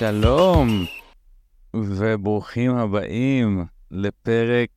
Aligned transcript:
שלום, 0.00 0.68
וברוכים 1.74 2.76
הבאים 2.76 3.64
לפרק 3.90 4.68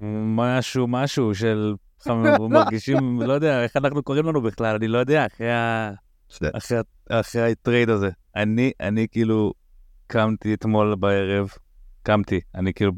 משהו 0.00 0.86
משהו 0.86 1.34
של 1.34 1.74
אנחנו 2.06 2.48
מרגישים, 2.48 3.22
לא 3.22 3.32
יודע, 3.32 3.62
איך 3.62 3.76
אנחנו 3.76 4.02
קוראים 4.02 4.26
לנו 4.26 4.42
בכלל, 4.42 4.76
אני 4.76 4.88
לא 4.88 4.98
יודע, 4.98 5.26
אחרי, 5.26 5.52
ה... 5.52 5.90
אחרי, 6.52 6.78
אחרי 7.10 7.52
הטרייד 7.52 7.90
הזה. 7.90 8.10
אני, 8.36 8.72
אני 8.80 9.06
כאילו 9.10 9.52
קמתי 10.06 10.54
אתמול 10.54 10.94
בערב, 10.94 11.48
קמתי, 12.02 12.40
אני 12.54 12.74
כאילו 12.74 12.92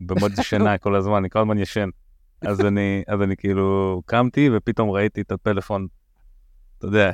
במוד 0.00 0.32
שינה 0.42 0.78
כל 0.78 0.94
הזמן, 0.94 1.16
אני 1.16 1.30
כל 1.30 1.38
הזמן 1.38 1.58
ישן. 1.58 1.88
אז 2.42 2.60
אני, 2.60 3.02
אז 3.08 3.22
אני 3.22 3.36
כאילו 3.36 4.02
קמתי 4.06 4.50
ופתאום 4.52 4.90
ראיתי 4.90 5.20
את 5.20 5.32
הפלאפון, 5.32 5.86
אתה 6.78 6.86
יודע, 6.86 7.12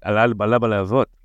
עלה, 0.00 0.24
עלה 0.40 0.58
בלהבות. 0.58 1.16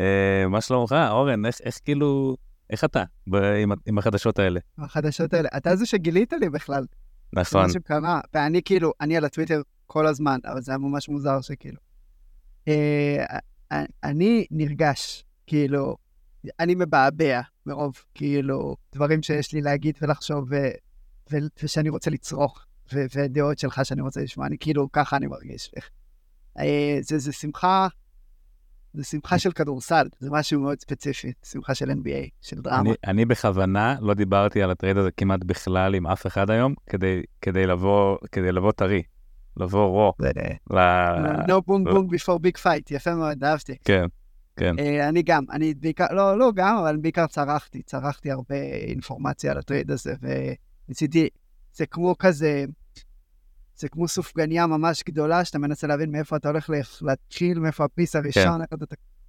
אה, 0.00 0.48
מה 0.48 0.60
שלומך, 0.60 0.94
אורן? 1.10 1.46
איך, 1.46 1.56
איך 1.64 1.78
כאילו, 1.84 2.36
איך 2.70 2.84
אתה 2.84 3.04
ב, 3.26 3.34
עם, 3.36 3.72
עם 3.86 3.98
החדשות 3.98 4.38
האלה? 4.38 4.60
החדשות 4.78 5.34
האלה, 5.34 5.48
אתה 5.56 5.76
זה 5.76 5.86
שגילית 5.86 6.32
לי 6.32 6.48
בכלל. 6.48 6.86
נכון. 7.32 7.72
שקרה, 7.72 8.20
ואני 8.34 8.62
כאילו, 8.62 8.92
אני 9.00 9.16
על 9.16 9.24
הטוויטר 9.24 9.62
כל 9.86 10.06
הזמן, 10.06 10.38
אבל 10.44 10.60
זה 10.60 10.72
היה 10.72 10.78
ממש 10.78 11.08
מוזר 11.08 11.40
שכאילו. 11.40 11.78
אה, 12.68 13.24
אני 14.04 14.46
נרגש, 14.50 15.24
כאילו, 15.46 15.96
אני 16.60 16.74
מבעבע 16.74 17.40
מרוב, 17.66 18.04
כאילו, 18.14 18.76
דברים 18.92 19.22
שיש 19.22 19.52
לי 19.52 19.60
להגיד 19.60 19.98
ולחשוב, 20.02 20.48
ו, 20.50 20.56
ו, 21.32 21.36
ושאני 21.62 21.88
רוצה 21.88 22.10
לצרוך, 22.10 22.64
ו, 22.92 22.98
ודעות 23.14 23.58
שלך 23.58 23.80
שאני 23.84 24.02
רוצה 24.02 24.20
לשמוע, 24.20 24.46
אני 24.46 24.58
כאילו, 24.58 24.92
ככה 24.92 25.16
אני 25.16 25.26
מרגיש. 25.26 25.72
אה, 26.58 26.98
זה, 27.00 27.18
זה 27.18 27.32
שמחה, 27.32 27.88
זה 28.94 29.04
שמחה 29.04 29.38
של 29.38 29.52
כדורסל, 29.52 30.06
זה 30.18 30.28
משהו 30.30 30.60
מאוד 30.60 30.80
ספציפי, 30.80 31.32
שמחה 31.44 31.74
של 31.74 31.90
NBA, 31.90 32.28
של 32.40 32.60
דרמה. 32.60 32.80
אני, 32.80 32.94
אני 33.06 33.24
בכוונה 33.24 33.96
לא 34.00 34.14
דיברתי 34.14 34.62
על 34.62 34.70
ה 34.70 34.74
trade 34.74 34.96
הזה 34.96 35.10
כמעט 35.10 35.44
בכלל 35.44 35.94
עם 35.94 36.06
אף 36.06 36.26
אחד 36.26 36.50
היום, 36.50 36.74
כדי, 36.86 37.22
כדי 37.40 37.66
לבוא, 37.66 38.18
כדי 38.32 38.52
לבוא 38.52 38.72
טרי, 38.72 39.02
לבוא 39.56 39.86
raw. 39.86 40.12
ל... 40.70 40.78
No 41.46 41.60
boom 41.68 41.92
boom 41.92 42.14
before 42.14 42.38
big 42.46 42.62
fight, 42.62 42.94
יפה 42.94 43.14
מאוד, 43.14 43.44
אהבתי. 43.44 43.76
כן, 43.84 44.04
כן. 44.56 44.76
Uh, 44.78 45.08
אני 45.08 45.22
גם, 45.22 45.44
אני 45.50 45.74
בעיקר, 45.74 46.06
לא, 46.10 46.38
לא 46.38 46.52
גם, 46.54 46.76
אבל 46.76 46.96
בעיקר 46.96 47.26
צרחתי, 47.26 47.82
צרחתי 47.82 48.30
הרבה 48.30 48.54
אינפורמציה 48.88 49.50
על 49.50 49.58
הטרייד 49.58 49.90
הזה, 49.90 50.14
וניסיתי, 50.88 51.28
זה 51.72 51.86
כמו 51.86 52.18
כזה, 52.18 52.64
זה 53.80 53.88
כמו 53.88 54.08
סופגניה 54.08 54.66
ממש 54.66 55.02
גדולה, 55.06 55.44
שאתה 55.44 55.58
מנסה 55.58 55.86
להבין 55.86 56.10
מאיפה 56.10 56.36
אתה 56.36 56.48
הולך 56.48 56.70
להתחיל, 57.02 57.58
מאיפה 57.58 57.84
ה 57.84 57.90
bite 57.90 58.16
הראשון. 58.16 58.60
כן. 58.70 58.76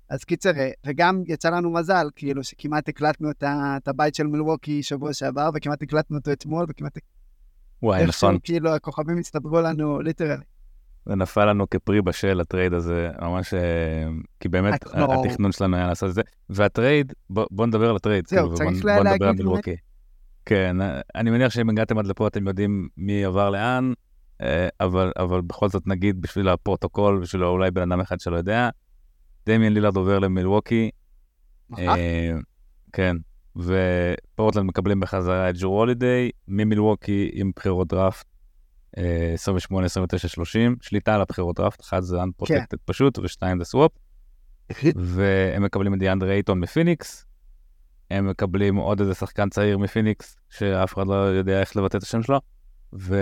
אז 0.10 0.24
קיצר, 0.24 0.52
וגם 0.86 1.24
יצא 1.28 1.50
לנו 1.50 1.74
מזל, 1.74 2.08
כאילו, 2.16 2.44
שכמעט 2.44 2.90
הקלטנו 2.90 3.32
את, 3.32 3.44
את 3.48 3.88
הבית 3.88 4.16
של 4.16 4.28
מלווקי 4.28 4.84
שבוע 4.84 5.14
שעבר, 5.14 5.50
וכמעט 5.56 5.82
הקלטנו 5.82 6.18
אותו 6.18 6.32
אתמול, 6.32 6.66
וכמעט... 6.70 6.98
וואי, 7.84 8.06
נכון. 8.06 8.38
כאילו, 8.44 8.70
הכוכבים 8.70 9.18
הצטברו 9.18 9.62
לנו, 9.62 10.02
literally. 10.02 10.44
זה 11.06 11.16
נפל 11.16 11.46
לנו 11.46 11.70
כפרי 11.70 12.02
בשל, 12.02 12.42
הטרייד 12.42 12.74
הזה, 12.74 13.10
ממש, 13.22 13.54
אה, 13.54 13.60
כי 14.40 14.50
באמת 14.50 14.84
כמו... 14.84 15.26
התכנון 15.26 15.52
שלנו 15.52 15.78
היה 15.78 15.88
לעשות 15.88 16.10
את 16.10 16.16
זה. 16.16 16.22
והטרייד, 16.50 17.14
בוא, 17.30 17.46
בוא 17.52 17.68
נדבר 17.68 17.90
על 17.90 17.96
הטרייד. 17.96 18.28
זהו, 18.28 18.56
כאילו, 18.56 18.72
צריך 18.72 18.86
בוא, 18.86 18.94
בוא 18.96 19.04
להגיד... 19.04 19.24
על 19.24 19.36
מלווקי. 19.36 19.76
כן, 20.46 20.78
אני 21.16 21.30
מניח 21.30 21.52
שאם 21.52 21.70
הגעתם 21.70 21.98
עד 21.98 22.08
לפה 22.08 22.28
אתם 22.28 22.48
יודעים 22.48 22.88
מי 22.98 23.26
עבר 23.26 23.50
לאן, 23.50 23.94
אה, 23.94 24.11
אבל, 24.80 25.12
אבל 25.18 25.42
בכל 25.42 25.70
זאת 25.70 25.88
נגיד 25.88 26.22
בשביל 26.22 26.50
הפרוטוקול, 26.50 27.20
בשביל 27.22 27.44
אולי 27.44 27.72
בן 27.72 27.92
אדם 27.92 28.00
אחד 28.00 28.20
שלא 28.20 28.38
יודע, 28.38 28.70
דמיאן 29.46 29.74
לילארד 29.74 29.96
עובר 29.96 30.20
למילווקי. 30.20 30.90
אה, 31.78 32.32
כן, 32.94 33.16
ופורטלנד 33.56 34.66
מקבלים 34.66 35.00
בחזרה 35.00 35.50
את 35.50 35.56
ג'רו 35.58 35.80
הולידיי 35.80 36.30
ממילווקי 36.48 37.30
עם 37.34 37.52
בחירות 37.56 37.88
דראפט 37.88 38.26
28, 38.98 39.86
29, 39.86 40.28
30, 40.28 40.76
שליטה 40.82 41.16
על 41.16 41.22
הבחירות 41.22 41.56
דראפט, 41.56 41.82
אחד 41.82 42.02
זה 42.02 42.18
unprotected 42.24 42.68
כן. 42.70 42.78
פשוט 42.86 43.20
ושתיים 43.20 43.60
זה 43.60 43.66
סוואפ. 43.66 43.92
והם 44.96 45.64
מקבלים 45.64 45.94
את 45.94 46.00
דיאנדרה 46.00 46.34
אייטון 46.34 46.60
מפיניקס, 46.60 47.26
הם 48.12 48.30
מקבלים 48.30 48.76
עוד 48.76 49.00
איזה 49.00 49.14
שחקן 49.14 49.50
צעיר 49.50 49.78
מפיניקס, 49.78 50.38
שאף 50.50 50.94
אחד 50.94 51.08
לא 51.08 51.14
יודע 51.14 51.60
איך 51.60 51.78
לבטא 51.78 51.98
את 51.98 52.04
השם 52.04 52.24
שלו, 52.24 52.40
ו... 53.00 53.16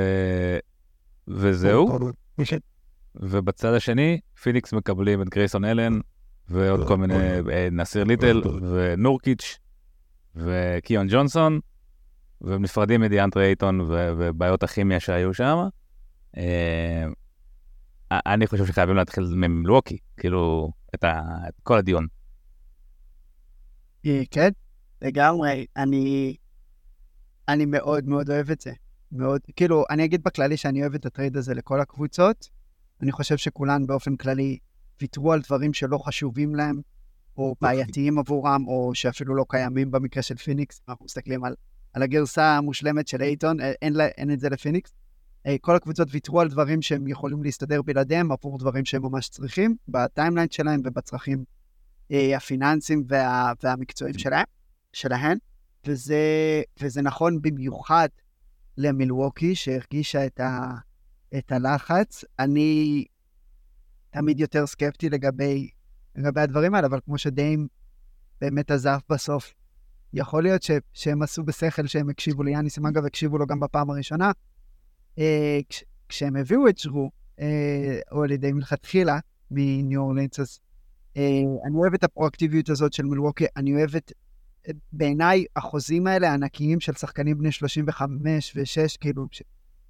וזהו. 1.30 2.00
ובצד 3.16 3.74
השני, 3.74 4.20
פיניקס 4.42 4.74
מקבלים 4.74 5.22
את 5.22 5.30
גרייסון 5.30 5.66
אלן, 5.66 6.00
ועוד 6.50 6.88
כל 6.88 6.98
מיני, 6.98 7.14
אה, 7.52 7.68
נסיר 7.72 8.04
ליטל, 8.04 8.42
ונורקיץ', 8.62 9.58
וקיאון 10.36 11.08
ג'ונסון, 11.10 11.60
והם 12.42 12.62
נפרדים 12.62 13.02
מדיאנדרה 13.02 13.46
אייטון 13.46 13.82
ובעיות 13.88 14.64
הכימיה 14.64 15.00
שהיו 15.00 15.34
שם. 15.34 15.58
אה, 16.38 17.06
אני 18.12 18.48
חושב 18.48 18.66
שחייבים 18.66 18.96
להתחיל 18.96 19.24
ממלווקי, 19.36 19.98
כאילו, 20.18 20.72
את, 20.96 21.04
כל 21.64 21.78
הדיון. 21.78 22.08
אה, 24.06 24.22
כן, 24.32 24.50
לגמרי. 25.02 25.66
אני, 25.78 26.36
אני 27.48 27.66
מאוד 27.66 28.08
מאוד 28.08 28.30
אוהב 28.30 28.52
את 28.52 28.62
זה. 28.62 28.72
מאוד, 29.12 29.42
כאילו, 29.56 29.84
אני 29.90 30.06
אגיד 30.06 30.24
בכללי 30.24 30.58
שאני 30.58 30.82
אוהב 30.82 30.96
את 30.96 31.06
הטרייד 31.06 31.38
הזה 31.38 31.54
לכל 31.54 31.82
הקבוצות. 31.82 32.50
אני 33.02 33.12
חושב 33.12 33.38
שכולן 33.38 33.88
באופן 33.88 34.16
כללי 34.16 34.58
ויתרו 35.02 35.34
על 35.34 35.42
דברים 35.42 35.74
שלא 35.74 35.98
חשובים 35.98 36.56
להם, 36.56 36.82
או 37.38 37.50
אוקיי. 37.50 37.70
בעייתיים 37.70 38.20
עבורם, 38.20 38.68
או 38.68 38.92
שאפילו 38.94 39.36
לא 39.36 39.46
קיימים 39.50 39.92
במקרה 39.92 40.24
של 40.24 40.36
פיניקס. 40.36 40.82
אנחנו 40.90 41.06
מסתכלים 41.06 41.44
על, 41.44 41.56
על 41.94 42.04
הגרסה 42.04 42.58
המושלמת 42.58 43.08
של 43.08 43.22
אייטון, 43.22 43.60
אין, 43.60 43.74
אין, 43.82 43.96
אין 44.18 44.32
את 44.32 44.40
זה 44.40 44.50
לפיניקס. 44.50 44.92
אה, 45.46 45.56
כל 45.62 45.76
הקבוצות 45.76 46.08
ויתרו 46.12 46.42
על 46.42 46.48
דברים 46.50 46.82
שהם 46.82 47.08
יכולים 47.08 47.44
להסתדר 47.44 47.82
בלעדיהם 47.82 48.32
עבור 48.32 48.58
דברים 48.58 48.86
שהם 48.86 49.02
ממש 49.02 49.30
צריכים, 49.30 49.76
בטיימליין 49.88 50.48
שלהם 50.52 50.82
ובצרכים 50.84 51.44
אה, 52.12 52.38
הפיננסיים 52.38 53.04
וה, 53.08 53.54
והמקצועיים 53.64 54.18
שלהם, 54.18 54.46
שלהן. 54.94 55.38
וזה, 55.86 56.18
וזה 56.82 57.02
נכון 57.02 57.42
במיוחד 57.42 58.10
למילווקי, 58.80 59.56
שהרגישה 59.56 60.26
את, 60.26 60.40
ה, 60.40 60.72
את 61.38 61.52
הלחץ. 61.52 62.24
אני 62.40 63.06
תמיד 64.10 64.40
יותר 64.40 64.68
סקפטי 64.68 65.10
לגבי, 65.10 65.70
לגבי 66.16 66.42
הדברים 66.42 66.76
האלה, 66.76 66.88
אבל 66.88 67.00
כמו 67.06 67.18
שדיים 67.18 67.68
באמת 68.42 68.72
עזב 68.72 68.98
בסוף, 69.10 69.54
יכול 70.14 70.44
להיות 70.44 70.64
ש, 70.64 70.72
שהם 70.94 71.22
עשו 71.22 71.44
בשכל 71.44 71.88
שהם 71.88 72.10
הקשיבו 72.10 72.44
ליאניס 72.44 72.78
מגה 72.78 73.02
והקשיבו 73.04 73.38
לו 73.38 73.48
גם 73.48 73.60
בפעם 73.60 73.90
הראשונה. 73.90 74.32
אה, 75.20 75.60
כש, 75.70 75.84
כשהם 76.10 76.36
הביאו 76.36 76.68
את 76.70 76.78
שרו, 76.78 77.12
אה, 77.40 78.00
או 78.12 78.24
על 78.24 78.32
ידי 78.32 78.52
מלכתחילה, 78.52 79.20
מניו 79.52 80.02
אורלינס, 80.02 80.40
אז 80.40 80.60
אה, 81.18 81.42
אני 81.66 81.76
אוהב 81.76 81.94
את 81.94 82.04
הפרואקטיביות 82.04 82.70
הזאת 82.70 82.94
של 82.94 83.04
מילווקי, 83.04 83.46
אני 83.58 83.74
אוהב 83.76 83.96
את 83.96 84.12
בעיניי, 84.92 85.46
החוזים 85.56 86.08
האלה 86.08 86.30
הענקיים 86.30 86.80
של 86.80 86.94
שחקנים 86.94 87.38
בני 87.38 87.52
35 87.52 88.56
ו-6, 88.56 88.98
כאילו, 89.00 89.28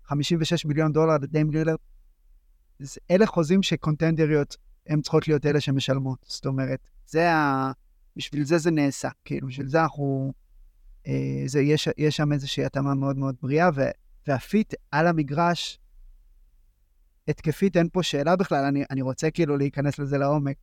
56 0.06 0.66
מיליון 0.66 0.94
דולר 0.94 1.18
לדיים 1.22 1.52
לילר, 1.52 1.76
אלה 3.12 3.26
חוזים 3.26 3.64
שקונטנדריות, 3.64 4.58
הן 4.88 5.02
צריכות 5.02 5.28
להיות 5.28 5.46
אלה 5.46 5.62
שמשלמות. 5.62 6.26
זאת 6.28 6.46
אומרת, 6.46 6.80
זה 7.08 7.32
ה... 7.32 7.72
בשביל 8.16 8.44
זה 8.44 8.58
זה 8.58 8.72
נעשה. 8.72 9.10
כאילו, 9.26 9.48
בשביל 9.48 9.68
זה 9.68 9.82
אנחנו... 9.82 10.34
אה, 11.08 11.44
זה, 11.46 11.62
יש, 11.62 11.90
יש 11.98 12.18
שם 12.18 12.34
איזושהי 12.34 12.66
התאמה 12.66 12.94
מאוד 12.94 13.18
מאוד 13.18 13.36
בריאה, 13.42 13.70
ו, 13.76 13.82
וה 14.28 14.46
fit 14.46 14.74
על 14.92 15.08
המגרש, 15.08 15.80
התקפית 17.28 17.78
אין 17.78 17.90
פה 17.94 18.04
שאלה 18.04 18.36
בכלל, 18.36 18.66
אני, 18.66 18.84
אני 18.90 19.02
רוצה 19.02 19.32
כאילו 19.32 19.58
להיכנס 19.58 20.00
לזה 20.00 20.18
לעומק. 20.18 20.56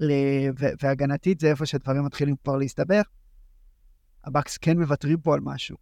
ל, 0.00 0.12
ו, 0.58 0.66
והגנתית 0.82 1.40
זה 1.40 1.50
איפה 1.50 1.66
שדברים 1.66 2.04
מתחילים 2.04 2.36
כבר 2.44 2.56
להסתבך. 2.56 3.04
הבאקס 4.24 4.56
כן 4.56 4.78
מוותרים 4.78 5.20
פה 5.20 5.34
על 5.34 5.40
משהו. 5.40 5.76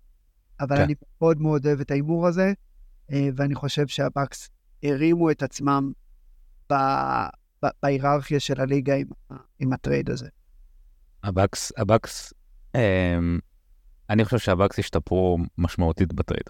אבל 0.61 0.77
כן. 0.77 0.83
אני 0.83 0.95
מאוד 1.21 1.41
מאוד 1.41 1.67
אוהב 1.67 1.81
את 1.81 1.91
ההימור 1.91 2.27
הזה, 2.27 2.53
אה, 3.13 3.29
ואני 3.37 3.55
חושב 3.55 3.87
שהבאקס 3.87 4.51
הרימו 4.83 5.31
את 5.31 5.43
עצמם 5.43 5.93
בהיררכיה 7.83 8.41
של 8.41 8.61
הליגה 8.61 8.95
עם, 8.95 9.07
עם 9.59 9.73
הטרייד 9.73 10.11
הזה. 10.11 10.29
הבאקס, 11.25 11.73
הבאקס, 11.77 12.33
אמ, 12.75 13.39
אני 14.11 14.25
חושב 14.25 14.39
שהבאקס 14.39 14.79
השתפרו 14.79 15.39
משמעותית 15.59 16.13
בטרייד. 16.13 16.47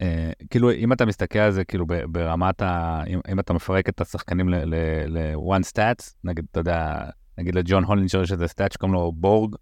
וכאילו, 0.00 0.70
אה, 0.70 0.74
אם 0.74 0.92
אתה 0.92 1.06
מסתכל 1.06 1.38
על 1.38 1.52
זה, 1.52 1.64
כאילו, 1.64 1.86
ברמת 2.08 2.62
ה... 2.62 3.02
אם, 3.06 3.20
אם 3.32 3.40
אתה 3.40 3.52
מפרק 3.52 3.88
את 3.88 4.00
השחקנים 4.00 4.48
ל-one 4.48 5.62
stat, 5.72 6.14
נגיד, 6.24 6.44
אתה 6.50 6.60
יודע, 6.60 7.10
נגיד 7.38 7.54
לג'ון 7.54 7.84
הולינג'ר 7.84 8.22
יש 8.22 8.32
איזה 8.32 8.48
סטאט 8.48 8.72
שקוראים 8.74 8.94
לו 8.94 9.12
בורג, 9.12 9.54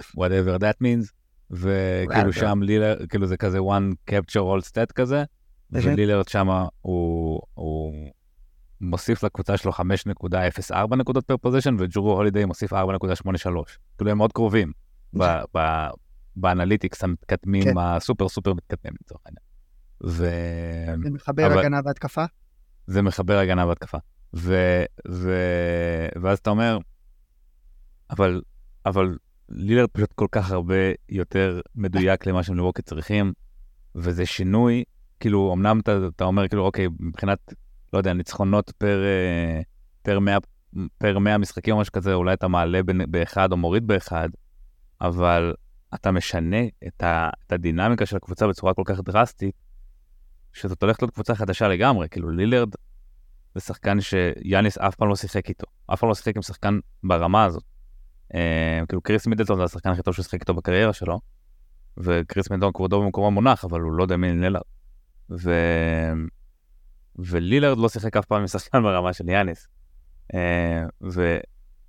whatever 0.00 0.58
that 0.60 0.82
means, 0.82 1.12
וכאילו 1.50 2.32
שם 2.32 2.62
לילארד, 2.62 3.06
כאילו 3.08 3.26
זה 3.26 3.36
כזה 3.36 3.58
one 3.58 4.10
capture 4.10 4.40
all 4.42 4.68
stat 4.70 4.92
כזה, 4.94 5.24
ולילרד 5.72 6.28
שם 6.28 6.48
הוא, 6.80 7.40
הוא 7.54 7.92
מוסיף 8.80 9.22
לקבוצה 9.24 9.56
שלו 9.56 9.72
5.04 9.72 10.96
נקודות 10.96 11.24
per 11.24 11.36
possession, 11.36 11.76
וג'רו 11.78 12.12
הולידיי 12.12 12.44
מוסיף 12.44 12.72
4.83. 12.72 12.76
כאילו 13.98 14.10
הם 14.10 14.18
מאוד 14.18 14.32
קרובים 14.32 14.72
ב- 15.18 15.88
ב 16.36 16.43
analytics 16.43 17.04
המתקדמים, 17.04 17.64
כן. 17.64 17.78
ה 17.78 17.86
super 17.86 18.28
super 18.28 18.54
מתקדמים 18.54 18.94
לצורך 19.02 19.20
העניין. 19.26 19.42
ו... 20.04 20.26
זה 21.02 21.10
מחבר 21.10 21.46
אבל- 21.46 21.58
הגנה 21.58 21.80
והתקפה? 21.84 22.24
זה 22.86 23.02
מחבר 23.02 23.38
הגנה 23.38 23.66
והתקפה. 23.66 23.98
ו... 24.34 24.54
ו... 25.08 25.34
ואז 26.22 26.38
אתה 26.38 26.50
אומר, 26.50 26.78
אבל, 28.10 28.42
אבל 28.86 29.16
לילרד 29.48 29.88
פשוט 29.88 30.12
כל 30.12 30.26
כך 30.32 30.50
הרבה 30.50 30.74
יותר 31.08 31.60
מדויק 31.74 32.26
למה 32.26 32.42
שמלווקי 32.42 32.82
צריכים, 32.82 33.32
וזה 33.94 34.26
שינוי, 34.26 34.84
כאילו, 35.20 35.52
אמנם 35.52 35.80
אתה, 35.80 35.98
אתה 36.16 36.24
אומר, 36.24 36.48
כאילו, 36.48 36.64
אוקיי, 36.64 36.88
מבחינת, 37.00 37.54
לא 37.92 37.98
יודע, 37.98 38.12
ניצחונות 38.12 38.72
פר, 38.78 39.04
אה, 39.04 39.60
פר, 40.02 40.18
100, 40.18 40.38
פר 40.98 41.18
100 41.18 41.38
משחקים 41.38 41.74
או 41.74 41.80
משהו 41.80 41.92
כזה, 41.92 42.14
אולי 42.14 42.34
אתה 42.34 42.48
מעלה 42.48 42.80
באחד 43.08 43.52
או 43.52 43.56
מוריד 43.56 43.86
באחד, 43.86 44.28
אבל 45.00 45.54
אתה 45.94 46.10
משנה 46.10 46.62
את, 46.86 47.02
ה, 47.02 47.30
את 47.46 47.52
הדינמיקה 47.52 48.06
של 48.06 48.16
הקבוצה 48.16 48.46
בצורה 48.46 48.74
כל 48.74 48.82
כך 48.84 49.00
דרסטית, 49.00 49.54
שזאת 50.52 50.82
הולכת 50.82 51.02
להיות 51.02 51.14
קבוצה 51.14 51.34
חדשה 51.34 51.68
לגמרי, 51.68 52.08
כאילו 52.08 52.30
לילרד 52.30 52.68
זה 53.56 53.60
שחקן 53.60 54.00
שיאניס 54.00 54.78
אף 54.78 54.94
פעם 54.94 55.08
לא 55.08 55.16
שיחק 55.16 55.48
איתו, 55.48 55.66
אף 55.86 56.00
פעם 56.00 56.08
לא 56.08 56.14
שיחק 56.14 56.36
עם 56.36 56.42
שחקן 56.42 56.78
ברמה 57.04 57.44
הזאת. 57.44 57.62
אה, 58.34 58.80
כאילו 58.88 59.02
קריס 59.02 59.26
מידלטון 59.26 59.56
זה 59.56 59.64
השחקן 59.64 59.90
הכי 59.90 60.02
טוב 60.02 60.14
ששיחק 60.14 60.40
איתו 60.40 60.54
בקריירה 60.54 60.92
שלו, 60.92 61.20
וקריס 61.96 62.50
מידלטון 62.50 62.72
כבודו 62.72 63.02
במקומו 63.02 63.30
מונח, 63.30 63.64
אבל 63.64 63.80
הוא 63.80 63.92
לא 63.92 64.06
דמיין 64.06 64.40
לילרד. 64.40 64.62
ו... 65.30 65.50
ולילרד 67.18 67.78
לא 67.78 67.88
שיחק 67.88 68.16
אף 68.16 68.24
פעם 68.24 68.40
עם 68.40 68.46
שחקן 68.46 68.82
ברמה 68.82 69.12
של 69.12 69.28
יאניס. 69.28 69.68
אה, 70.34 70.84
ו... 71.12 71.38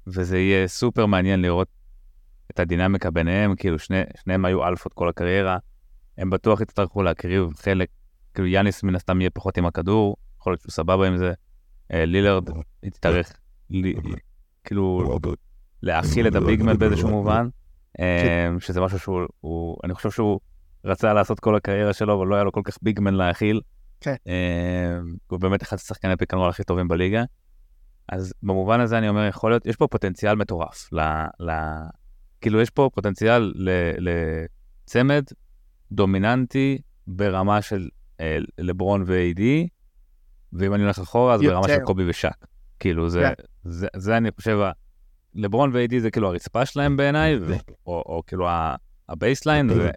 וזה 0.08 0.38
יהיה 0.38 0.68
סופר 0.68 1.06
מעניין 1.06 1.42
לראות 1.42 1.68
את 2.52 2.60
הדינמיקה 2.60 3.12
ביניהם, 3.12 3.56
כאילו 3.56 3.80
שני, 3.80 4.02
שניהם 4.24 4.46
היו 4.46 4.68
אלפות 4.68 4.94
כל 4.94 5.10
הקריירה, 5.10 5.58
הם 6.18 6.30
בטוח 6.30 6.62
יצטרכו 6.62 7.04
להקריב 7.04 7.54
חלק, 7.56 7.90
כאילו 8.34 8.48
יאניס 8.48 8.84
מן 8.84 8.96
הסתם 8.96 9.22
יהיה 9.22 9.30
פחות 9.30 9.58
עם 9.58 9.66
הכדור, 9.66 10.16
יכול 10.40 10.54
להיות 10.54 10.62
שהוא 10.62 10.72
סבבה 10.72 11.08
עם 11.08 11.18
זה, 11.18 11.34
אה, 11.94 12.06
לילרד 12.06 12.50
יצטרך 12.84 13.34
ל... 13.70 13.94
כאילו 14.64 15.20
להאכיל 15.84 16.28
את 16.28 16.36
ה 16.36 16.42
big 16.42 16.60
man 16.60 16.78
באיזשהו 16.78 17.10
מובן, 17.10 17.48
אה, 18.00 18.50
שזה 18.60 18.82
משהו 18.82 19.00
שהוא, 19.00 19.22
הוא, 19.40 19.78
אני 19.84 19.94
חושב 19.94 20.12
שהוא 20.12 20.40
רצה 20.86 21.14
לעשות 21.14 21.40
כל 21.40 21.56
הקריירה 21.56 21.94
שלו, 21.94 22.14
אבל 22.18 22.28
לא 22.28 22.36
היה 22.36 22.44
לו 22.44 22.52
כל 22.52 22.62
כך 22.64 22.78
big 22.82 22.98
man 22.98 23.14
להאכיל. 23.14 23.62
כן. 24.02 24.16
אה, 24.28 25.00
הוא 25.28 25.40
באמת 25.40 25.64
אחד 25.64 25.76
השחקני 25.76 26.18
pick 26.18 26.34
and 26.34 26.40
roll 26.42 26.50
הכי 26.50 26.64
טובים 26.64 26.88
בליגה. 26.88 27.24
אז 28.10 28.34
במובן 28.44 28.80
הזה 28.80 28.98
אני 28.98 29.10
אומר, 29.10 29.26
יכול 29.26 29.52
להיות, 29.52 29.66
יש 29.66 29.76
פה 29.76 29.88
פוטנציאל 29.88 30.36
מטורף. 30.36 30.90
ל, 30.94 31.00
ל, 31.40 31.52
כאילו, 32.42 32.62
יש 32.62 32.70
פה 32.70 32.90
פוטנציאל 32.94 33.54
ל, 33.56 33.70
לצמד 33.98 35.24
דומיננטי 35.92 36.78
ברמה 37.08 37.62
של 37.62 37.90
אה, 38.20 38.38
לברון 38.58 39.04
ו-AD, 39.08 39.42
ואם 40.54 40.74
אני 40.74 40.84
הולך 40.84 41.00
אחורה, 41.00 41.34
אז 41.34 41.42
ברמה 41.42 41.68
של 41.68 41.74
יותר. 41.74 41.86
קובי 41.86 42.10
ושאק. 42.10 42.46
כאילו, 42.80 43.10
זה, 43.10 43.22
כן. 43.22 43.44
זה, 43.64 43.88
זה 43.96 44.18
אני 44.18 44.30
חושב, 44.36 44.60
לברון 45.36 45.72
ו-AD 45.74 46.00
זה 46.00 46.12
כאילו 46.12 46.28
הרצפה 46.28 46.66
שלהם 46.66 46.98
בעיניי, 46.98 47.36
ו- 47.42 47.56
או, 47.88 48.04
או 48.06 48.24
כאילו 48.28 48.48
ה 49.10 49.16
baseline, 49.16 49.70
ו- 49.70 49.90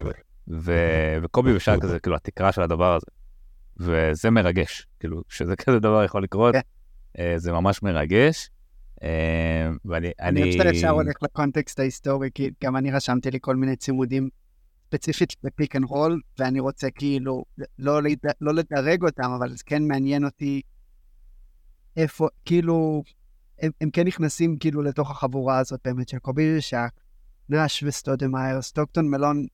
ו- 0.49 1.19
וקובי 1.23 1.57
ושאק 1.57 1.85
זה 1.87 2.01
כאילו 2.01 2.17
התקרה 2.17 2.53
של 2.53 2.63
הדבר 2.63 2.95
הזה. 2.97 3.07
וזה 3.77 4.31
מרגש, 4.31 4.87
כאילו, 5.01 5.23
שזה 5.29 5.57
כזה 5.57 5.79
דבר 5.79 6.05
יכול 6.05 6.23
לקרות, 6.23 6.55
כן. 6.55 6.61
אה, 7.19 7.35
זה 7.37 7.53
ממש 7.53 7.83
מרגש. 7.83 8.51
אה, 9.03 9.09
ואני, 9.85 10.11
אני 10.21 10.43
אני... 10.43 10.53
חושב 10.53 10.65
שאפשר 10.65 10.91
הולך 10.91 11.15
לקונטקסט 11.23 11.81
ההיסטורי, 11.81 12.29
כי 12.35 12.51
גם 12.65 12.77
אני 12.77 12.91
רשמתי 12.91 13.31
לי 13.31 13.39
כל 13.41 13.57
מיני 13.57 13.77
צימודים 13.77 14.29
ספציפית 14.91 15.37
ב 15.43 15.50
pick 15.50 15.77
and 15.77 15.85
roll, 15.85 16.21
ואני 16.39 16.61
רוצה 16.61 16.91
כאילו 16.91 17.45
לא, 17.79 18.03
לד... 18.03 18.19
לא 18.41 18.55
לדרג 18.55 19.03
אותם, 19.03 19.31
אבל 19.39 19.57
זה 19.57 19.63
כן 19.67 19.89
מעניין 19.89 20.25
אותי 20.25 20.61
איפה, 21.97 22.29
כאילו, 22.45 23.03
הם, 23.59 23.71
הם 23.81 23.91
כן 23.91 24.07
נכנסים 24.07 24.59
כאילו 24.59 24.83
לתוך 24.83 25.11
החבורה 25.11 25.59
הזאת 25.59 25.81
באמת 25.85 26.09
של 26.09 26.19
קובי 26.19 26.59
ושאק, 26.59 26.93
נאש 27.49 27.83
וסטודמאייר, 27.87 28.63
סטוקטון 28.63 29.11
מלון 29.11 29.47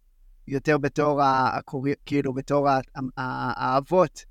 יותר 0.46 0.78
בתור 0.78 1.22
הקורי... 1.22 1.92
כאילו 2.06 2.34
בתור 2.34 2.68
ה- 2.68 2.80
ה- 3.16 3.64
האבות 3.66 4.24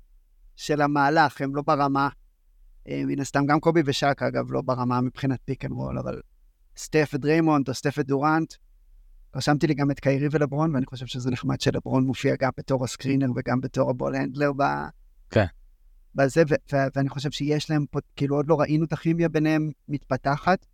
של 0.56 0.80
המהלך, 0.80 1.40
הם 1.40 1.56
לא 1.56 1.62
ברמה, 1.62 2.08
אה, 2.88 3.02
מן 3.06 3.20
הסתם 3.20 3.46
גם 3.46 3.60
קובי 3.60 3.82
ושאק 3.84 4.22
אגב 4.22 4.52
לא 4.52 4.62
ברמה 4.62 5.00
מבחינת 5.00 5.40
pick 5.44 5.64
and 5.64 5.72
roll, 5.72 5.98
אבל 5.98 6.20
סטף 6.76 7.10
ודריימונד 7.14 7.68
או 7.68 7.74
סטף 7.74 7.94
ודורנט, 7.98 8.54
רשמתי 9.34 9.66
לי 9.66 9.74
גם 9.74 9.90
את 9.90 10.00
קיירי 10.00 10.28
ולברון, 10.30 10.74
ואני 10.74 10.86
חושב 10.86 11.06
שזה 11.06 11.30
נחמד 11.30 11.60
שלברון 11.60 12.06
מופיע 12.06 12.34
גם 12.38 12.50
בתור 12.58 12.84
ה 12.84 12.89
screener 12.89 13.26
וגם 13.36 13.60
בתור 13.60 13.90
ה 13.90 13.95
ball 13.95 14.14
handler 14.14 14.52
ב... 14.52 14.62
כן. 15.30 15.46
בזה, 16.14 16.42
ו- 16.48 16.74
ו- 16.74 16.86
ואני 16.96 17.08
חושב 17.08 17.30
שיש 17.30 17.70
להם 17.70 17.86
פה, 17.90 17.98
כאילו 18.16 18.36
עוד 18.36 18.48
לא 18.48 18.60
ראינו 18.60 18.84
את 18.84 18.92
הכימיה 18.92 19.28
ביניהם 19.28 19.70
מתפתחת, 19.88 20.66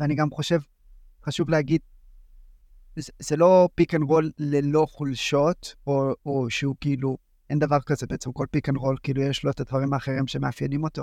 ואני 0.00 0.14
גם 0.14 0.30
חושב, 0.30 0.60
חשוב 1.24 1.50
להגיד, 1.50 1.80
זה, 2.96 3.12
זה 3.18 3.36
לא 3.36 3.68
pick 3.74 3.94
and 3.94 4.02
roll 4.02 4.30
ללא 4.38 4.86
חולשות, 4.90 5.74
או, 5.86 6.14
או 6.26 6.50
שהוא 6.50 6.76
כאילו, 6.80 7.16
אין 7.50 7.58
דבר 7.58 7.80
כזה 7.80 8.06
בעצם, 8.06 8.32
כל 8.32 8.46
pick 8.50 8.68
and 8.68 8.76
roll, 8.76 8.96
כאילו 9.02 9.22
יש 9.22 9.44
לו 9.44 9.50
את 9.50 9.60
הדברים 9.60 9.94
האחרים 9.94 10.26
שמאפיינים 10.26 10.84
אותו. 10.84 11.02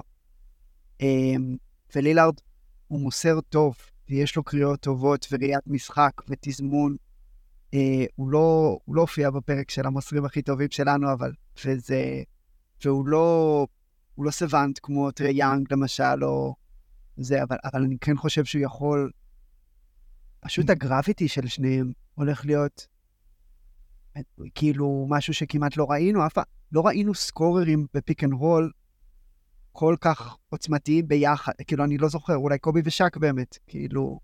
אמ, 1.01 1.55
ולילארד 1.95 2.35
הוא 2.87 2.99
מוסר 2.99 3.41
טוב, 3.41 3.75
ויש 4.09 4.35
לו 4.35 4.43
קריאות 4.43 4.79
טובות, 4.79 5.27
וראיית 5.31 5.67
משחק, 5.67 6.11
ותזמון. 6.27 6.95
אה, 7.73 8.05
הוא, 8.15 8.29
לא, 8.29 8.79
הוא 8.85 8.95
לא 8.95 9.01
הופיע 9.01 9.29
בפרק 9.29 9.71
של 9.71 9.85
המוסרים 9.85 10.25
הכי 10.25 10.41
טובים 10.41 10.67
שלנו, 10.71 11.13
אבל, 11.13 11.31
וזה, 11.65 12.23
והוא 12.85 13.07
לא, 13.07 13.67
הוא 14.15 14.25
לא 14.25 14.31
סוונט 14.31 14.79
כמו 14.83 15.11
טרי 15.11 15.33
יאנג 15.33 15.73
למשל, 15.73 16.23
או 16.23 16.55
זה, 17.17 17.43
אבל, 17.43 17.57
אבל 17.63 17.83
אני 17.83 17.97
כן 18.01 18.17
חושב 18.17 18.45
שהוא 18.45 18.63
יכול, 18.63 19.11
פשוט 20.39 20.69
הגרפיטי 20.69 21.27
של 21.27 21.47
שניהם 21.47 21.91
הולך 22.15 22.45
להיות 22.45 22.87
כאילו 24.55 25.05
משהו 25.09 25.33
שכמעט 25.33 25.77
לא 25.77 25.85
ראינו, 25.91 26.25
אף 26.25 26.33
פעם, 26.33 26.43
לא 26.71 26.85
ראינו 26.85 27.15
סקוררים 27.15 27.87
ב 27.93 27.99
pick 27.99 28.23
and 28.23 28.33
roll 28.33 28.71
כל 29.71 29.95
כך 30.01 30.35
עוצמתיים 30.49 31.07
ביחד, 31.07 31.51
כאילו, 31.67 31.83
אני 31.83 31.97
לא 31.97 32.09
זוכר, 32.09 32.35
אולי 32.35 32.59
קובי 32.59 32.81
ושאק 32.85 33.17
באמת, 33.17 33.57
כאילו, 33.67 34.19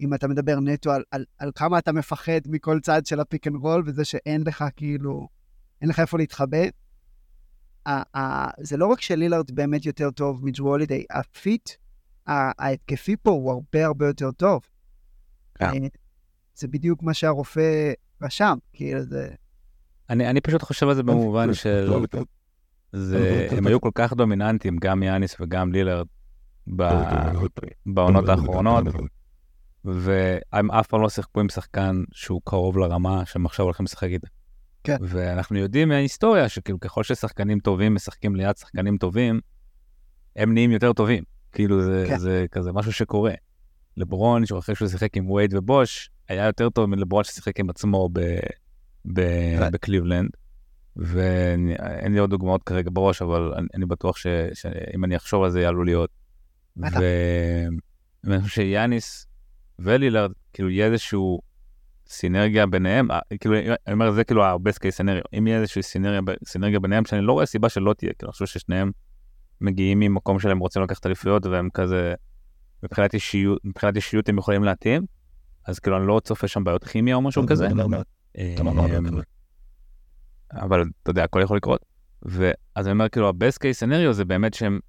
אם 0.00 0.14
אתה 0.14 0.28
מדבר 0.28 0.60
נטו 0.60 0.92
על, 0.92 1.02
על, 1.10 1.24
על 1.38 1.52
כמה 1.54 1.78
אתה 1.78 1.92
מפחד 1.92 2.40
מכל 2.46 2.80
צד 2.80 3.06
של 3.06 3.20
ה 3.20 3.25
pick 3.25 3.46
and 3.46 3.56
roll, 3.56 3.82
וזה 3.86 4.04
שאין 4.04 4.42
לך, 4.46 4.64
כאילו, 4.76 5.28
אין 5.80 5.88
לך 5.88 6.00
איפה 6.00 6.18
להתחבא. 6.18 6.64
ה- 7.86 8.18
ה- 8.18 8.50
זה 8.62 8.76
לא 8.76 8.86
רק 8.86 9.00
שלילארד 9.00 9.50
באמת 9.50 9.86
יותר 9.86 10.10
טוב 10.10 10.44
מג'רו 10.44 10.68
הולידיי, 10.68 11.04
ה 11.10 11.25
fit 11.25 11.70
ההתקפי 12.26 13.16
פה 13.22 13.30
הוא 13.30 13.52
הרבה 13.52 13.86
הרבה 13.86 14.06
יותר 14.06 14.30
טוב. 14.30 14.62
כן. 15.54 15.64
אה, 15.64 15.88
זה 16.54 16.68
בדיוק 16.68 17.02
מה 17.02 17.14
שהרופא 17.14 17.92
רשם, 18.22 18.58
כאילו 18.72 19.02
זה... 19.02 19.28
אני, 20.10 20.30
אני 20.30 20.40
פשוט 20.40 20.62
חושב 20.62 20.88
על 20.88 20.94
זה 20.94 21.02
במובן 21.02 21.54
של... 21.54 21.88
זה, 22.92 23.48
הם 23.50 23.66
היו 23.66 23.80
כל 23.80 23.90
כך 23.94 24.12
דומיננטיים, 24.12 24.76
גם 24.80 25.02
יאניס 25.02 25.36
וגם 25.40 25.72
לילרד, 25.72 26.06
ב, 26.76 26.82
בעונות 27.86 28.28
האחרונות, 28.28 28.84
והם 29.84 30.70
אף 30.70 30.86
פעם 30.86 31.02
לא 31.02 31.08
שיחקו 31.08 31.40
עם 31.40 31.48
שחקן 31.48 32.02
שהוא 32.12 32.40
קרוב 32.44 32.78
לרמה 32.78 33.22
שהם 33.26 33.46
עכשיו 33.46 33.64
הולכים 33.64 33.84
לשחק 33.84 34.08
איתה. 34.08 34.26
כן. 34.84 34.96
ואנחנו 35.00 35.58
יודעים 35.58 35.88
מההיסטוריה 35.88 36.48
שכאילו 36.48 36.80
ככל 36.80 37.02
ששחקנים 37.02 37.60
טובים 37.60 37.94
משחקים 37.94 38.36
ליד 38.36 38.56
שחקנים 38.56 38.98
טובים, 38.98 39.40
הם 40.36 40.54
נהיים 40.54 40.70
יותר 40.70 40.92
טובים. 40.92 41.24
כאילו 41.52 41.82
זה, 41.82 42.04
כן. 42.08 42.18
זה 42.18 42.46
כזה 42.50 42.72
משהו 42.72 42.92
שקורה. 42.92 43.32
לברון, 43.96 44.46
שהוא 44.46 44.58
אחרי 44.58 44.74
שהוא 44.74 44.88
שיחק 44.88 45.16
עם 45.16 45.30
וייד 45.30 45.54
ובוש, 45.54 46.10
היה 46.28 46.46
יותר 46.46 46.70
טוב 46.70 46.86
מלברון 46.86 47.24
ששיחק 47.24 47.60
עם 47.60 47.70
עצמו 47.70 48.08
ב, 48.12 48.20
ב, 49.04 49.20
כן. 49.58 49.70
בקליבלנד. 49.72 50.30
ואין 50.96 52.12
לי 52.12 52.18
עוד 52.18 52.30
דוגמאות 52.30 52.62
כרגע 52.62 52.90
בראש, 52.92 53.22
אבל 53.22 53.52
אני, 53.56 53.66
אני 53.74 53.86
בטוח 53.86 54.16
ש, 54.16 54.26
שאם 54.54 55.04
אני 55.04 55.16
אחשוב 55.16 55.42
על 55.42 55.50
זה 55.50 55.60
יעלו 55.60 55.84
לי 55.84 55.92
עוד. 55.92 56.08
ואני 58.24 58.40
חושב 58.42 58.54
שיאניס 58.54 59.26
ולילארד, 59.78 60.30
כאילו 60.52 60.70
יהיה 60.70 60.86
איזשהו 60.86 61.40
סינרגיה 62.08 62.66
ביניהם, 62.66 63.10
אה, 63.10 63.18
כאילו, 63.40 63.56
אני 63.86 63.92
אומר, 63.92 64.10
זה 64.10 64.24
כאילו 64.24 64.44
ה-best 64.44 64.78
case 64.78 65.00
scenario, 65.00 65.38
אם 65.38 65.46
יהיה 65.46 65.60
איזושהי 65.60 65.82
סינרגיה, 65.82 66.34
סינרגיה 66.46 66.80
ביניהם, 66.80 67.04
שאני 67.04 67.20
לא 67.20 67.32
רואה 67.32 67.46
סיבה 67.46 67.68
שלא 67.68 67.94
תהיה, 67.94 68.12
כאילו, 68.18 68.30
אני 68.30 68.32
חושב 68.32 68.46
ששניהם 68.46 68.90
מגיעים 69.60 70.00
ממקום 70.00 70.38
שלהם 70.38 70.58
רוצים 70.58 70.82
לקחת 70.82 71.06
אליפויות, 71.06 71.46
והם 71.46 71.68
כזה, 71.74 72.14
מבחינת 72.82 73.14
אישיות, 73.14 73.64
מבחינת 73.64 73.96
אישיות 73.96 74.28
הם 74.28 74.38
יכולים 74.38 74.64
להתאים, 74.64 75.06
אז 75.66 75.78
כאילו, 75.78 75.96
אני 75.96 76.06
לא 76.06 76.20
צופה 76.24 76.48
שם 76.48 76.64
בעיות 76.64 76.84
כימיה 76.84 77.16
או 77.16 77.22
משהו 77.22 77.46
כזה. 77.46 77.68
אבל 80.52 80.84
אתה 81.02 81.10
יודע, 81.10 81.24
הכל 81.24 81.40
יכול 81.42 81.56
לקרות. 81.56 81.84
ואז 82.22 82.86
אני 82.86 82.90
אומר, 82.92 83.08
כאילו, 83.08 83.28
ה-best 83.28 83.56
case 83.56 83.86
scenario 83.86 84.12
זה 84.12 84.24
באמת 84.24 84.54
שהם 84.54 84.80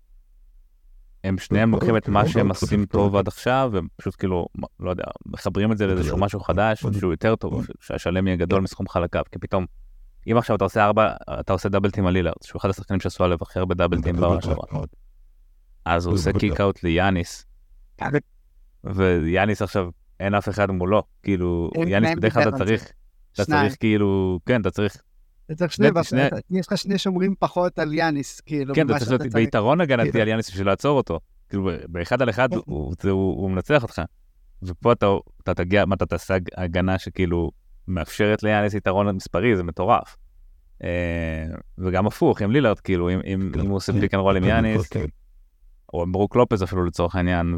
הם 1.23 1.37
שניהם 1.37 1.71
לוקחים 1.71 1.97
את 1.97 2.09
מה 2.09 2.27
שהם 2.27 2.49
עושים 2.49 2.85
טוב 2.85 3.15
עד 3.15 3.27
עכשיו, 3.27 3.69
והם 3.73 3.87
פשוט 3.95 4.15
כאילו, 4.19 4.47
לא 4.79 4.89
יודע, 4.89 5.03
מחברים 5.25 5.71
את 5.71 5.77
זה 5.77 5.87
לאיזשהו 5.87 6.17
משהו 6.17 6.39
חדש, 6.39 6.85
שהוא 6.99 7.13
יותר 7.13 7.35
טוב, 7.35 7.67
שהשלם 7.79 8.27
יהיה 8.27 8.37
גדול 8.37 8.61
מסכום 8.61 8.87
חלקיו, 8.87 9.23
כי 9.31 9.39
פתאום, 9.39 9.65
אם 10.31 10.37
עכשיו 10.37 10.55
אתה 10.55 10.63
עושה 10.63 10.85
ארבע, 10.85 11.15
אתה 11.39 11.53
עושה 11.53 11.69
דאבל 11.69 11.91
טים 11.91 12.07
על 12.07 12.13
לילארד, 12.13 12.35
שהוא 12.43 12.59
אחד 12.59 12.69
השחקנים 12.69 12.99
שעשו 12.99 13.23
עליו 13.23 13.37
הכי 13.41 13.59
הרבה 13.59 13.75
דאבל 13.75 14.01
טים 14.01 14.15
בעונה 14.15 14.41
שעברה. 14.41 14.81
אז 15.85 16.05
הוא 16.05 16.13
עושה 16.13 16.33
קיק 16.33 16.61
אאוט 16.61 16.83
ליאניס, 16.83 17.45
ויאניס 18.83 19.61
עכשיו, 19.61 19.89
אין 20.19 20.33
אף 20.35 20.49
אחד 20.49 20.71
מולו, 20.71 21.03
כאילו, 21.23 21.71
יאניס 21.87 22.15
בדרך 22.17 22.33
כלל 22.33 22.49
אתה 22.49 22.57
צריך, 22.57 22.91
אתה 23.33 23.45
צריך 23.45 23.75
כאילו, 23.79 24.39
כן, 24.45 24.61
אתה 24.61 24.71
צריך 24.71 24.97
אתה 25.47 25.55
צריך 25.55 25.71
שני, 25.71 25.87
יש 26.49 26.67
לך 26.67 26.77
שני 26.77 26.97
שומרים 26.97 27.35
פחות 27.39 27.79
על 27.79 27.93
יאניס, 27.93 28.41
כאילו, 28.41 28.75
כן, 28.75 28.89
אתה 28.89 28.99
צריך 28.99 29.11
להיות 29.11 29.33
ביתרון 29.33 29.81
הגנתי 29.81 30.11
כאילו. 30.11 30.21
על 30.21 30.27
יאניס 30.27 30.49
בשביל 30.49 30.67
לעצור 30.67 30.97
אותו. 30.97 31.19
כאילו, 31.49 31.69
באחד 31.87 32.21
על 32.21 32.29
אחד 32.29 32.49
הוא 33.03 33.51
מנצח 33.51 33.83
אותך. 33.83 34.01
ופה 34.63 34.91
אתה 34.91 35.53
תגיע, 35.53 35.85
מה 35.85 35.95
אתה 35.95 36.05
תעשה 36.05 36.37
הגנה 36.57 36.99
שכאילו 36.99 37.51
מאפשרת 37.87 38.43
ליאניס 38.43 38.73
יתרון 38.73 39.15
מספרי, 39.15 39.55
זה 39.55 39.63
מטורף. 39.63 40.17
אה, 40.83 41.45
וגם 41.77 42.07
הפוך, 42.07 42.41
עם 42.41 42.51
לילארד, 42.51 42.79
כאילו, 42.79 43.09
אם 43.09 43.51
הוא 43.67 43.75
עושה 43.75 43.93
pick 43.93 44.13
and 44.13 44.21
roll 44.21 44.37
עם 44.37 44.43
יאניס, 44.43 44.89
או 45.93 46.03
עם 46.03 46.11
ברוק 46.11 46.35
לופז 46.35 46.63
אפילו 46.63 46.85
לצורך 46.85 47.15
העניין, 47.15 47.55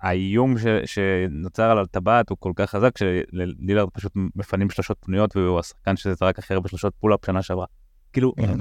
האיום 0.00 0.58
ש, 0.58 0.66
שנוצר 0.84 1.70
על 1.70 1.78
הטבעת 1.78 2.30
הוא 2.30 2.38
כל 2.40 2.52
כך 2.56 2.70
חזק, 2.70 2.98
שלילארד 2.98 3.90
פשוט 3.90 4.12
מפנים 4.36 4.70
שלושות 4.70 4.96
פנויות, 5.00 5.36
והוא 5.36 5.58
השחקן 5.58 5.96
ששזרק 5.96 6.38
הכי 6.38 6.54
הרבה 6.54 6.68
שלושות 6.68 6.94
pull 7.00 7.17
up 7.17 7.26
שנה 7.26 7.42
שעברה. 7.42 7.66
כאילו, 8.12 8.34
כן. 8.36 8.58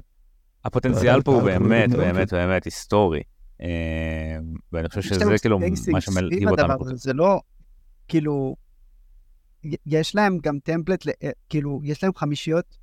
הפוטנציאל 0.65 1.21
פה 1.21 1.33
הוא 1.33 1.43
באמת, 1.43 1.89
באמת, 1.89 2.33
באמת 2.33 2.65
היסטורי. 2.65 3.21
אה, 3.61 4.37
ואני 4.73 4.89
חושב 4.89 5.01
שזה 5.01 5.37
כאילו 5.41 5.59
מה 5.91 6.01
שמלהיב 6.01 6.49
אותנו. 6.49 6.97
זה 6.97 7.13
לא, 7.13 7.39
כאילו, 8.07 8.55
יש 9.85 10.15
להם 10.15 10.37
גם 10.43 10.59
template, 10.63 11.07
אה, 11.07 11.29
כאילו, 11.49 11.81
יש 11.83 12.03
להם 12.03 12.11
חמישיות 12.15 12.77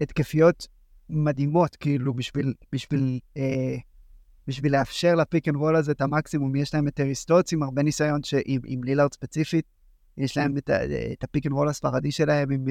התקפיות 0.00 0.66
מדהימות, 1.10 1.76
כאילו, 1.76 2.14
בשביל, 2.14 2.54
בשביל 2.72 3.20
אה, 3.36 3.76
בשביל 4.48 4.72
לאפשר 4.72 5.14
ל 5.14 5.21
pick 5.21 5.48
and 5.48 5.56
roll 5.56 5.76
הזה 5.76 5.92
את 5.92 6.00
המקסימום. 6.00 6.56
יש 6.56 6.74
להם 6.74 6.88
את 6.88 7.00
אריק 7.00 7.23
סטוטס 7.23 7.52
עם 7.52 7.62
הרבה 7.62 7.82
ניסיון, 7.82 8.22
שעם, 8.22 8.60
עם 8.66 8.84
לילארד 8.84 9.12
ספציפית, 9.12 9.64
יש 10.16 10.36
להם 10.36 10.56
את, 10.56 10.70
את 11.12 11.24
ה 11.24 11.28
pick 11.28 11.46
and 11.46 11.54
roll 11.54 11.68
הספרדי 11.68 12.12
שלהם 12.12 12.50
עם, 12.50 12.64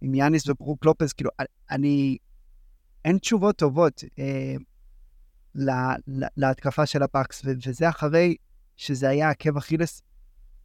עם 0.00 0.14
יאניס 0.14 0.48
וברוק 0.48 0.84
לופז, 0.84 1.12
כאילו, 1.12 1.30
אני... 1.70 2.18
אין 3.04 3.18
תשובות 3.18 3.56
טובות 3.56 4.04
אה, 4.18 4.54
לה, 5.54 5.94
לה, 6.06 6.26
להתקפה 6.36 6.86
של 6.86 7.02
הבאקס, 7.02 7.42
וזה 7.44 7.88
אחרי 7.88 8.36
שזה 8.76 9.08
היה 9.08 9.30
עקב 9.30 9.56
אכילס 9.56 10.02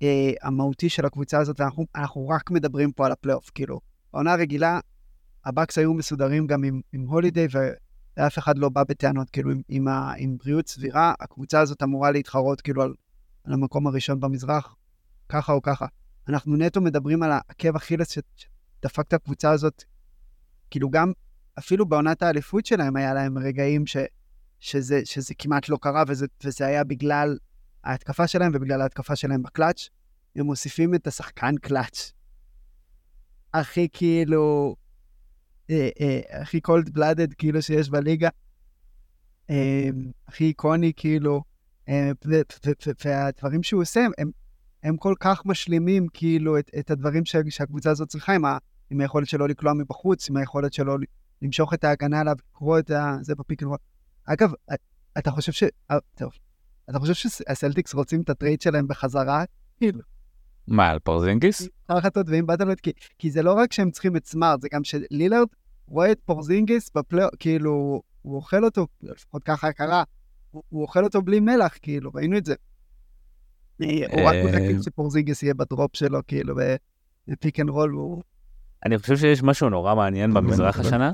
אה, 0.02 0.32
המהותי 0.42 0.90
של 0.90 1.06
הקבוצה 1.06 1.40
הזאת, 1.40 1.60
ואנחנו 1.60 2.28
רק 2.28 2.52
מדברים 2.52 2.92
פה 2.92 3.06
על 3.06 3.12
הפלייאוף, 3.12 3.52
כאילו. 3.56 3.80
בעונה 4.14 4.36
רגילה, 4.36 4.80
הבאקס 5.46 5.78
היו 5.78 5.94
מסודרים 5.94 6.48
גם 6.48 6.64
עם, 6.64 6.82
עם 6.94 7.02
הולידיי, 7.02 7.48
ואף 8.18 8.40
אחד 8.40 8.58
לא 8.58 8.70
בא 8.70 8.84
בטענות, 8.84 9.30
כאילו, 9.30 9.52
עם, 9.52 9.62
עם, 9.70 9.88
ה, 9.88 10.14
עם 10.18 10.38
בריאות 10.38 10.68
סבירה, 10.68 11.14
הקבוצה 11.20 11.60
הזאת 11.60 11.84
אמורה 11.84 12.12
להתחרות, 12.12 12.62
כאילו, 12.62 12.82
על, 12.82 12.94
על 13.44 13.54
המקום 13.54 13.88
הראשון 13.88 14.20
במזרח, 14.20 14.76
ככה 15.30 15.54
או 15.54 15.62
ככה. 15.62 15.86
אנחנו 16.30 16.56
נטו 16.56 16.82
מדברים 16.82 17.24
על 17.24 17.32
העקב 17.32 17.76
אכילס 17.76 18.08
שדפק 18.12 19.08
את 19.08 19.14
הקבוצה 19.14 19.52
הזאת, 19.52 19.84
כאילו, 20.70 20.90
גם, 20.90 21.12
אפילו 21.60 21.86
בעונת 21.86 22.24
האליפות 22.24 22.66
שלהם 22.66 22.96
היה 22.96 23.14
להם 23.14 23.38
רגעים 23.38 23.88
ש, 23.88 23.98
שזה, 24.60 25.02
שזה 25.06 25.34
כמעט 25.38 25.70
לא 25.70 25.78
קרה, 25.82 26.04
וזה, 26.08 26.26
וזה 26.44 26.66
היה 26.66 26.84
בגלל 26.84 27.38
ההתקפה 27.84 28.28
שלהם 28.28 28.52
ובגלל 28.56 28.82
ההתקפה 28.82 29.16
שלהם 29.16 29.44
בקלאץ'. 29.44 29.90
הם 30.36 30.46
מוסיפים 30.46 30.96
את 30.96 31.08
השחקן 31.08 31.56
קלאץ'. 31.62 32.12
הכי 33.54 33.88
כאילו, 33.94 34.76
אה, 35.70 35.90
אה, 36.02 36.42
הכי 36.42 36.62
קולד 36.62 36.90
בלאדד 36.90 37.34
כאילו 37.34 37.62
שיש 37.62 37.90
בליגה, 37.90 38.30
אה, 39.50 39.90
הכי 40.28 40.44
איקוני 40.44 40.92
כאילו, 40.96 41.44
והדברים 43.06 43.64
שהוא 43.64 43.82
עושה 43.82 44.06
הם, 44.18 44.32
הם 44.84 44.98
כל 44.98 45.14
כך 45.20 45.46
משלימים 45.46 46.08
כאילו 46.14 46.60
את, 46.60 46.72
את 46.80 46.92
הדברים 46.92 47.26
ש, 47.26 47.36
שהקבוצה 47.50 47.92
הזאת 47.92 48.08
צריכה, 48.08 48.34
עם, 48.90 49.02
היכולת 49.02 49.28
שלו 49.28 49.48
לקלוע 49.48 49.74
מבחוץ, 49.74 50.30
עם 50.30 50.38
היכולת 50.38 50.74
שלו 50.74 50.96
למשוך 51.42 51.74
את 51.74 51.84
ההגנה 51.84 52.20
עליו, 52.20 52.36
לקרוא 52.50 52.80
את 52.80 52.92
זה 53.22 53.36
ב 53.36 53.41
pick 53.41 53.64
and, 53.64 53.72
אגב, 54.26 54.52
אתה 55.18 55.32
חושב 55.32 55.52
ש... 55.52 55.64
טוב, 56.16 56.32
אתה 56.90 57.00
חושב 57.00 57.14
שהסלטיקס 57.14 57.94
רוצים 57.94 58.22
את 58.22 58.30
הטרייד 58.30 58.62
שלהם 58.62 58.88
בחזרה? 58.88 59.44
כאילו. 59.78 60.13
מה, 60.68 60.90
על 60.90 61.00
פורזינגיס? 61.00 61.68
החלטות, 61.90 62.26
ואם 62.30 62.46
באת 62.46 62.62
לו, 62.62 62.74
כי, 62.84 62.92
כי 63.20 63.32
זה 63.32 63.44
לא 63.44 63.54
רק 63.54 63.74
שהם 63.74 63.92
צריכים 63.92 64.16
את 64.16 64.26
סמארט, 64.26 64.62
זה 64.62 64.68
גם 64.72 64.84
שלילארד 64.84 65.48
רואה 65.88 66.12
את 66.12 66.20
פורזינגיס 66.26 66.92
בפלייאוף, 66.96 67.34
כאילו, 67.40 68.02
הוא 68.22 68.36
אוכל 68.36 68.66
אותו, 68.66 68.88
לפחות 69.02 69.44
ככה 69.44 69.72
קרה, 69.72 70.04
הוא, 70.52 70.64
הוא 70.70 70.82
אוכל 70.82 71.04
אותו 71.04 71.22
בלי 71.22 71.40
מלח, 71.40 71.78
כאילו, 71.82 72.12
ראינו 72.14 72.38
את 72.38 72.46
זה. 72.46 72.56
הוא 73.78 74.22
רק 74.26 74.36
מחכה 74.46 74.58
אה, 74.58 74.84
שפורזינגיס 74.84 75.44
יהיה 75.44 75.54
ב 75.54 75.62
drop 75.62 75.96
שלו, 75.96 76.20
כאילו, 76.28 76.56
ב 77.28 77.34
pick 77.34 77.60
and 77.60 77.70
roll, 77.70 77.92
הוא... 77.92 78.24
אני 78.86 78.98
חושב 78.98 79.18
שיש 79.18 79.44
משהו 79.44 79.70
נורא 79.70 79.96
מעניין 79.96 80.34
במזרח 80.34 80.80
השנה, 80.80 81.12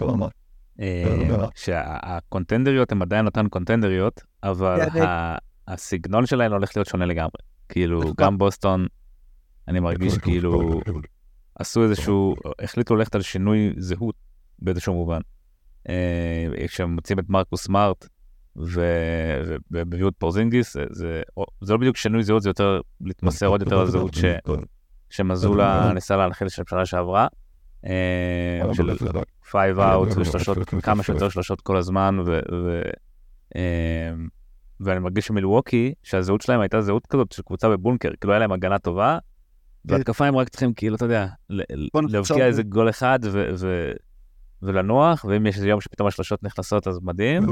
אה, 0.80 1.46
שהקונטנדריות 1.56 2.92
הן 2.92 3.02
עדיין 3.02 3.26
אותן 3.26 3.48
קונטנדריות, 3.48 4.22
אבל 4.44 4.80
הסגנון 5.68 6.26
שלהן 6.26 6.52
הולך 6.52 6.78
להיות 6.78 6.88
שונה 6.88 7.06
לגמרי. 7.06 7.42
כאילו, 7.70 8.00
נכון. 8.00 8.14
גם 8.18 8.38
בוסטון, 8.38 8.88
אני 9.70 9.80
מרגיש 9.80 10.18
כאילו 10.18 10.82
עשו 11.56 11.84
איזשהו, 11.84 12.36
החליטו 12.62 12.96
ללכת 12.96 13.16
על 13.16 13.22
שינוי 13.22 13.74
זהות 13.78 14.16
באיזשהו 14.60 14.94
מובן. 14.94 15.20
אה, 15.90 16.68
כשהם 16.68 16.96
מוציאים 16.96 17.20
את 17.20 17.30
מרקוס 17.30 17.64
סמארט 17.64 18.08
ומביאים 18.56 19.78
את 19.78 20.14
פורזינגיס, 20.18 20.76
זה, 20.90 21.22
לא 21.62 21.78
בדיוק 21.78 21.98
שינוי 21.98 22.24
זהות, 22.24 22.42
זה 22.42 22.50
יותר 22.50 22.82
להתמסר 23.02 23.48
עוד 23.48 23.62
יותר 23.62 23.84
לזהות 23.84 24.14
ש, 24.14 24.26
שמאזולה 25.10 25.94
ניסה 25.94 26.18
להנחיל 26.18 26.50
של 26.50 26.64
שנה 26.70 26.86
שעברה. 26.86 27.28
אה, 27.86 28.74
של 28.74 28.96
five 29.52 29.80
out 29.80 30.10
ושלושות, 30.18 30.58
כמה 30.84 31.04
שיותר 31.04 31.30
שלושות 31.30 31.62
כל 31.62 31.78
הזמן, 31.78 32.18
ואני 34.80 35.00
מרגיש 35.00 35.28
שמילווקי, 35.28 35.94
שהזהות 36.04 36.42
שלהם 36.42 36.60
הייתה 36.60 36.82
זהות 36.82 37.08
כזאת 37.08 37.32
של 37.32 37.42
קבוצה 37.42 37.70
בבונקר, 37.70 38.10
כאילו 38.22 38.34
היה 38.34 38.40
להם 38.40 38.52
הגנה 38.52 38.80
טובה, 38.80 39.18
והתקפה 39.86 40.26
הם 40.26 40.36
רק 40.36 40.50
צריכים 40.50 40.74
כאילו, 40.74 40.96
אתה 40.96 41.06
יודע, 41.06 41.28
להבקיע 41.94 42.46
איזה 42.46 42.64
גול 42.64 42.90
אחד 42.90 43.20
ולנוח, 44.62 45.26
ואם 45.26 45.46
יש 45.46 45.56
איזה 45.56 45.70
יום 45.70 45.82
שפתאום 45.82 46.08
השלושות 46.08 46.44
נכנסות 46.44 46.88
אז 46.88 47.00
מדהים. 47.02 47.44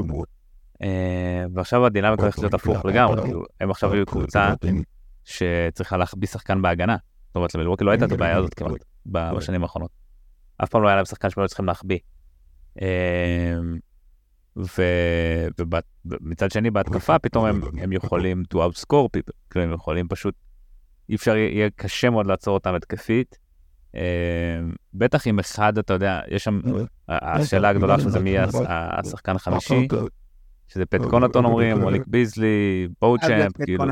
אה, 0.82 1.44
ועכשיו 1.54 1.86
הדינמיקה 1.86 2.22
הולכת 2.22 2.38
להיות 2.38 2.54
הפוך 2.54 2.84
לגמרי, 2.84 3.22
כאילו, 3.22 3.44
הם 3.60 3.70
עכשיו 3.70 3.92
היו 3.92 4.06
קבוצה 4.06 4.54
שצריכה 5.24 5.96
להחביא 5.96 6.28
שחקן 6.28 6.62
בהגנה. 6.62 6.96
זאת 7.26 7.36
אומרת, 7.36 7.54
למילווקי 7.54 7.84
לא 7.84 7.90
הייתה 7.90 8.04
את 8.04 8.12
הבעיה 8.12 8.36
הזאת 8.36 8.54
כמעט 8.54 8.84
בשנים 9.06 9.62
האחרונות. 9.62 9.90
אף 10.64 10.68
פעם 10.68 10.82
לא 10.82 10.88
היה 10.88 10.96
להם 10.96 11.04
שחקן 11.04 11.30
שהם 11.30 11.42
היו 11.42 11.48
צריכים 11.48 11.66
להחביא. 11.66 11.98
אה, 12.82 13.58
ומצד 16.04 16.50
שני 16.50 16.70
בהתקפה 16.70 17.18
פתאום 17.18 17.44
הם, 17.44 17.60
הם 17.78 17.92
יכולים 17.92 18.42
to 18.54 18.56
outscore 18.56 19.08
people, 19.16 19.32
כאילו 19.50 19.64
הם 19.64 19.72
יכולים 19.72 20.08
פשוט, 20.08 20.34
אי 21.08 21.14
אפשר, 21.14 21.36
יהיה 21.36 21.68
קשה 21.76 22.10
מאוד 22.10 22.26
לעצור 22.26 22.54
אותם 22.54 22.74
התקפית. 22.74 23.38
Uh, 23.92 23.98
בטח 24.94 25.26
אם 25.26 25.38
אחד, 25.38 25.78
אתה 25.78 25.92
יודע, 25.92 26.20
יש 26.28 26.44
שם, 26.44 26.60
השאלה 27.08 27.68
הגדולה 27.68 28.00
של 28.00 28.10
זה 28.10 28.20
מי 28.20 28.34
השחקן 28.68 29.36
החמישי, 29.36 29.88
שזה 30.68 30.86
פט 30.86 31.00
קונטון 31.10 31.44
אומרים, 31.44 31.78
מוליק 31.80 32.02
ביזלי, 32.06 32.88
בואוצ'אמפ, 33.00 33.56
כאילו. 33.64 33.84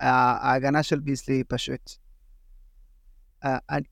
ההגנה 0.00 0.82
של 0.82 1.00
ביזלי 1.00 1.44
פשוט. 1.44 1.90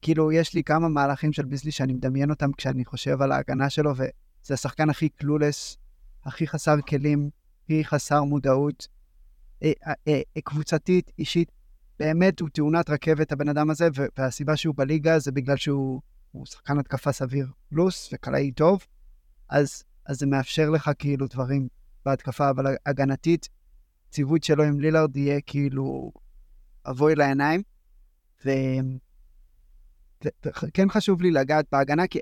כאילו, 0.03 0.33
יש 0.33 0.55
לי 0.55 0.65
כמה 0.65 0.89
מהלכים 0.89 1.33
של 1.33 1.45
ביזלי 1.45 1.71
שאני 1.71 1.93
מדמיין 1.93 2.31
אותם 2.31 2.53
כשאני 2.53 2.85
חושב 2.85 3.23
על 3.23 3.33
ההגנה 3.33 3.71
שלו, 3.71 3.91
וזה 3.97 4.55
השחקן 4.55 4.91
הכי 4.91 5.09
קלולס 5.09 5.77
הכי 6.25 6.47
חסר 6.47 6.81
כלים, 6.89 7.31
הכי 7.65 7.85
חסר 7.85 8.23
מודעות, 8.25 8.89
אה, 9.63 9.73
אה, 9.87 9.93
אה, 10.09 10.41
קבוצתית, 10.45 11.11
אישית. 11.19 11.58
באמת 11.99 12.41
הוא 12.41 12.49
תאונת 12.49 12.91
רכבת, 12.91 13.33
הבן 13.33 13.49
אדם 13.49 13.71
הזה, 13.71 13.89
והסיבה 14.19 14.57
שהוא 14.57 14.75
בליגה 14.75 15.19
זה 15.19 15.33
בגלל 15.33 15.57
שהוא 15.57 16.01
שחקן 16.45 16.79
התקפה 16.79 17.13
סביר 17.13 17.47
פלוס 17.69 18.11
וקלעי 18.13 18.53
טוב, 18.53 18.87
אז, 19.49 19.83
אז 20.07 20.19
זה 20.19 20.27
מאפשר 20.27 20.71
לך 20.71 20.91
כאילו 20.99 21.27
דברים 21.27 21.69
בהתקפה, 22.05 22.51
אבל 22.51 22.77
הגנתית, 22.87 23.49
ציוות 24.11 24.45
שלו 24.45 24.65
עם 24.65 24.81
לילארד 24.81 25.17
יהיה 25.17 25.41
כאילו 25.41 26.13
אבוי 26.91 27.15
לעיניים. 27.15 27.63
ו... 28.45 28.51
וכן 30.45 30.89
חשוב 30.91 31.23
לי 31.23 31.31
לגעת 31.31 31.67
בהגנה, 31.73 32.07
כי 32.07 32.19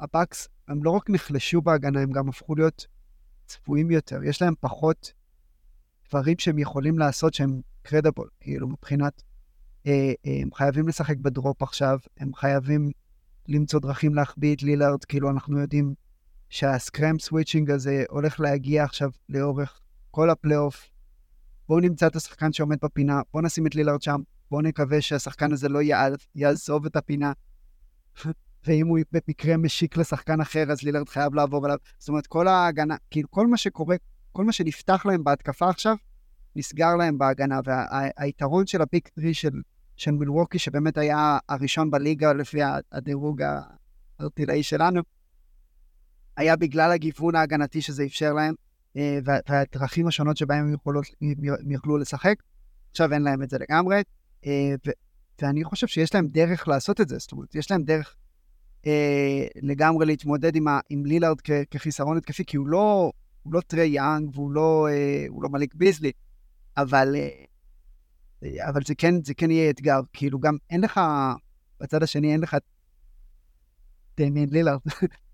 הבאקס, 0.00 0.48
הם 0.68 0.84
לא 0.84 0.90
רק 0.90 1.10
נחלשו 1.10 1.62
בהגנה, 1.62 2.00
הם 2.00 2.10
גם 2.10 2.28
הפכו 2.28 2.54
להיות 2.54 2.86
צפויים 3.46 3.90
יותר, 3.90 4.24
יש 4.24 4.42
להם 4.42 4.54
פחות 4.60 5.12
דברים 6.10 6.38
שהם 6.38 6.58
יכולים 6.58 6.98
לעשות 6.98 7.34
שהם 7.34 7.60
קרדיבול, 7.82 8.28
כאילו 8.40 8.68
מבחינת, 8.68 9.22
אה, 9.86 10.12
אה, 10.26 10.38
הם 10.42 10.54
חייבים 10.54 10.88
לשחק 10.88 11.16
ב 11.16 11.25
drop 11.25 11.62
עכשיו, 11.62 11.98
הם 12.18 12.34
חייבים 12.34 12.90
למצוא 13.48 13.80
דרכים 13.80 14.14
להחביא 14.14 14.54
את 14.54 14.62
לילארד, 14.62 15.04
כאילו 15.04 15.30
אנחנו 15.30 15.60
יודעים 15.60 15.94
שה 16.48 16.74
scram 16.74 17.18
switching 17.18 17.70
הזה 17.70 18.04
הולך 18.08 18.40
להגיע 18.40 18.84
עכשיו 18.84 19.10
לאורך 19.28 19.80
כל 20.10 20.30
הפלייאוף. 20.30 20.90
בואו 21.68 21.80
נמצא 21.80 22.06
את 22.06 22.16
השחקן 22.16 22.52
שעומד 22.52 22.76
בפינה, 22.82 23.20
בואו 23.32 23.44
נשים 23.44 23.66
את 23.66 23.74
לילארד 23.74 24.02
שם, 24.02 24.20
בואו 24.50 24.62
נקווה 24.62 25.00
שהשחקן 25.00 25.52
הזה 25.52 25.68
לא 25.68 25.78
יעזוב 26.34 26.86
את 26.86 26.96
הפינה. 26.96 27.32
ואם 28.66 28.86
הוא 28.86 28.98
במקרה 29.12 29.56
משיק 29.56 29.96
לשחקן 29.96 30.40
אחר, 30.40 30.72
אז 30.72 30.82
לילארד 30.82 31.08
חייב 31.08 31.34
לעבור 31.34 31.64
עליו. 31.64 31.78
זאת 31.98 32.08
אומרת, 32.08 32.26
כל 32.26 32.48
ההגנה, 32.48 32.96
כאילו 33.10 33.30
כל 33.30 33.46
מה 33.46 33.56
שקורה, 33.56 33.96
כל 34.34 34.44
מה 34.44 34.52
שנפתח 34.52 35.06
להם 35.06 35.24
בהתקפה 35.24 35.68
עכשיו, 35.68 35.96
נסגר 36.56 36.96
להם 36.96 37.18
בהגנה. 37.18 37.60
והיתרון 37.64 38.60
וה- 38.60 38.66
של 38.66 38.82
הפיק 38.82 39.08
טרי 39.08 39.34
של, 39.34 39.50
של 39.96 40.10
מילווקי, 40.10 40.58
שבאמת 40.58 40.98
היה 40.98 41.38
הראשון 41.48 41.90
בליגה 41.90 42.32
לפי 42.32 42.58
הדירוג 42.92 43.42
הארטילאי 44.18 44.62
שלנו, 44.62 45.00
היה 46.36 46.56
בגלל 46.56 46.92
הגיוון 46.92 47.34
ההגנתי 47.34 47.82
שזה 47.82 48.04
אפשר 48.04 48.32
להם, 48.32 48.54
אה, 48.96 49.18
והדרכים 49.24 50.06
השונות 50.06 50.36
שבהם 50.36 50.66
הם, 50.66 50.74
יכולות, 50.74 51.04
הם 51.20 52.00
לשחק. 52.00 52.36
עכשיו 52.90 53.12
אין 53.12 53.22
להם 53.22 53.42
את 53.42 53.50
זה 53.50 53.58
לגמרי, 53.58 54.02
אה, 54.46 54.74
ו- 54.86 54.90
ואני 55.42 55.64
חושב 55.64 55.86
שיש 55.86 56.14
להם 56.14 56.26
דרך 56.26 56.68
לעשות 56.68 57.00
את 57.00 57.08
זה, 57.08 57.18
זאת 57.18 57.32
אומרת, 57.32 57.54
יש 57.54 57.70
להם 57.70 57.82
דרך 57.82 58.16
אה, 58.86 59.46
לגמרי 59.62 60.06
להתמודד 60.06 60.56
עם, 60.56 60.66
עם 60.90 61.06
לילארד 61.06 61.40
כ- 61.40 61.64
כחיסרון 61.70 62.16
התקפי, 62.16 62.44
כי 62.44 62.56
הוא 62.56 62.66
לא, 62.66 63.12
הוא 63.44 63.54
לא 63.54 63.60
טרי 63.60 63.86
יאנג 63.86 64.30
והוא 64.34 64.52
לא, 64.52 64.88
אה, 64.90 65.26
לא 65.42 65.48
מליק 65.48 65.74
ביזלי, 65.74 66.12
אבל, 66.76 67.16
אה, 67.16 68.68
אבל 68.68 68.80
זה, 68.86 68.94
כן, 68.94 69.22
זה 69.24 69.34
כן 69.34 69.50
יהיה 69.50 69.70
אתגר, 69.70 70.00
כאילו 70.12 70.38
גם 70.40 70.56
אין 70.70 70.80
לך, 70.80 71.00
בצד 71.80 72.02
השני 72.02 72.32
אין 72.32 72.40
לך 72.40 72.56
דמיין 74.16 74.48
לילארד, 74.52 74.80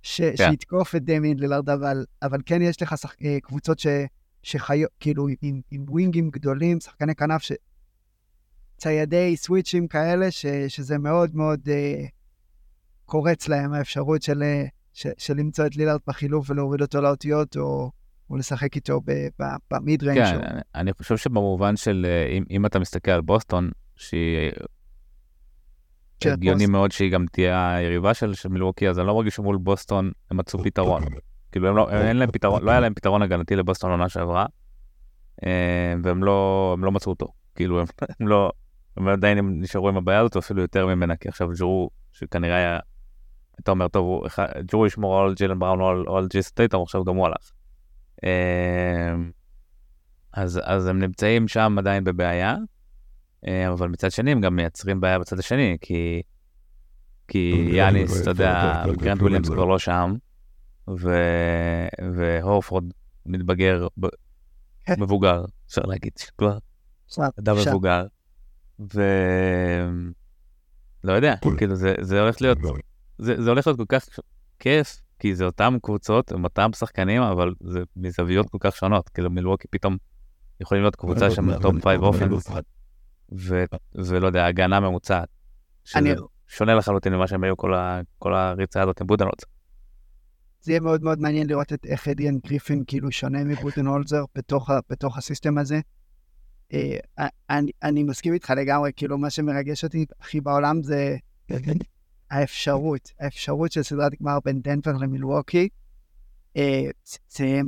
ש, 0.02 0.21
yeah. 0.21 0.37
כן. 0.37 0.50
שיתקוף 0.50 0.95
את 0.95 1.05
דמיין 1.05 1.38
לילארד, 1.38 1.71
אבל, 1.71 2.05
אבל 2.23 2.38
כן 2.47 2.62
יש 2.62 2.83
לך 2.83 2.99
שח, 2.99 3.14
אה, 3.25 3.38
קבוצות 3.43 3.79
ש, 3.79 3.87
שחיות, 4.43 4.90
כאילו 5.00 5.26
עם, 5.43 5.61
עם 5.71 5.85
wing 5.88 6.16
ים 6.16 6.30
גדולים, 6.31 6.81
שחקני 6.81 7.14
כנף, 7.14 7.43
ש... 7.43 7.52
ציידי 8.76 9.37
switch 9.37 9.75
ים 9.75 9.88
כאלה, 9.88 10.31
ש, 10.31 10.47
שזה 10.47 10.99
מאוד 10.99 11.37
מאוד 11.37 11.69
אה, 11.69 12.05
קורץ 13.05 13.49
להם 13.49 13.73
האפשרות 13.73 14.23
של, 14.23 14.43
אה, 14.43 14.64
של 14.93 15.35
למצוא 15.37 15.67
את 15.67 15.76
לילארד 15.76 16.00
בחילוף 16.07 16.50
ולהוריד 16.50 16.83
אותו 16.83 17.00
לאותיות, 17.00 17.57
או, 17.57 17.90
או 18.30 18.37
לשחק 18.37 18.76
איתו 18.76 19.00
ב 19.71 19.78
mid 19.78 20.02
range. 20.02 20.25
כן, 20.25 20.46
אני, 20.46 20.60
אני 20.75 20.92
חושב 20.92 21.16
שבמובן 21.16 21.76
של, 21.76 22.06
אה, 22.08 22.26
אם, 22.37 22.44
אם 22.50 22.66
אתה 22.66 22.78
מסתכל 22.78 23.10
על 23.10 23.20
בוסטון, 23.20 23.70
שהיא 23.96 24.50
הגיוני 26.25 26.66
מאוד 26.66 26.92
שהיא 26.92 27.12
גם 27.12 27.26
תהיה 27.32 27.75
היריבה 27.75 28.14
של, 28.14 28.34
של 28.34 28.49
מילווקי, 28.49 28.88
אז 28.88 28.99
אני 28.99 29.06
לא 29.06 29.14
מרגיש 29.14 29.34
שמול 29.34 29.56
בוסטון 29.56 30.12
הם 30.30 30.37
מצאו 30.37 30.64
פתרון. 30.64 31.02
כאילו, 31.52 31.68
הם 31.68 31.76
לא, 31.76 31.90
אין 31.90 32.16
להם 32.16 32.30
פתרון, 32.30 32.62
לא 32.62 32.70
היה 32.70 32.80
להם 32.80 32.94
פתרון 32.94 33.22
הגנתי 33.22 33.56
לבוסטון 33.56 33.90
עונה 33.90 34.08
שעברה, 34.08 34.46
אה, 35.46 35.94
והם 36.02 36.25
לא, 36.25 36.76
לא 36.80 36.92
מצאו 36.92 37.12
אותו. 37.12 37.26
כאילו, 37.54 37.80
הם, 37.80 37.87
הם 38.20 38.28
לא, 38.28 38.52
הם 38.96 39.08
עדיין 39.08 39.38
הם 39.38 39.60
נשארו 39.60 39.88
עם 39.88 39.96
הבעיה 39.96 40.20
הזאת, 40.20 40.37
אפילו 40.37 40.62
יותר 40.62 40.87
ממנה, 40.87 41.16
כי 41.16 41.28
עכשיו 41.28 41.49
ג'רו, 41.58 41.90
שכנראה 42.12 42.56
היה, 42.56 42.78
אתה 43.60 43.70
אומר, 43.70 43.88
טוב, 43.88 44.22
ג'רו 44.72 44.87
ישמור 44.87 45.20
על 45.20 45.34
ג'ילן 45.34 45.58
בראון 45.58 45.80
או 45.80 45.88
על, 45.88 46.04
או 46.06 46.19
על 46.19 46.26
ג'ייסון 46.30 46.43
טייטום, 46.43 46.82
עכשיו 46.82 47.04
גם 47.04 47.16
הוא 47.16 47.26
הלך. 47.26 47.50
אה, 48.25 49.15
אז, 50.33 50.61
אז 50.65 50.87
הם 50.87 50.99
נמצאים 50.99 51.49
שם 51.49 51.76
עדיין 51.78 52.04
בבעיה. 52.04 52.56
אה, 53.47 53.73
אבל 53.73 53.89
מצד 53.89 54.11
שני 54.11 54.33
הם 54.33 54.41
גם 54.41 54.56
מייצרים 54.56 55.00
בעיה 55.00 55.19
בצד 55.19 55.39
השני, 55.39 55.76
כי, 55.80 56.23
כי 57.28 57.69
יאניס, 57.73 58.23
אתה 58.23 58.30
יודע, 58.30 58.83
גרנט 58.99 59.21
וויליאמס 59.21 59.49
כבר 59.49 59.65
לא 59.65 59.78
שם, 59.78 60.15
ו... 60.89 61.17
והורפורד 62.15 62.85
מתבגר, 63.26 63.87
ב... 64.00 64.06
כן. 64.85 64.95
מבוגר, 64.99 65.45
אפשר 65.67 65.83
להגיד, 65.85 66.13
כבר 66.39 66.59
אדם 67.39 67.56
מבוגר, 67.56 68.06
ו... 68.95 69.02
לא 71.04 71.13
יודע, 71.13 71.35
כאילו 71.59 71.76
זה, 71.76 71.95
זה 72.00 72.21
הולך 72.21 72.41
להיות, 72.41 72.59
זה, 73.19 73.43
זה 73.43 73.50
הולך 73.50 73.67
להיות 73.67 73.78
כל 73.78 73.87
כך 73.89 74.04
כיף, 74.59 75.00
כי 75.21 75.35
זה 75.35 75.45
אותם 75.45 75.76
קבוצות, 75.83 76.33
הם 76.33 76.45
אותם 76.45 76.71
שחקנים, 76.73 77.23
אבל 77.23 77.54
זה 77.61 77.83
מזוויות 77.97 78.50
כל 78.50 78.59
כך 78.61 78.76
שונות, 78.76 79.09
כאילו 79.09 79.30
מילווקי 79.30 79.69
פתאום 79.71 79.97
יכולים 80.61 80.83
להיות 80.83 80.97
קבוצה 80.97 81.30
שם 81.30 81.59
top 81.58 81.82
five 81.82 82.02
offense. 82.02 82.28
ו, 83.39 83.65
ולא 83.95 84.26
יודע, 84.26 84.47
הגנה 84.47 84.80
ממוצעת. 84.80 85.28
שזה 85.85 85.99
אני... 85.99 86.15
שונה 86.49 86.75
לחלוטין 86.75 87.15
ממה 87.15 87.26
שהם 87.26 87.45
היו 87.45 87.56
כל, 87.56 87.75
ה, 87.75 88.00
כל 88.19 88.35
הריצה 88.35 88.83
הזאת 88.83 89.00
עם 89.00 89.06
בודנולזר. 89.06 89.47
זה 90.61 90.73
יהיה 90.73 90.80
מאוד 90.80 91.02
מאוד 91.02 91.21
מעניין 91.21 91.47
לראות 91.47 91.73
את 91.73 91.87
איך 91.87 92.09
אדריאן 92.08 92.39
גריפין 92.47 92.85
כאילו 92.87 93.13
שונה 93.13 93.45
מבודנולזר 93.45 94.25
בתוך, 94.35 94.71
בתוך 94.91 95.19
ה 95.19 95.24
system 95.24 95.58
הזה. 95.59 95.80
אה, 96.73 96.97
אני, 97.50 97.71
אני 97.83 98.02
מסכים 98.02 98.33
איתך 98.33 98.52
לגמרי, 98.56 98.91
כאילו 98.97 99.19
מה 99.19 99.30
שמרגש 99.30 99.85
אותי 99.85 100.06
הכי 100.21 100.41
בעולם 100.41 100.83
זה 100.83 101.17
האפשרות, 102.30 103.12
האפשרות 103.21 103.73
של 103.73 103.82
סדרת 103.82 104.12
גמר 104.23 104.38
בין 104.45 104.60
דנבר 104.60 104.93
למילווקי. 104.93 105.69
אה, 106.56 106.86
זה... 107.30 107.60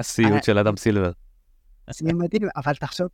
הסיוט 0.00 0.44
של 0.44 0.58
אדם 0.58 0.76
סילבר. 0.76 1.12
זה 1.90 2.12
מדהים, 2.12 2.48
אבל 2.56 2.74
תחשוב. 2.74 3.08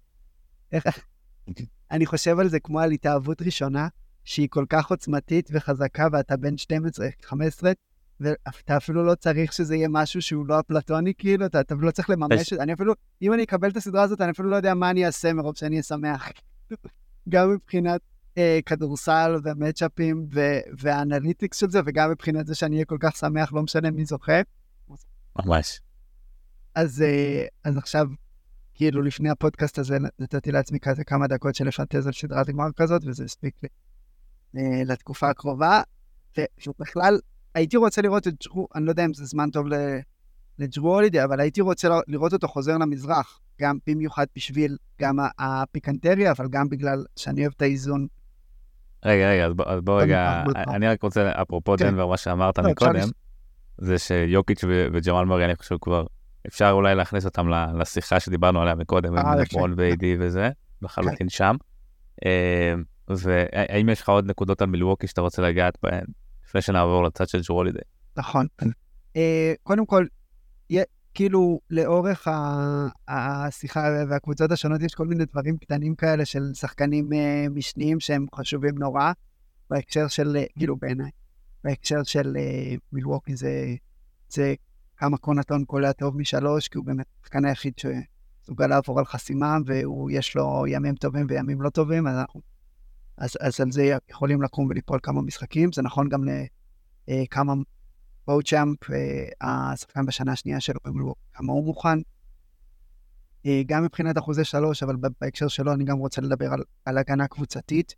אני 1.90 2.06
חושב 2.06 2.38
על 2.38 2.48
זה 2.48 2.60
כמו 2.60 2.80
על 2.80 2.90
התאהבות 2.90 3.42
ראשונה, 3.42 3.88
שהיא 4.24 4.48
כל 4.50 4.64
כך 4.68 4.90
עוצמתית 4.90 5.48
וחזקה, 5.52 6.06
ואתה 6.12 6.36
בן 6.36 6.58
12, 6.58 7.08
15, 7.22 7.72
ואתה 8.20 8.76
אפילו 8.76 9.04
לא 9.04 9.14
צריך 9.14 9.52
שזה 9.52 9.76
יהיה 9.76 9.88
משהו 9.88 10.22
שהוא 10.22 10.46
לא 10.46 10.60
אפלטוני, 10.60 11.14
כאילו, 11.18 11.46
אתה, 11.46 11.60
אתה 11.60 11.74
לא 11.74 11.90
צריך 11.90 12.10
לממש 12.10 12.52
את 12.52 12.58
זה. 12.58 12.62
אני 12.62 12.72
אפילו, 12.72 12.94
אם 13.22 13.32
אני 13.32 13.42
אקבל 13.42 13.70
את 13.70 13.76
הסדרה 13.76 14.02
הזאת, 14.02 14.20
אני 14.20 14.30
אפילו 14.30 14.50
לא 14.50 14.56
יודע 14.56 14.74
מה 14.74 14.90
אני 14.90 15.06
אעשה 15.06 15.32
מרוב 15.32 15.56
שאני 15.56 15.80
אשמח. 15.80 16.28
גם 17.28 17.50
מבחינת 17.54 18.00
אה, 18.38 18.58
כדורסל 18.66 19.36
ומצ'אפים 19.44 20.26
והאנליטיקס 20.78 21.58
של 21.58 21.70
זה, 21.70 21.80
וגם 21.86 22.10
מבחינת 22.10 22.46
זה 22.46 22.54
שאני 22.54 22.74
אהיה 22.74 22.84
כל 22.84 22.98
כך 23.00 23.16
שמח, 23.16 23.52
לא 23.52 23.62
משנה 23.62 23.90
מי 23.90 24.04
זוכה. 24.04 24.40
ממש. 25.36 25.80
אז, 26.74 27.02
אה, 27.02 27.46
אז 27.64 27.76
עכשיו, 27.76 28.06
כאילו 28.74 29.02
לפני 29.02 29.30
הפודקאסט 29.30 29.78
הזה 29.78 29.98
נתתי 30.18 30.52
לעצמי 30.52 30.80
כזה 30.80 31.04
כמה 31.04 31.26
דקות 31.26 31.54
של 31.54 31.66
לפנטז 31.66 32.06
על 32.06 32.12
סדרת 32.12 32.48
גמר 32.48 32.68
כזאת, 32.76 33.02
וזה 33.06 33.24
הספיק 33.24 33.54
לי 33.62 33.68
אה, 34.56 34.84
לתקופה 34.84 35.30
הקרובה. 35.30 35.82
ובכלל, 36.66 37.18
הייתי 37.54 37.76
רוצה 37.76 38.02
לראות 38.02 38.26
את 38.28 38.34
ג'רו, 38.44 38.68
אני 38.74 38.84
לא 38.84 38.90
יודע 38.90 39.04
אם 39.04 39.14
זה 39.14 39.24
זמן 39.24 39.50
טוב 39.50 39.66
לג'רו 40.58 40.94
הולידי, 40.94 41.24
אבל 41.24 41.40
הייתי 41.40 41.60
רוצה 41.60 41.88
לראות 42.08 42.32
אותו 42.32 42.48
חוזר 42.48 42.78
למזרח, 42.78 43.40
גם 43.60 43.78
במיוחד 43.86 44.26
בשביל 44.36 44.76
גם 45.00 45.18
הפיקנטריה, 45.38 46.30
אבל 46.30 46.48
גם 46.48 46.68
בגלל 46.68 47.04
שאני 47.16 47.40
אוהב 47.40 47.52
את 47.56 47.62
האיזון. 47.62 48.06
רגע, 49.06 49.30
רגע, 49.30 49.46
אז 49.46 49.52
בוא, 49.52 49.64
אז 49.68 49.80
בוא 49.80 50.02
רגע, 50.02 50.44
אני 50.56 50.88
רק 50.88 51.02
רוצה, 51.02 51.32
אפרופו 51.42 51.76
כן. 51.78 51.84
דנבר, 51.84 52.06
מה 52.06 52.16
שאמרת 52.16 52.58
לא, 52.58 52.70
מקודם, 52.70 53.08
זה 53.78 53.98
שיוקיץ' 53.98 54.64
וג'מאל 54.92 55.24
מרי, 55.24 55.44
אני 55.44 55.56
חושב 55.56 55.76
כבר 55.80 56.06
אפשר 56.46 56.70
אולי 56.70 56.94
להכניס 56.94 57.24
אותם 57.24 57.48
לשיחה 57.78 58.20
שדיברנו 58.20 58.62
עליה 58.62 58.74
מקודם, 58.74 59.16
עם 59.16 59.38
לברון 59.38 59.74
ואיי-די 59.76 60.16
וזה, 60.20 60.50
לחלוטין 60.82 61.16
כן. 61.16 61.28
שם. 61.28 61.56
אה, 62.26 62.74
והאם 63.08 63.88
יש 63.88 64.00
לך 64.00 64.08
עוד 64.08 64.30
נקודות 64.30 64.62
על 64.62 64.68
מילווקי 64.68 65.06
שאתה 65.06 65.20
רוצה 65.20 65.42
לגעת 65.42 65.78
בהן, 65.82 66.04
לפני 66.46 66.62
שנעבור 66.62 67.04
לצד 67.04 67.28
של 67.28 67.40
ג'רולידי? 67.48 67.78
נכון. 68.16 68.46
אה, 69.16 69.52
קודם 69.62 69.86
כל, 69.86 70.06
כאילו 71.16 71.60
לאורך 71.70 72.28
השיחה 73.08 73.88
והקבוצות 74.08 74.52
השונות 74.52 74.82
יש 74.82 74.94
כל 74.94 75.06
מיני 75.06 75.24
דברים 75.24 75.56
קטנים 75.56 75.94
כאלה 75.94 76.24
של 76.24 76.54
שחקנים 76.54 77.12
אה, 77.12 77.46
משניים 77.50 78.00
שהם 78.00 78.26
חשובים 78.34 78.78
נורא, 78.78 79.12
בהקשר 79.70 80.08
של, 80.08 80.36
כאילו 80.58 80.76
בעיניי, 80.76 81.10
בהקשר 81.64 82.02
של 82.02 82.36
מילווקי 82.92 83.36
זה, 83.36 83.74
זה 84.28 84.54
כמה 84.96 85.16
קונטון 85.16 85.64
קולע 85.64 85.92
טוב 85.92 86.16
משלוש, 86.16 86.68
כי 86.68 86.78
הוא 86.78 86.86
באמת 86.86 87.06
השחקן 87.22 87.44
היחיד 87.44 87.72
שסוגל 87.78 88.66
לעבור 88.66 88.98
על 88.98 89.04
חסימה, 89.04 89.56
ויש 89.66 90.36
לו 90.36 90.64
ימים 90.66 90.94
טובים 90.94 91.26
וימים 91.28 91.62
לא 91.62 91.70
טובים, 91.70 92.06
אז, 92.06 92.18
אנחנו, 92.18 92.40
אז, 93.18 93.36
אז 93.40 93.60
על 93.60 93.72
זה 93.72 93.96
יכולים 94.10 94.42
לקום 94.42 94.66
וליפול 94.66 94.98
כמה 95.02 95.22
משחקים. 95.22 95.72
זה 95.72 95.82
נכון 95.82 96.08
גם 96.08 96.24
לכמה 97.08 97.54
בושאמפ, 98.26 98.78
השחקן 99.40 100.06
בשנה 100.06 100.32
השנייה 100.32 100.60
שלו, 100.60 100.80
כמה 101.32 101.52
הוא 101.52 101.64
מוכן. 101.64 101.98
אה, 103.46 103.62
גם 103.66 103.84
מבחינת 103.84 104.18
אחוזי 104.18 104.44
שלוש, 104.44 104.82
אבל 104.82 104.96
בהקשר 105.20 105.48
שלו 105.48 105.72
אני 105.72 105.84
גם 105.84 105.98
רוצה 105.98 106.20
לדבר 106.20 106.52
על, 106.52 106.62
על 106.84 106.98
הגנה 106.98 107.28
קבוצתית. 107.28 107.94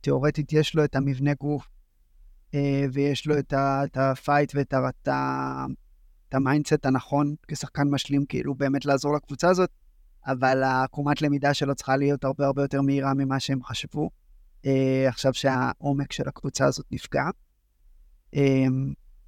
תיאורטית 0.00 0.52
יש 0.52 0.74
לו 0.74 0.84
את 0.84 0.96
המבנה 0.96 1.34
גוף, 1.34 1.68
אה, 2.54 2.86
ויש 2.92 3.26
לו 3.26 3.34
את 3.38 3.96
ה 3.96 4.05
fight 4.05 4.52
ואת 4.54 4.74
את 6.28 6.34
ה 6.34 6.40
mindset 6.40 6.86
הנכון 6.86 7.34
כשחקן 7.48 7.88
משלים, 7.90 8.26
כאילו 8.26 8.54
באמת 8.54 8.84
לעזור 8.84 9.14
לקבוצה 9.16 9.48
הזאת, 9.48 9.70
אבל 10.26 10.62
העקומת 10.62 11.22
למידה 11.22 11.54
שלו 11.54 11.74
צריכה 11.74 11.96
להיות 11.96 12.24
הרבה 12.24 12.46
הרבה 12.46 12.62
יותר 12.62 12.82
מהירה 12.82 13.14
ממה 13.14 13.40
שהם 13.40 13.64
חשבו, 13.64 14.10
אה, 14.66 15.04
עכשיו 15.08 15.34
שהעומק 15.34 16.12
של 16.12 16.28
הקבוצה 16.28 16.66
הזאת 16.66 16.86
נפגע. 16.90 17.24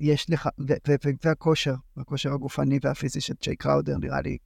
יש 0.00 0.30
לך, 0.30 0.48
והכושר, 1.24 1.74
הכושר 1.96 2.32
הגופני 2.32 2.78
והפיזי 2.82 3.20
של 3.20 3.34
ג'יי 3.42 3.56
קראודר 3.56 3.98
נראה 3.98 4.20
לי 4.20 4.36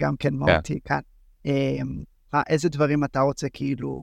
גם 0.00 0.16
כן 0.16 0.34
מהותי 0.34 0.74
yeah. 0.74 0.88
כאן. 0.88 1.00
אה, 1.46 2.42
איזה 2.48 2.68
דברים 2.68 3.04
אתה 3.04 3.20
רוצה 3.20 3.48
כאילו... 3.48 4.02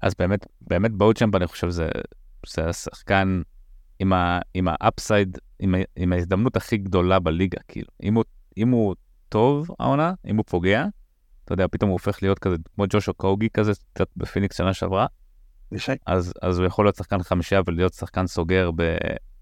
אז 0.00 0.14
באמת, 0.18 0.46
באמת 0.60 0.92
בואוצ'מפ 0.92 1.34
אני 1.34 1.46
חושב 1.46 1.68
זה, 1.70 1.88
זה 2.48 2.68
השחקן 2.68 3.42
עם, 3.98 4.12
ה, 4.12 4.40
עם 4.54 4.68
האפסייד, 4.70 5.38
עם, 5.58 5.74
עם 5.96 6.12
ההזדמנות 6.12 6.56
הכי 6.56 6.76
גדולה 6.76 7.18
בליגה, 7.18 7.58
כאילו. 7.68 7.88
אם 8.02 8.14
הוא, 8.14 8.24
אם 8.56 8.68
הוא 8.68 8.94
טוב 9.28 9.68
העונה, 9.80 10.12
אם 10.26 10.36
הוא 10.36 10.44
פוגע, 10.48 10.84
אתה 11.44 11.52
יודע, 11.52 11.66
פתאום 11.70 11.90
הוא 11.90 11.94
הופך 11.94 12.22
להיות 12.22 12.38
כזה, 12.38 12.56
כמו 12.74 12.84
ג'וש 12.88 13.14
אוקוגי 13.14 13.48
כזה, 13.50 13.72
קצת 13.92 14.08
בפיניקס 14.16 14.56
שנה 14.56 14.74
שעברה, 14.74 15.06
אז, 16.06 16.32
אז 16.42 16.58
הוא 16.58 16.66
יכול 16.66 16.84
להיות 16.84 16.96
שחקן 16.96 17.22
חמישיה 17.22 17.60
ולהיות 17.66 17.94
שחקן 17.94 18.26
סוגר 18.26 18.70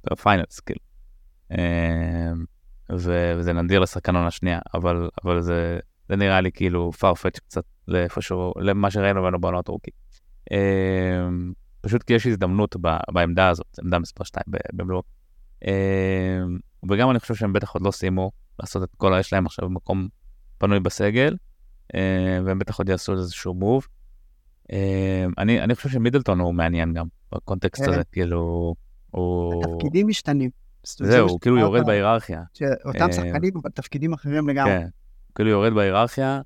ב 0.04 0.11
finals, 0.11 0.60
כאילו. 0.60 0.80
אמ, 1.50 2.44
וזה 2.90 3.52
נדיר 3.52 3.80
לשחקן 3.80 4.16
עונה 4.16 4.30
שנייה, 4.30 4.58
אבל, 4.74 5.08
אבל 5.24 5.40
זה, 5.40 5.78
זה 6.08 6.16
נראה 6.16 6.40
לי 6.40 6.52
כאילו 6.52 6.90
farfetched 6.96 7.40
קצת 7.48 7.64
לאיפשהו, 7.88 8.52
למה 8.56 8.90
שראינו 8.90 9.22
ממנו 9.22 9.40
בעונת 9.40 9.68
rookie. 9.68 9.90
אמ, 10.50 11.52
פשוט 11.80 12.02
כי 12.02 12.12
יש 12.12 12.26
הזדמנות 12.26 12.76
ב, 12.80 12.96
בעמדה 13.12 13.48
הזאת, 13.48 13.78
עמדה 13.82 13.98
מספר 13.98 14.24
2 14.24 14.44
במלואו. 14.72 15.02
אמ, 15.64 16.58
וגם 16.90 17.10
אני 17.10 17.20
חושב 17.20 17.34
שהם 17.34 17.52
בטח 17.52 17.70
עוד 17.70 17.82
לא 17.82 17.90
סיימו 17.90 18.30
לעשות 18.60 18.82
את 18.82 18.94
כל, 18.96 19.12
יש 19.20 19.32
להם 19.32 19.46
עכשיו 19.46 19.68
מקום 19.68 20.08
פנוי 20.58 20.80
בסגל, 20.80 21.36
והם 22.44 22.58
בטח 22.58 22.78
עוד 22.78 22.88
יעשו 22.88 23.12
איזשהו 23.12 23.54
מוב. 23.54 23.86
אני, 25.38 25.60
אני 25.60 25.74
חושב 25.74 25.88
שמידלטון 25.88 26.40
הוא 26.40 26.54
מעניין 26.54 26.94
גם, 26.94 27.06
בקונטקסט 27.34 27.82
הזה, 27.82 27.96
כן. 27.96 28.02
כאילו, 28.12 28.74
הוא... 29.10 29.64
התפקידים 29.64 30.08
משתנים. 30.08 30.50
זהו, 30.84 31.28
הוא 31.28 31.40
כאילו 31.40 31.58
יורד 31.58 31.86
בהיררכיה. 31.86 32.42
אותם 32.84 33.02
אה, 33.02 33.12
שחקנים, 33.12 33.52
אבל 33.62 33.70
תפקידים 33.70 34.12
אחרים 34.12 34.48
לגמרי. 34.48 34.72
כן, 34.72 34.86
כאילו 35.34 35.50
יורד 35.50 35.72
בהיררכיה, 35.72 36.40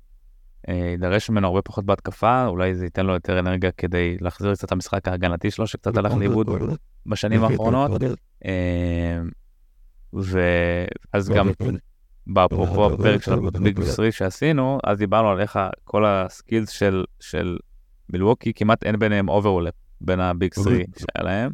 אה, 0.69 0.73
יידרש 0.73 1.29
ממנו 1.29 1.47
הרבה 1.47 1.61
פחות 1.61 1.85
בהתקפה, 1.85 2.45
אולי 2.45 2.75
זה 2.75 2.85
ייתן 2.85 3.05
לו 3.05 3.13
יותר 3.13 3.39
אנרגיה 3.39 3.71
כדי 3.71 4.17
להחזיר 4.21 4.55
קצת 4.55 4.63
את 4.63 4.71
המשחק 4.71 5.07
ההגנתי 5.07 5.51
שלו, 5.51 5.67
שקצת 5.67 5.97
הלך 5.97 6.13
לאיבוד 6.19 6.47
בשנים 7.05 7.43
האחרונות. 7.43 8.01
אה, 8.45 9.19
ואז 10.13 11.29
גם, 11.29 11.49
באפרופו 12.27 12.93
הפרק 12.93 13.23
של 13.23 13.33
ה 13.33 13.45
big 13.45 13.83
3 13.95 14.17
שעשינו, 14.17 14.79
אז 14.83 14.97
דיברנו 14.97 15.29
על 15.29 15.41
איך 15.41 15.59
כל 15.83 16.05
ה 16.05 16.14
skills 16.14 16.69
של 17.19 17.57
מילווקי, 18.09 18.53
כמעט 18.53 18.83
אין 18.83 18.99
ביניהם 18.99 19.29
overlap 19.29 19.73
בין 20.01 20.19
ה 20.19 20.27
big 20.27 20.53
3 20.53 20.67
שהיה 20.67 21.23
להם. 21.23 21.51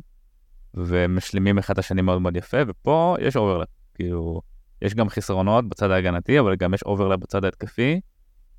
ומשלימים 0.74 1.58
אחד 1.58 1.74
את 1.74 1.80
השני 1.80 2.02
מאוד 2.02 2.22
מאוד 2.22 2.36
יפה, 2.36 2.58
ופה 2.68 3.16
יש 3.20 3.36
overlap, 3.36 3.68
כאילו, 3.94 4.42
יש 4.82 4.96
גם 4.96 5.10
חסרונות 5.10 5.70
בצד 5.70 5.92
ההגנתי, 5.92 6.40
אבל 6.40 6.56
גם 6.56 6.74
יש 6.74 6.84
overlap 6.84 7.20
בצד 7.20 7.46
ההתקפי, 7.46 8.00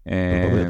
אה, 0.08 0.68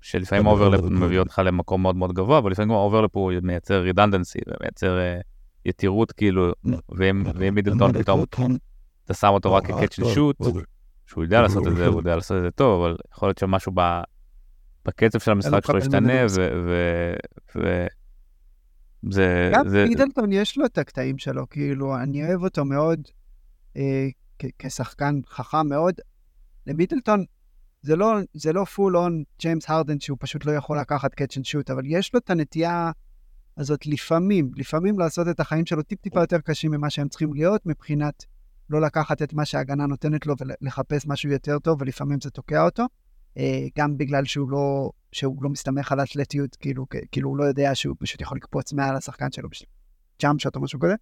שלפעמים 0.00 0.46
overlap 0.46 0.80
מביא 0.80 1.18
אותך 1.18 1.42
למקום 1.44 1.82
מאוד 1.82 1.96
מאוד 1.96 2.12
גבוה, 2.12 2.38
אבל 2.38 2.50
לפעמים 2.50 2.68
גם 2.68 2.74
overlap 2.74 3.10
הוא 3.12 3.32
מייצר 3.42 3.80
redundancy 3.80 4.38
ומייצר 4.46 4.98
אה, 4.98 5.18
יתירות, 5.66 6.12
כאילו, 6.12 6.52
ואם 6.88 7.54
מידלטון 7.54 8.02
פתאום 8.02 8.24
אתה 9.04 9.14
שם 9.14 9.28
אותו 9.28 9.54
רק 9.54 9.66
כ 9.66 9.74
catch 9.74 9.94
shoot, 10.14 10.36
שהוא 11.06 11.24
יודע 11.24 11.42
לעשות 11.42 11.66
את 11.66 11.76
זה, 11.76 11.86
הוא 11.86 12.00
יודע 12.00 12.16
לעשות 12.16 12.36
את 12.36 12.42
זה 12.42 12.50
טוב, 12.50 12.82
אבל 12.82 12.96
יכול 13.12 13.28
להיות 13.28 13.38
שמשהו 13.38 13.72
בקצב 14.86 15.18
של 15.18 15.30
המשחק 15.30 15.66
שלו 15.66 15.78
ישתנה, 15.78 16.26
ו... 17.56 17.86
זה... 19.10 19.50
גם 19.54 19.68
זה... 19.68 19.84
מידלטון 19.88 20.32
יש 20.32 20.58
לו 20.58 20.66
את 20.66 20.78
הקטעים 20.78 21.18
שלו, 21.18 21.48
כאילו, 21.48 21.96
אני 21.96 22.26
אוהב 22.26 22.44
אותו 22.44 22.64
מאוד 22.64 23.00
אה, 23.76 24.08
כשחקן 24.58 25.20
חכם 25.28 25.68
מאוד. 25.68 25.94
למידלטון 26.66 27.24
זה 27.82 27.96
לא, 27.96 28.16
זה 28.34 28.52
לא 28.52 28.64
full 28.64 28.96
on 28.96 29.22
ג'יימס 29.40 29.70
הרדן 29.70 30.00
שהוא 30.00 30.18
פשוט 30.20 30.44
לא 30.44 30.52
יכול 30.52 30.78
לקחת 30.78 31.14
catch 31.14 31.36
and 31.36 31.44
shoot, 31.44 31.70
אבל 31.70 31.82
יש 31.86 32.14
לו 32.14 32.20
את 32.20 32.30
הנטייה 32.30 32.90
הזאת 33.56 33.86
לפעמים, 33.86 34.50
לפעמים 34.56 34.98
לעשות 34.98 35.28
את 35.28 35.40
החיים 35.40 35.66
שלו 35.66 35.82
טיפ-טיפה 35.82 36.20
יותר 36.20 36.38
קשים 36.38 36.70
ממה 36.70 36.90
שהם 36.90 37.08
צריכים 37.08 37.34
להיות, 37.34 37.66
מבחינת 37.66 38.24
לא 38.70 38.80
לקחת 38.80 39.22
את 39.22 39.34
מה 39.34 39.44
שההגנה 39.44 39.86
נותנת 39.86 40.26
לו 40.26 40.34
ולחפש 40.40 41.06
משהו 41.06 41.30
יותר 41.30 41.58
טוב, 41.58 41.82
ולפעמים 41.82 42.18
זה 42.22 42.30
תוקע 42.30 42.64
אותו. 42.64 42.84
אה, 43.38 43.66
גם 43.78 43.98
בגלל 43.98 44.24
שהוא 44.24 44.50
לא, 44.50 44.90
שהוא 45.12 45.42
לא 45.42 45.50
מסתמך 45.50 45.92
על 45.92 46.00
אתלטיות, 46.02 46.56
כאילו, 46.56 46.86
כאילו 47.12 47.28
הוא 47.28 47.36
לא 47.36 47.44
יודע 47.44 47.74
שהוא 47.74 47.96
פשוט 47.98 48.20
יכול 48.20 48.36
לקפוץ 48.36 48.72
מעל 48.72 48.96
השחקן 48.96 49.32
שלו 49.32 49.48
בשביל 49.48 49.68
ג'אמפ 50.22 50.40
שוט 50.40 50.56
או 50.56 50.60
משהו 50.60 50.80
כזה. 50.80 50.94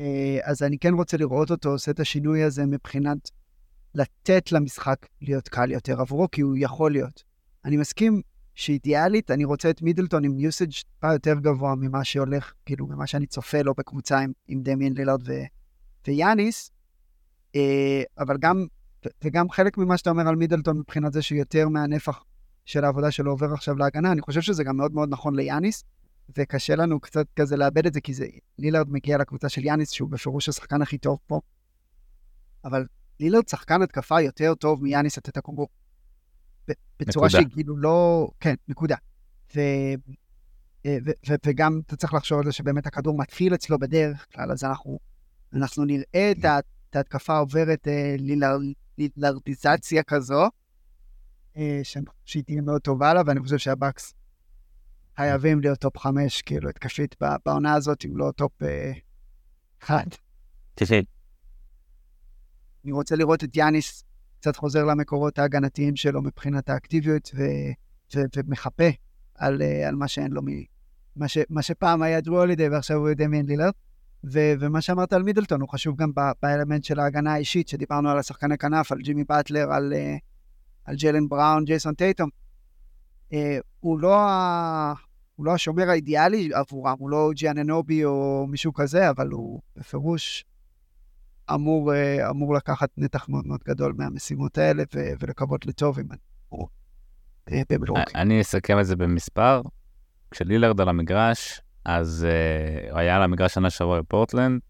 אה, 0.00 0.38
אז 0.42 0.62
אני 0.62 0.78
כן 0.78 0.94
רוצה 0.94 1.16
לראות 1.16 1.50
אותו 1.50 1.68
עושה 1.68 1.90
את 1.90 2.00
השינוי 2.00 2.42
הזה 2.42 2.66
מבחינת 2.66 3.30
לתת 3.94 4.52
למשחק 4.52 5.06
להיות 5.20 5.48
קל 5.48 5.70
יותר 5.70 6.00
עבורו, 6.00 6.30
כי 6.30 6.40
הוא 6.40 6.56
יכול 6.58 6.92
להיות. 6.92 7.24
אני 7.64 7.76
מסכים 7.76 8.22
שאידיאלית, 8.54 9.30
אני 9.30 9.44
רוצה 9.44 9.70
את 9.70 9.82
מידלטון 9.82 10.24
עם 10.24 10.38
יוסאג' 10.38 10.70
טיפה 10.70 11.12
יותר 11.12 11.34
גבוה 11.34 11.74
ממה 11.74 12.04
שהולך, 12.04 12.52
כאילו, 12.66 12.86
ממה 12.86 13.06
שאני 13.06 13.26
צופה 13.26 13.62
לו 13.62 13.74
בקבוצה 13.74 14.18
עם, 14.18 14.32
עם 14.48 14.62
דמיאן 14.62 14.92
לילארד 14.92 15.22
ויאניס, 16.06 16.70
אה, 17.56 18.02
אבל 18.18 18.36
גם 18.40 18.66
וגם 19.24 19.50
חלק 19.50 19.78
ממה 19.78 19.96
שאתה 19.96 20.10
אומר 20.10 20.28
על 20.28 20.36
מידלטון 20.36 20.78
מבחינת 20.78 21.12
זה 21.12 21.22
שיותר 21.22 21.68
מהנפח 21.68 22.24
של 22.64 22.84
העבודה 22.84 23.10
שלו 23.10 23.30
עובר 23.30 23.52
עכשיו 23.52 23.76
להגנה, 23.76 24.12
אני 24.12 24.20
חושב 24.20 24.40
שזה 24.40 24.64
גם 24.64 24.76
מאוד 24.76 24.92
מאוד 24.92 25.08
נכון 25.12 25.36
ליאניס, 25.36 25.84
וקשה 26.38 26.76
לנו 26.76 27.00
קצת 27.00 27.26
כזה 27.36 27.56
לאבד 27.56 27.86
את 27.86 27.94
זה, 27.94 28.00
כי 28.00 28.14
זה, 28.14 28.26
לילארד 28.58 28.90
מגיע 28.90 29.18
לקבוצה 29.18 29.48
של 29.48 29.64
יאניס, 29.64 29.90
שהוא 29.90 30.10
בפירוש 30.10 30.48
השחקן 30.48 30.82
הכי 30.82 30.98
טוב 30.98 31.18
פה, 31.26 31.40
אבל 32.64 32.86
לילארד 33.20 33.48
שחקן 33.48 33.82
התקפה 33.82 34.20
יותר 34.20 34.54
טוב 34.54 34.82
מיאניס 34.82 35.18
אנטטוקומפו. 35.18 35.66
בצורה 37.00 37.30
שהיא 37.30 37.46
כאילו 37.52 37.76
לא... 37.76 38.28
כן, 38.40 38.54
נקודה. 38.68 38.96
ו... 39.54 39.60
אה, 40.86 40.98
ו... 41.06 41.10
ו... 41.28 41.34
וגם 41.46 41.80
אתה 41.86 41.96
צריך 41.96 42.14
לחשוב 42.14 42.38
על 42.38 42.44
זה 42.44 42.52
שבאמת 42.52 42.86
הכדור 42.86 43.18
מתחיל 43.18 43.54
אצלו 43.54 43.78
בדרך 43.78 44.26
כלל, 44.34 44.52
אז 44.52 44.64
אנחנו, 44.64 44.98
אנחנו 45.52 45.84
נראה 45.84 46.30
את. 46.30 46.44
את 46.90 46.96
ההתקפה 46.96 47.38
עוברת 47.38 47.88
אה, 47.88 48.14
לילארד 48.18 48.60
לילרדיזציה 48.98 50.02
כזו, 50.02 50.42
אה, 51.56 51.80
שהיא 52.24 52.44
תהיה 52.44 52.60
מאוד 52.60 52.80
טובה 52.80 53.14
לה, 53.14 53.22
ואני 53.26 53.40
חושב 53.40 53.58
שהבאקס 53.58 54.14
חייבים 55.16 55.60
להיות 55.60 55.78
top 55.78 55.98
חמש, 55.98 56.42
כאילו, 56.42 56.68
התקפית 56.68 57.16
בעונה 57.46 57.74
הזאת, 57.74 58.04
אם 58.04 58.16
לא 58.16 58.32
top 58.36 58.62
אה, 58.62 58.92
אחד. 59.82 60.06
תשאל. 60.74 61.02
אני 62.84 62.92
רוצה 62.92 63.16
לראות 63.16 63.44
את 63.44 63.56
יאניס 63.56 64.04
קצת 64.40 64.56
חוזר 64.56 64.84
למקורות 64.84 65.38
ההגנתיים 65.38 65.96
שלו 65.96 66.22
מבחינת 66.22 66.68
האקטיביות, 66.68 67.30
ו- 67.34 67.72
ו- 68.16 68.24
ומחפה 68.36 68.88
על, 69.34 69.62
אה, 69.62 69.88
על 69.88 69.94
מה 69.94 70.08
שאין 70.08 70.32
לו, 70.32 70.42
מ- 70.42 70.64
מה, 71.16 71.28
ש- 71.28 71.38
מה 71.50 71.62
שפעם 71.62 72.02
היה 72.02 72.20
דרו 72.20 72.40
הולידי 72.40 72.68
ועכשיו 72.68 72.96
הוא 72.96 73.08
דמיין 73.16 73.46
לילרד. 73.46 73.72
ו- 74.24 74.52
ומה 74.60 74.80
שאמרת 74.80 75.12
על 75.12 75.22
מידלטון 75.22 75.60
הוא 75.60 75.68
חשוב 75.68 75.96
גם 75.96 76.10
באלמנט 76.42 76.84
של 76.84 77.00
ההגנה 77.00 77.32
האישית, 77.32 77.68
שדיברנו 77.68 78.10
על 78.10 78.18
השחקני 78.18 78.58
כנף, 78.58 78.92
על 78.92 78.98
ג'ימי 78.98 79.24
באטלר, 79.24 79.72
על, 79.72 79.92
uh, 79.92 80.20
על 80.84 80.96
ג'לן 80.96 81.28
בראון, 81.28 81.64
ג'ייסון 81.64 81.94
טייטום. 81.94 82.28
Uh, 83.30 83.34
הוא, 83.80 84.00
לא 84.00 84.20
ה... 84.20 84.92
הוא 85.36 85.46
לא 85.46 85.54
השומר 85.54 85.90
האידיאלי 85.90 86.50
עבורם, 86.54 86.96
הוא 86.98 87.10
לא 87.10 87.30
או 87.34 87.46
ג'י 87.46 87.63
אנונובי 87.63 88.04
או 88.04 88.46
מישהו 88.50 88.74
כזה, 88.74 89.10
אבל 89.10 89.28
הוא 89.28 89.60
בפירוש 89.76 90.44
אמור, 91.54 91.92
אה, 91.92 92.30
אמור 92.30 92.54
לקחת 92.54 92.90
נתח 92.96 93.28
מאוד 93.28 93.46
מאוד 93.46 93.60
גדול 93.68 93.94
מהמשימות 93.98 94.58
האלה 94.58 94.82
ו- 94.94 95.10
ולקוות 95.20 95.66
לטוב 95.66 95.98
עם 95.98 96.06
הוא 96.48 96.68
אני 98.14 98.40
אסכם 98.40 98.80
את 98.80 98.86
זה 98.86 98.96
במספר. 98.96 99.62
כשלילרד 100.30 100.80
על 100.80 100.88
המגרש, 100.88 101.60
אז 101.88 102.26
אה, 102.28 102.90
הוא 102.90 102.98
היה 102.98 103.16
על 103.16 103.22
המגרש 103.22 103.54
שנה 103.54 103.70
שעברה 103.70 104.02
בפורטלנד, 104.02 104.60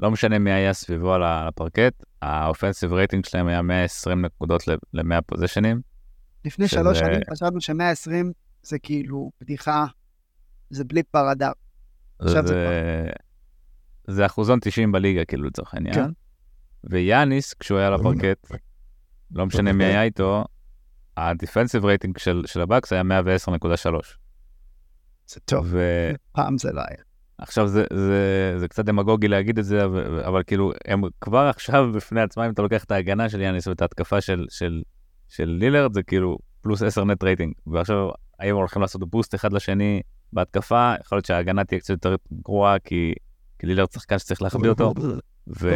לא 0.00 0.10
משנה 0.10 0.38
מי 0.38 0.52
היה 0.52 0.72
סביבו 0.72 1.14
על 1.14 1.22
הפרקט, 1.24 2.04
ה 2.22 2.29
offensive 2.29 2.92
rating 2.92 3.24
שלהם 3.24 3.46
היה 3.46 3.62
120 3.62 4.24
נקודות 4.24 4.68
ל-100 4.68 5.20
possession 5.26 5.68
ים. 5.68 5.80
לפני 6.44 6.68
שזה... 6.68 6.80
שלוש 6.80 6.98
שנים 6.98 7.20
חשבנו 7.32 7.60
ש-120 7.60 8.12
זה 8.62 8.78
כאילו 8.78 9.30
בדיחה, 9.40 9.86
זה 10.70 10.84
blip 10.84 11.06
ברדאר. 11.14 11.52
זה... 12.22 12.42
זה, 12.42 13.08
זה 14.06 14.26
אחוזון 14.26 14.58
90 14.60 14.92
בליגה, 14.92 15.24
כאילו, 15.24 15.44
לצורך 15.44 15.74
העניין. 15.74 15.94
כן. 15.94 16.10
ויאניס, 16.84 17.54
כשהוא 17.54 17.78
היה 17.78 17.86
על 17.86 17.94
הפרקט, 17.94 18.50
לא 19.30 19.46
משנה 19.46 19.72
מי 19.72 19.84
היה 19.84 20.02
איתו, 20.02 20.44
ה 21.16 21.23
defensive 21.23 21.84
rating 21.84 22.18
של, 22.18 22.42
של 22.46 22.60
הבאקס 22.60 22.92
היה 22.92 23.02
110.3. 23.02 24.23
זה 25.26 25.40
טוב, 25.44 25.66
ו... 25.70 26.10
פעם 26.32 26.58
זה 26.58 26.72
לא 26.72 26.80
היה. 26.88 27.02
עכשיו 27.38 27.68
זה, 27.68 27.84
זה, 27.92 28.54
זה 28.58 28.68
קצת 28.68 28.84
דמגוגי 28.84 29.28
להגיד 29.28 29.58
את 29.58 29.64
זה, 29.64 29.84
אבל, 29.84 30.20
אבל 30.24 30.42
כאילו, 30.46 30.72
הם 30.84 31.02
כבר 31.20 31.46
עכשיו 31.46 31.92
בפני 31.94 32.20
עצמם, 32.20 32.44
אם 32.44 32.50
אתה 32.50 32.62
לוקח 32.62 32.84
את 32.84 32.90
ההגנה 32.90 33.28
של 33.28 33.40
יאניס 33.40 33.66
ואת 33.66 33.82
ההתקפה 33.82 34.20
של, 34.20 34.46
של, 34.50 34.82
של 35.28 35.48
לילרד, 35.48 35.94
זה 35.94 36.02
כאילו 36.02 36.38
פלוס 36.60 36.82
10 36.82 37.04
נט 37.04 37.24
רייטינג. 37.24 37.52
ועכשיו, 37.66 38.08
האם 38.40 38.56
הולכים 38.56 38.82
לעשות 38.82 39.10
בוסט 39.10 39.34
אחד 39.34 39.52
לשני 39.52 40.00
בהתקפה, 40.32 40.94
יכול 41.00 41.16
להיות 41.16 41.24
שההגנה 41.24 41.64
תהיה 41.64 41.80
קצת 41.80 41.90
יותר 41.90 42.14
גרועה, 42.42 42.78
כי, 42.78 43.14
כי 43.58 43.66
לילרד 43.66 43.92
שחקן 43.92 44.18
שצריך 44.18 44.42
להחביא 44.42 44.70
אותו, 44.70 44.94
ו... 45.60 45.70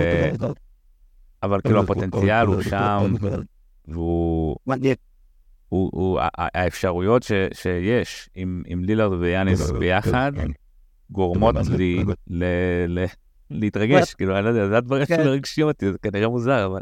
אבל 1.43 1.61
כאילו 1.61 1.83
הפוטנציאל 1.83 2.47
הוא 2.47 2.63
שם, 2.63 3.15
והוא... 3.89 4.57
הוא, 5.69 5.91
הוא, 5.93 6.21
האפשרויות 6.39 7.23
ש, 7.23 7.33
שיש 7.53 8.31
עם, 8.35 8.63
עם 8.67 8.85
לילרד 8.85 9.13
ויאניס 9.13 9.71
ביחד, 9.71 10.33
גורמות 11.11 11.57
לי 11.77 12.05
ל, 12.27 12.45
ל, 12.89 13.05
להתרגש, 13.51 14.15
כאילו, 14.15 14.37
אני 14.37 14.45
לא 14.45 14.49
יודע, 14.49 14.69
זה 14.69 14.77
הדברים 14.77 15.07
כן. 15.07 15.17
שמרגשים 15.17 15.67
אותי, 15.67 15.93
זה 15.93 15.99
כנראה 15.99 16.29
מוזר, 16.29 16.67
אבל, 16.67 16.81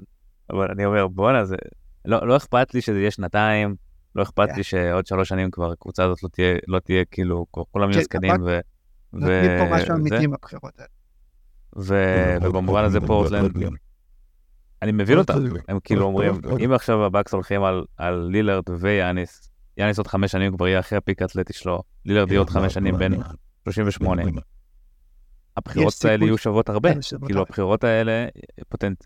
אבל 0.51 0.70
אני 0.70 0.85
אומר, 0.85 1.09
בואנה, 1.09 1.44
זה... 1.44 1.57
לא, 2.05 2.29
לא 2.29 2.37
אכפת 2.37 2.75
לי 2.75 2.81
שזה 2.81 2.99
יהיה 2.99 3.11
שנתיים, 3.11 3.75
לא 4.16 4.22
אכפת 4.22 4.49
לי 4.57 4.62
שעוד 4.62 5.07
שלוש 5.07 5.29
שנים 5.29 5.51
כבר 5.51 5.72
הקבוצה 5.72 6.05
הזאת 6.05 6.22
לא 6.22 6.29
תהיה, 6.29 6.57
לא 6.68 6.79
תהיה 6.79 7.05
כאילו, 7.05 7.46
כולם 7.51 7.90
יהיו 7.90 8.03
זקנים 8.03 8.42
ו... 8.44 8.59
נותנים 9.12 9.51
פה 9.59 9.77
משהו 9.77 9.94
אמיתי 9.94 10.29
בבחירות 10.29 10.72
האלה. 10.79 10.88
ובמובן 12.42 12.85
הזה 12.85 13.01
פורטלנד, 13.01 13.53
אני 14.83 14.93
מבין 14.93 15.19
אותם, 15.19 15.39
הם 15.69 15.79
כאילו 15.85 16.05
אומרים, 16.05 16.35
אם 16.65 16.73
עכשיו 16.73 17.05
הבאקס 17.05 17.33
הולכים 17.33 17.62
על 17.97 18.29
לילארד 18.31 18.65
ויאניס, 18.79 19.51
יאניס 19.77 19.99
עוד 19.99 20.07
חמש 20.07 20.33
שנים 20.33 20.57
כבר 20.57 20.69
יהיה 20.69 20.81
אחרי 20.81 20.99
ה 20.99 21.03
peak 21.03 21.23
האתלטי 21.23 21.53
שלו, 21.53 21.83
לילארד 22.05 22.31
יהיה 22.31 22.41
עוד 22.41 22.51
חמש 22.51 22.75
שנים 22.75 22.99
בין 22.99 23.15
38. 23.65 24.23
הבחירות 25.57 26.05
האלה 26.05 26.25
יהיו 26.25 26.39
שוות 26.39 26.69
הרבה, 26.69 26.91
כאילו 27.27 27.43
הבחירות 27.43 27.85
האלה, 27.85 28.27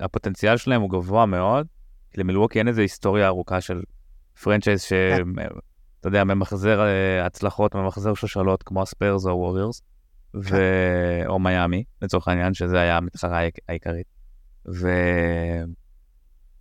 הפוטנציאל 0.01 0.57
שלהם 0.57 0.81
הוא 0.81 0.91
גבוה 0.91 1.27
מאוד, 1.27 1.67
כי 2.11 2.21
למילווקי 2.21 2.59
אין 2.59 2.69
איזה 2.69 2.81
היסטוריה 2.81 3.27
ארוכה 3.27 3.61
של 3.61 3.83
franchise 4.43 4.83
שאתה 4.83 6.09
יודע, 6.09 6.25
ממחזר 6.25 6.81
אה, 6.81 7.27
הצלחות, 7.27 7.75
ממחזר 7.75 8.15
שושלות 8.15 8.63
כמו 8.63 8.83
הספיירס 8.83 9.27
או 9.27 9.39
ווריורס, 9.39 9.83
או 11.27 11.39
מיאמי, 11.39 11.85
לצורך 12.03 12.29
העניין, 12.29 12.55
שזה 12.55 12.81
היה 12.81 12.97
המתחרה 12.97 13.41
העיקרית. 13.69 14.20
ו... 14.69 14.89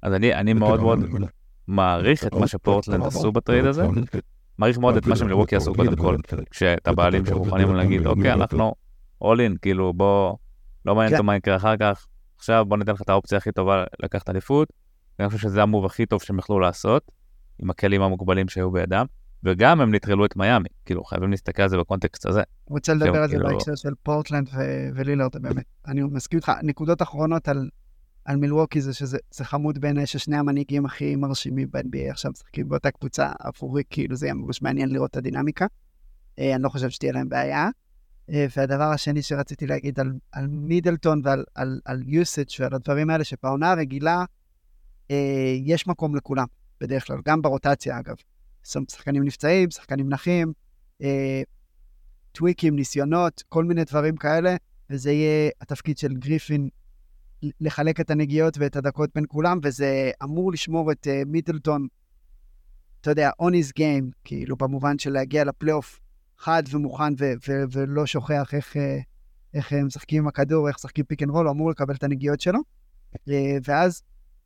אז 0.02 0.14
אני, 0.14 0.34
אני 0.34 0.54
מאוד 0.54 0.82
מאוד 0.82 1.00
מעריך 1.68 2.28
את 2.28 2.34
מה 2.34 2.48
שפורטלנד 2.48 3.06
עשו 3.06 3.32
ב 3.32 3.38
trade 3.38 3.66
הזה, 3.66 3.88
מעריך 4.58 4.78
מאוד 4.78 4.98
את 4.98 5.08
מה 5.08 5.16
שמילווקי 5.16 5.56
עשו 5.56 5.74
קודם 5.76 5.96
כל, 5.96 6.18
כשאת 6.50 6.88
הבעלים 6.88 7.26
שמוכנים 7.26 7.76
להגיד, 7.76 8.08
אוקיי, 8.08 8.34
אנחנו 8.34 8.74
all 9.24 9.38
in, 9.38 9.58
כאילו 9.62 9.94
בוא, 9.94 10.36
לא 10.86 10.96
מעניין 10.96 11.14
אותו 11.14 11.24
מה 11.24 11.36
יקרה 11.36 11.56
אחר 11.56 11.78
כך, 11.78 12.08
עכשיו 12.38 12.66
בוא 12.66 12.78
ניתן 12.78 12.92
לך 12.92 13.02
את 13.02 13.10
האופציה 13.10 13.38
הכי 13.38 13.52
טובה 13.52 13.84
לקחת 14.04 14.30
אליפות, 14.30 14.74
ואני 15.20 15.30
חושב 15.30 15.42
שזה 15.42 15.62
המוב 15.62 15.86
הכי 15.86 16.06
טוב 16.06 16.22
שהם 16.22 16.40
יכלו 16.40 16.60
לעשות, 16.60 17.12
עם 17.60 17.70
הכלים 17.70 18.02
המוגבלים 18.02 18.50
שהיו 18.50 18.72
בידם, 18.72 19.06
וגם 19.44 19.82
הם 19.82 19.96
נטרלו 19.96 20.26
את 20.26 20.36
מיאמי, 20.36 20.70
כאילו 20.86 21.04
חייבים 21.04 21.32
להסתכל 21.32 21.64
על 21.64 21.70
זה 21.70 21.78
בקונטקסט 21.78 22.26
הזה. 22.26 22.40
אני 22.40 22.74
רוצה 22.74 22.94
לדבר 22.94 23.18
על 23.18 23.30
זה 23.30 23.36
כאילו- 23.36 23.50
בהקשר 23.50 23.76
של 23.76 23.94
פורטלנד 24.04 24.50
ולילארד 24.96 25.42
באמת. 25.42 25.64
אני 25.88 26.02
מסכים 26.02 26.38
איתך, 26.38 26.52
נקודות 26.64 27.02
אחרונות 27.02 27.48
על 27.48 27.70
על 28.26 28.36
מילווקי 28.36 28.82
זה 28.82 28.94
שזה 28.94 29.18
חמוד 29.44 29.82
בעיניי 29.82 30.06
ששני 30.06 30.38
המנהיגים 30.38 30.86
הכי 30.86 31.16
מרשימים 31.16 31.68
ב-NBA 31.72 32.10
עכשיו 32.12 32.32
משחקים 32.32 32.70
באותה 32.70 32.92
קבוצה 32.92 33.32
עבורי, 33.40 33.84
כאילו 33.90 34.16
זה 34.16 34.26
יהיה 34.26 34.34
ממש 34.34 34.62
מעניין 34.62 34.90
לראות 34.90 35.12
את 35.12 35.18
הדינמיקה. 35.18 35.66
אה, 36.40 36.56
אני 36.56 36.64
לא 36.64 36.70
חושב 36.70 36.90
שתהיה 36.90 37.12
להם 37.12 37.30
בעיה. 37.30 37.70
אה, 38.30 38.46
והדבר 38.58 38.84
השני 38.84 39.22
שרציתי 39.22 39.68
להגיד 39.68 40.00
על, 40.00 40.14
על 40.32 40.48
מידלטון 40.48 41.22
ועל 41.24 41.44
על, 41.56 41.80
על 41.86 42.02
usage 42.02 42.56
ועל 42.60 42.74
הדברים 42.74 43.10
האלה, 43.10 43.24
שבעונה 43.24 43.72
הרגילה 43.72 44.26
אה, 45.12 45.56
יש 45.64 45.88
מקום 45.88 46.16
לכולם, 46.16 46.46
בדרך 46.82 47.08
כלל, 47.08 47.18
גם 47.26 47.42
ברוטציה 47.42 48.00
אגב. 48.00 48.16
שחקנים 48.64 49.24
נפצעים, 49.24 49.72
שחקנים 49.72 50.10
נחים, 50.10 50.54
טוויקים, 52.32 52.76
ניסיונות, 52.76 53.44
כל 53.50 53.66
מיני 53.66 53.84
דברים 53.84 54.18
כאלה, 54.18 54.56
וזה 54.90 55.12
יהיה 55.12 55.50
התפקיד 55.62 55.98
של 55.98 56.14
גריפין 56.14 56.70
לחלק 57.62 58.00
את 58.00 58.12
הנגיעות 58.12 58.58
ואת 58.58 58.76
הדקות 58.76 59.10
בין 59.16 59.26
כולם, 59.28 59.60
וזה 59.64 60.12
אמור 60.24 60.52
לשמור 60.52 60.92
את 60.92 61.08
uh, 61.08 61.26
מידלטון, 61.26 61.88
אתה 63.02 63.12
יודע, 63.12 63.32
on 63.42 63.52
his 63.52 63.72
game, 63.80 64.12
כאילו, 64.24 64.56
במובן 64.56 65.00
של 65.00 65.12
להגיע 65.12 65.44
לפלייאוף 65.44 66.00
חד 66.38 66.64
ומוכן 66.72 67.14
ו- 67.20 67.34
ו- 67.48 67.64
ולא 67.72 68.06
שוכח 68.06 68.54
איך, 68.54 68.76
אה, 68.76 68.80
איך 69.54 69.74
הם 69.74 69.86
משחקים 69.86 70.22
עם 70.24 70.28
הכדור, 70.28 70.68
איך 70.68 70.76
משחקים 70.76 71.06
pick 71.06 71.24
and 71.24 71.32
roll, 71.32 71.46
הוא 71.46 71.54
אמור 71.54 71.70
לקבל 71.70 71.96
את 71.96 72.04
הנגיעות 72.04 72.42
שלו. 72.42 72.60
אה, 73.16 73.20
ואז 73.68 74.02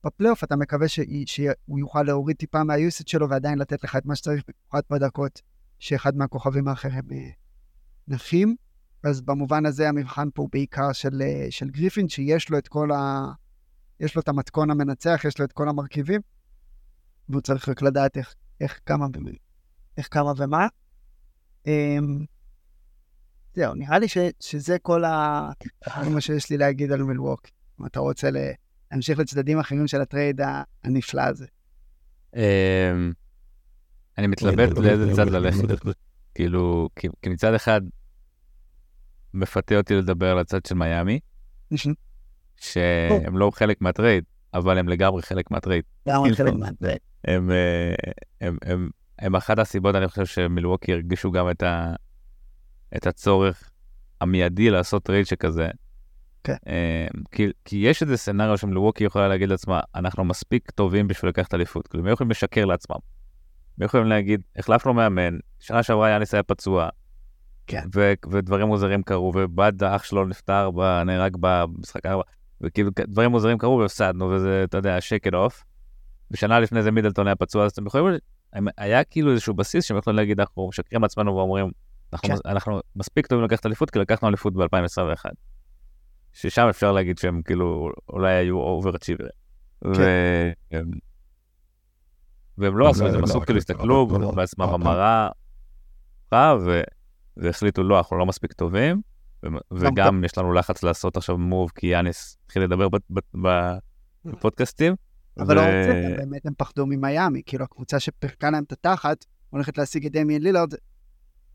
בפלייאוף 0.06 0.43
אתה 0.43 0.56
מקווה 0.56 0.88
ש- 0.88 0.99
שהוא 1.25 1.79
יוכל 1.79 2.03
להוריד 2.03 2.36
טיפה 2.36 2.63
מהיוסט 2.63 3.08
שלו 3.08 3.29
ועדיין 3.29 3.60
לתת 3.60 3.84
לך 3.84 3.95
את 3.95 4.06
מה 4.06 4.15
שצריך, 4.15 4.43
במיוחד 4.47 4.82
בדקות 4.89 5.41
שאחד 5.79 6.15
מהכוכבים 6.17 6.67
האחרים 6.67 7.03
נחים. 8.08 8.56
אז 9.03 9.21
במובן 9.21 9.65
הזה 9.65 9.89
המבחן 9.89 10.27
פה 10.33 10.41
הוא 10.41 10.49
בעיקר 10.51 10.93
של, 10.93 11.21
אה, 11.21 11.47
של 11.49 11.69
גריפין, 11.69 12.09
שיש 12.09 12.49
לו 12.49 12.57
את 12.57 12.67
כל 12.67 12.91
ה... 12.91 13.25
יש 13.99 14.15
לו 14.15 14.21
את 14.21 14.27
המתכון 14.27 14.71
המנצח, 14.71 15.21
יש 15.27 15.39
לו 15.39 15.45
את 15.45 15.51
כל 15.51 15.69
המרכיבים, 15.69 16.21
והוא 17.29 17.41
צריך 17.41 17.69
רק 17.69 17.81
לדעת 17.81 18.17
איך, 18.17 18.35
איך 18.61 18.79
כמה, 18.85 19.05
איך 19.97 20.07
כמה 20.11 20.31
ומה. 20.37 20.67
אמ, 21.67 22.25
זהו, 23.53 23.73
נראה 23.75 23.99
לי 23.99 24.07
ש, 24.07 24.17
שזה 24.39 24.77
כל 24.79 25.03
ה... 25.03 25.49
מה 26.13 26.21
שיש 26.21 26.49
לי 26.49 26.57
להגיד 26.57 26.91
על 26.91 27.03
מלווק. 27.03 27.47
אם 27.81 27.85
אתה 27.85 27.99
רוצה 27.99 28.29
להמשיך 28.91 29.19
לצדדים 29.19 29.59
אחרים 29.59 29.87
של 29.87 30.01
הטרייד 30.01 30.41
הנפלא 30.83 31.21
הזה. 31.21 31.45
אמ, 32.35 33.11
אני 34.17 34.27
מתלבט 34.27 34.77
לאיזה 34.77 35.15
צד 35.15 35.29
ללכת. 35.29 35.95
כאילו, 36.35 36.89
כי 36.95 37.29
מצד 37.29 37.53
אחד, 37.53 37.81
מפתה 39.34 39.78
אותי 39.78 39.96
לדבר 39.96 40.32
על 40.32 40.39
הצד 40.39 40.65
של 40.65 40.76
מיאמי, 40.76 41.19
שהם 42.56 43.38
לא 43.38 43.52
חלק 43.54 43.82
מה 43.82 43.92
trade, 43.92 44.23
אבל 44.54 44.78
הם 44.78 44.88
לגמרי 44.89 45.22
חלק 45.22 45.52
מה 45.51 45.60
trade. 45.60 45.84
לגמרי 46.06 46.36
חלק 46.36 46.54
מה 46.53 46.64
trade. 46.64 46.97
הם, 47.26 47.52
אה, 47.52 47.93
הם, 48.41 48.58
הם, 48.62 48.89
הם 49.19 49.36
אחת 49.36 49.60
הסיבות, 49.60 49.96
אני 49.96 50.08
חושב 50.08 50.26
שמילווקי 50.26 50.93
הרגישו 50.93 51.32
גם 51.32 51.50
את, 51.50 51.63
ה, 51.63 51.93
את 52.96 53.08
הצורך 53.08 53.69
המיידי 54.22 54.69
לעשות 54.69 55.04
trade 55.03 55.25
שכזה. 55.26 55.67
כן. 56.43 56.56
אה, 56.67 57.08
כי, 57.32 57.48
כי 57.65 57.76
יש 57.76 58.02
איזה 58.02 58.17
scenario 58.17 58.58
שמילווקי 58.58 59.04
יכולה 59.04 59.28
להגיד 59.28 59.50
לעצמה, 59.50 59.80
אנחנו 59.96 60.24
מספיק 60.24 60.72
טובים 60.72 61.08
בשביל 61.08 61.30
לקחת 61.30 61.54
אליפות. 61.54 61.88
כאילו, 61.88 62.04
הם 62.04 62.13
יכולים 62.13 62.32
לשקר 62.32 62.65
לעצמם. 62.65 62.98
הם 63.78 63.86
יכולים 63.86 64.08
להגיד, 64.08 64.41
החלפנו 64.56 64.93
מאמן, 64.93 65.38
שנה 65.60 65.84
שעברה 65.84 66.10
יאניס 66.10 66.34
היה 66.34 66.43
פצוע, 66.43 66.89
כן. 67.67 67.84
ו- 67.95 68.13
ודברים 68.30 68.67
מוזרים 68.67 69.04
קרו, 69.04 69.32
ובד 69.36 69.84
האח 69.84 70.04
שלו 70.04 70.26
נפטר, 70.26 70.71
ב- 70.71 71.02
נהרג 71.06 71.38
במשחק 71.39 72.06
ארבע, 72.06 72.23
וכאילו 72.62 72.91
דברים 73.08 73.32
מוזרים 73.32 73.58
קרו 73.58 73.78
והפסדנו, 73.78 74.30
וזה, 74.30 74.63
אתה 74.63 74.78
יודע, 74.78 75.02
שקט 75.02 75.34
אוף. 75.34 75.63
ושנה 76.32 76.60
לפני 76.60 76.84
זה 76.84 76.91
מידלטון 76.91 77.28
היה 77.28 77.36
פצוע, 77.36 77.65
אז 77.65 77.71
אתם 77.71 77.86
יכולים, 77.86 78.06
היה 78.78 79.04
כאילו 79.04 79.32
איזשהו 79.32 79.54
בסיס 79.54 79.86
שהם 79.86 79.97
יכולים 79.97 80.17
להגיד, 80.17 80.39
אנחנו 80.39 80.67
משקרים 80.67 81.02
לעצמנו 81.02 81.36
ואומרים, 81.36 81.71
אנחנו, 82.13 82.30
כן. 82.30 82.36
אנחנו 82.45 82.80
מספיק 82.95 83.28
טובים 83.28 83.45
לקחת 83.45 83.65
אליפות, 83.65 83.89
כי 83.89 83.99
לקחנו 83.99 84.28
אליפות 84.28 84.54
ב-2021. 84.54 85.26
ששם 86.34 86.67
אפשר 86.69 86.91
להגיד 86.91 87.17
שהם 87.17 87.41
כאילו 87.41 87.91
אולי 88.10 88.34
היו 88.34 88.58
אוברצ'יברים. 88.60 89.30
כן. 89.84 89.89
ו... 89.95 90.02
והם 92.58 92.78
לא 92.78 92.89
עשו 92.89 93.08
את 93.08 93.12
זה, 93.12 93.17
הם 93.17 93.23
עשו 93.23 93.41
כאילו 93.41 93.58
הסתכלו 93.58 94.08
בעצמם 94.36 94.67
במראה, 94.73 95.30
ו... 96.34 96.82
והחליטו, 97.38 97.84
לא, 97.84 97.98
אנחנו 97.98 98.17
לא 98.17 98.26
מספיק 98.26 98.54
טובים, 98.54 99.02
וגם 99.72 100.24
יש 100.24 100.38
לנו 100.38 100.54
לחץ 100.54 100.84
לעשות 100.84 101.17
עכשיו 101.17 101.38
move, 101.38 101.71
כי 101.76 101.88
יאניס 101.88 102.38
התחיל 102.46 102.63
לדבר 102.63 102.88
בפודקאסטים. 104.26 104.96
אבל 105.39 105.56
לא 105.56 105.62
רוצה, 105.62 106.15
באמת 106.17 106.46
הם 106.46 106.54
פחדו 106.58 106.86
ממיאמי, 106.86 107.41
כאילו 107.46 107.63
הקבוצה 107.63 108.00
שפרקה 108.00 108.50
להם 108.50 108.63
את 108.63 108.72
התחת, 108.72 109.26
הולכת 109.50 109.78
להשיג 109.78 110.06
את 110.06 110.12
דמיאן 110.12 110.41
לילארד, 110.41 110.74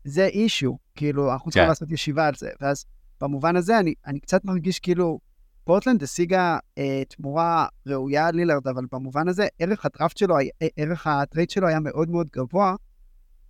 זה 0.03 0.25
issue, 0.25 0.71
כאילו, 0.95 1.33
אנחנו 1.33 1.51
צריכים 1.51 1.63
כן. 1.63 1.69
לעשות 1.69 1.91
ישיבה 1.91 2.27
על 2.27 2.33
זה, 2.35 2.49
ואז 2.61 2.85
במובן 3.21 3.55
הזה 3.55 3.79
אני, 3.79 3.93
אני 4.07 4.19
קצת 4.19 4.45
מרגיש 4.45 4.79
כאילו, 4.79 5.19
פורטלנד 5.63 6.03
השיגה 6.03 6.57
אה, 6.77 7.03
תמורה 7.09 7.67
ראויה 7.85 8.31
לילארד, 8.31 8.67
אבל 8.67 8.83
במובן 8.91 9.27
הזה 9.27 9.47
ערך 9.59 9.85
הדראפט 9.85 10.17
שלו, 10.17 10.37
אה, 10.37 10.67
ערך 10.77 11.07
ה 11.07 11.14
trade 11.14 11.49
שלו 11.49 11.67
היה 11.67 11.79
מאוד 11.79 12.09
מאוד 12.09 12.27
גבוה, 12.33 12.75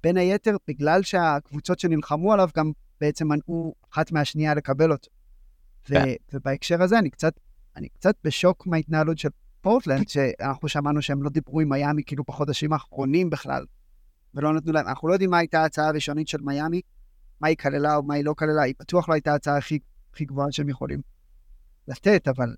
בין 0.04 0.18
היתר 0.18 0.58
בגלל 0.68 1.04
שהקבוצות 1.04 1.80
שנלחמו 1.80 2.34
עליו 2.34 2.50
גם 2.56 2.72
בעצם 3.02 3.28
מנעו 3.28 3.76
אחת 3.94 4.12
מהשנייה 4.12 4.54
לקבל 4.54 4.92
אותו. 4.92 5.10
ו- 5.90 5.94
כן. 5.94 6.06
ובהקשר 6.34 6.84
הזה 6.84 7.00
אני 7.00 7.10
קצת, 7.10 7.34
אני 7.76 7.90
קצת 7.90 8.16
בשוק 8.24 8.68
מההתנהלות 8.68 9.18
של 9.18 9.30
פורטלנד, 9.62 10.10
שאנחנו 10.10 10.68
שמענו 10.68 11.02
שהם 11.02 11.24
לא 11.24 11.30
דיברו 11.30 11.60
עם 11.60 11.70
מיאמי 11.70 12.04
כאילו 12.06 12.24
בחודשים 12.28 12.74
האחרונים 12.74 13.30
בכלל, 13.30 13.66
ולא 14.34 14.54
נתנו 14.54 14.72
להם, 14.72 14.88
אנחנו 14.88 15.08
לא 15.08 15.14
יודעים 15.14 15.30
מה 15.30 15.38
הייתה 15.38 15.62
ההצעה 15.62 15.88
הראשונית 15.88 16.28
של 16.28 16.42
מיאמי, 16.42 16.82
מה 17.42 17.48
היא 17.48 17.58
כללה 17.58 17.96
או 17.96 18.04
מה 18.04 18.14
היא 18.14 18.26
לא 18.26 18.34
כללה, 18.34 18.62
היא 18.62 18.74
בטוח 18.80 19.10
לא 19.10 19.14
הייתה 19.14 19.32
ההצעה 19.32 19.58
הכי, 19.58 19.80
הכי 20.14 20.26
גבוהה 20.26 20.52
שהם 20.52 20.70
יכולים 20.70 21.02
לתת, 21.88 22.28
אבל 22.28 22.56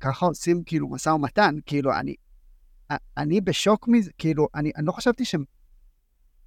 ככה 0.00 0.26
עושים 0.26 0.62
כאילו 0.64 0.88
משא 0.88 1.08
ומתן, 1.08 1.54
כאילו 1.66 1.94
אני, 1.98 2.14
אני 3.16 3.40
בשוק 3.40 3.88
מזה, 3.88 4.10
כאילו, 4.18 4.48
אני, 4.54 4.72
אני 4.76 4.86
לא 4.86 4.92
חשבתי 4.92 5.24
שהם, 5.24 5.44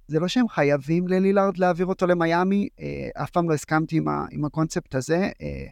זה 0.08 0.20
לא 0.20 0.28
שהם 0.28 0.48
חייבים 0.48 1.08
ללילארד 1.08 1.58
להעביר 1.58 1.86
אותו 1.86 2.06
למיאמי, 2.06 2.68
אה, 2.80 3.08
אף 3.22 3.30
פעם 3.30 3.48
לא 3.48 3.54
הסכמתי 3.54 3.96
עם, 3.96 4.08
ה, 4.08 4.26
עם 4.30 4.44
הקונספט 4.44 4.94
הזה, 4.94 5.30
אה, 5.42 5.66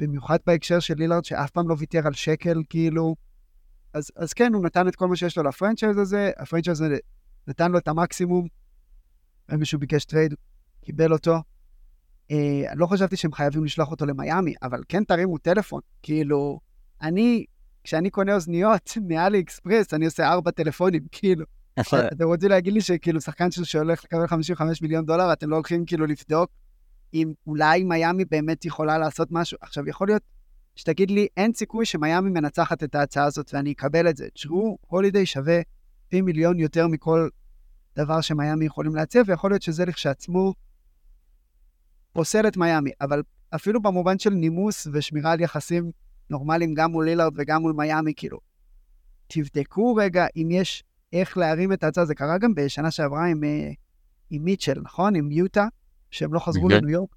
במיוחד 0.00 0.38
בהקשר 0.46 0.80
של 0.80 0.94
לילארד, 0.94 1.24
שאף 1.24 1.50
פעם 1.50 1.68
לא 1.68 1.76
ויתר 1.78 2.06
על 2.06 2.12
שקל, 2.12 2.62
כאילו, 2.68 3.16
אז, 3.92 4.10
אז 4.16 4.32
כן, 4.32 4.54
הוא 4.54 4.64
נתן 4.64 4.88
את 4.88 4.96
כל 4.96 5.08
מה 5.08 5.16
שיש 5.16 5.38
לו 5.38 5.44
ל 5.44 5.49
franchise 5.49 5.98
הזה, 5.98 6.30
ה 6.36 6.40
franchise 6.40 6.80
הזה 6.80 6.96
נתן 7.46 7.72
לו 7.72 7.78
את 7.78 7.88
המקסימום, 7.88 8.46
ברגע 9.48 9.64
שהוא 9.64 9.80
ביקש 9.80 10.04
trade, 10.04 10.34
קיבל 10.80 11.12
אותו. 11.12 11.36
אה, 12.30 12.62
לא 12.74 12.86
חשבתי 12.86 13.16
שהם 13.16 13.32
חייבים 13.32 13.64
לשלוח 13.64 13.90
אותו 13.90 14.06
למיאמי, 14.06 14.54
אבל 14.62 14.82
כן 14.88 15.04
תרימו 15.04 15.38
טלפון. 15.38 15.80
כאילו, 16.02 16.60
אני, 17.02 17.44
כשאני 17.84 18.10
קונה 18.10 18.34
אוזניות 18.34 18.90
מאלי 19.08 19.40
אקספרס, 19.40 19.94
אני 19.94 20.04
עושה 20.04 20.28
ארבע 20.28 20.50
טלפונים, 20.50 21.06
כאילו. 21.12 21.44
אתם 22.12 22.24
רוצים 22.24 22.48
להגיד 22.48 22.72
לי 22.72 22.80
שכאילו 22.80 23.20
שחקן 23.20 23.50
שהולך 23.50 24.04
לקבל 24.04 24.26
55 24.26 24.82
מיליון 24.82 25.06
דולר, 25.06 25.32
אתם 25.32 25.50
לא 25.50 25.56
הולכים 25.56 25.86
כאילו 25.86 26.06
לבדוק 26.06 26.50
אם 27.14 27.32
אולי 27.46 27.84
מיאמי 27.84 28.24
באמת 28.24 28.64
יכולה 28.64 28.98
לעשות 28.98 29.28
משהו. 29.30 29.58
עכשיו, 29.60 29.88
יכול 29.88 30.08
להיות 30.08 30.22
שתגיד 30.76 31.10
לי, 31.10 31.26
אין 31.36 31.52
סיכוי 31.54 31.86
שמיאמי 31.86 32.30
מנצחת 32.30 32.82
את 32.82 32.94
ההצעה 32.94 33.24
הזאת 33.24 33.54
ואני 33.54 33.72
אקבל 33.72 34.08
את 34.08 34.16
זה. 34.16 34.28
תשמעו, 34.34 34.78
הולידיי 34.86 35.26
שווה 35.26 35.60
פי 36.08 36.20
מיליון 36.20 36.58
יותר 36.58 36.86
מכל 36.86 37.28
דבר 37.96 38.20
שמיאמי 38.20 38.64
יכולים 38.64 38.94
להציע, 38.94 39.22
ויכול 39.26 39.50
להיות 39.50 39.62
שזה 39.62 39.84
לכשעצמו 39.84 40.54
פוסל 42.12 42.48
את 42.48 42.56
מיאמי. 42.56 42.90
אבל 43.00 43.22
אפילו 43.54 43.82
במובן 43.82 44.18
של 44.18 44.30
נימוס 44.30 44.86
ושמירה 44.92 45.32
על 45.32 45.40
יחסים 45.40 45.90
נורמליים 46.30 46.74
גם 46.74 46.90
מול 46.90 47.04
לילארד 47.04 47.32
וגם 47.36 47.62
מול 47.62 47.72
מיאמי, 47.72 48.12
כאילו, 48.16 48.38
תבדקו 49.26 49.94
רגע 49.94 50.26
אם 50.36 50.48
יש 50.50 50.84
איך 51.20 51.38
להרים 51.38 51.72
את 51.72 51.84
ההצעה. 51.84 52.04
זה 52.04 52.14
קרה 52.14 52.38
גם 52.38 52.54
בשנה 52.54 52.90
שעברה 52.90 53.26
עם, 53.26 53.44
אה, 53.44 53.70
עם 54.30 54.44
מיטשל, 54.44 54.80
נכון? 54.80 55.14
עם 55.16 55.30
יוטה, 55.30 55.68
שהם 56.10 56.34
לא 56.34 56.38
חזרו 56.38 56.68
לניו 56.68 56.90
יורק. 56.90 57.16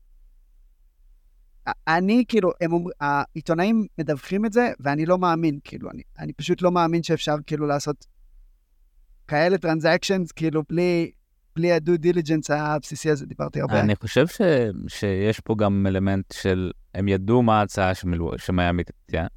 אני, 1.87 2.23
כאילו, 2.27 2.51
הם 2.61 2.73
אומר, 2.73 2.91
העיתונאים 2.99 3.87
מדווחים 3.97 4.45
את 4.45 4.53
זה, 4.53 4.71
ואני 4.79 5.05
לא 5.05 5.17
מאמין, 5.17 5.59
כאילו, 5.63 5.91
אני, 5.91 6.01
אני 6.19 6.33
פשוט 6.33 6.61
לא 6.61 6.71
מאמין 6.71 7.03
שאפשר, 7.03 7.35
כאילו, 7.47 7.67
לעשות 7.67 8.05
כאלה 9.27 9.57
טרנזקשנס, 9.57 10.31
כאילו, 10.31 10.63
בלי, 10.69 11.11
בלי 11.55 11.71
ה 11.71 11.78
due 11.78 11.97
diligence 11.97 12.51
הבסיסי 12.51 13.09
הזה, 13.09 13.25
דיברתי 13.25 13.61
הרבה. 13.61 13.79
אני 13.79 13.95
חושב 13.95 14.27
ש, 14.27 14.41
שיש 14.87 15.39
פה 15.39 15.55
גם 15.57 15.87
אלמנט 15.87 16.33
של, 16.33 16.71
הם 16.95 17.07
ידעו 17.07 17.43
מה 17.43 17.59
ההצעה 17.59 17.91
שמיאמי 18.37 18.83
תציע, 18.83 19.27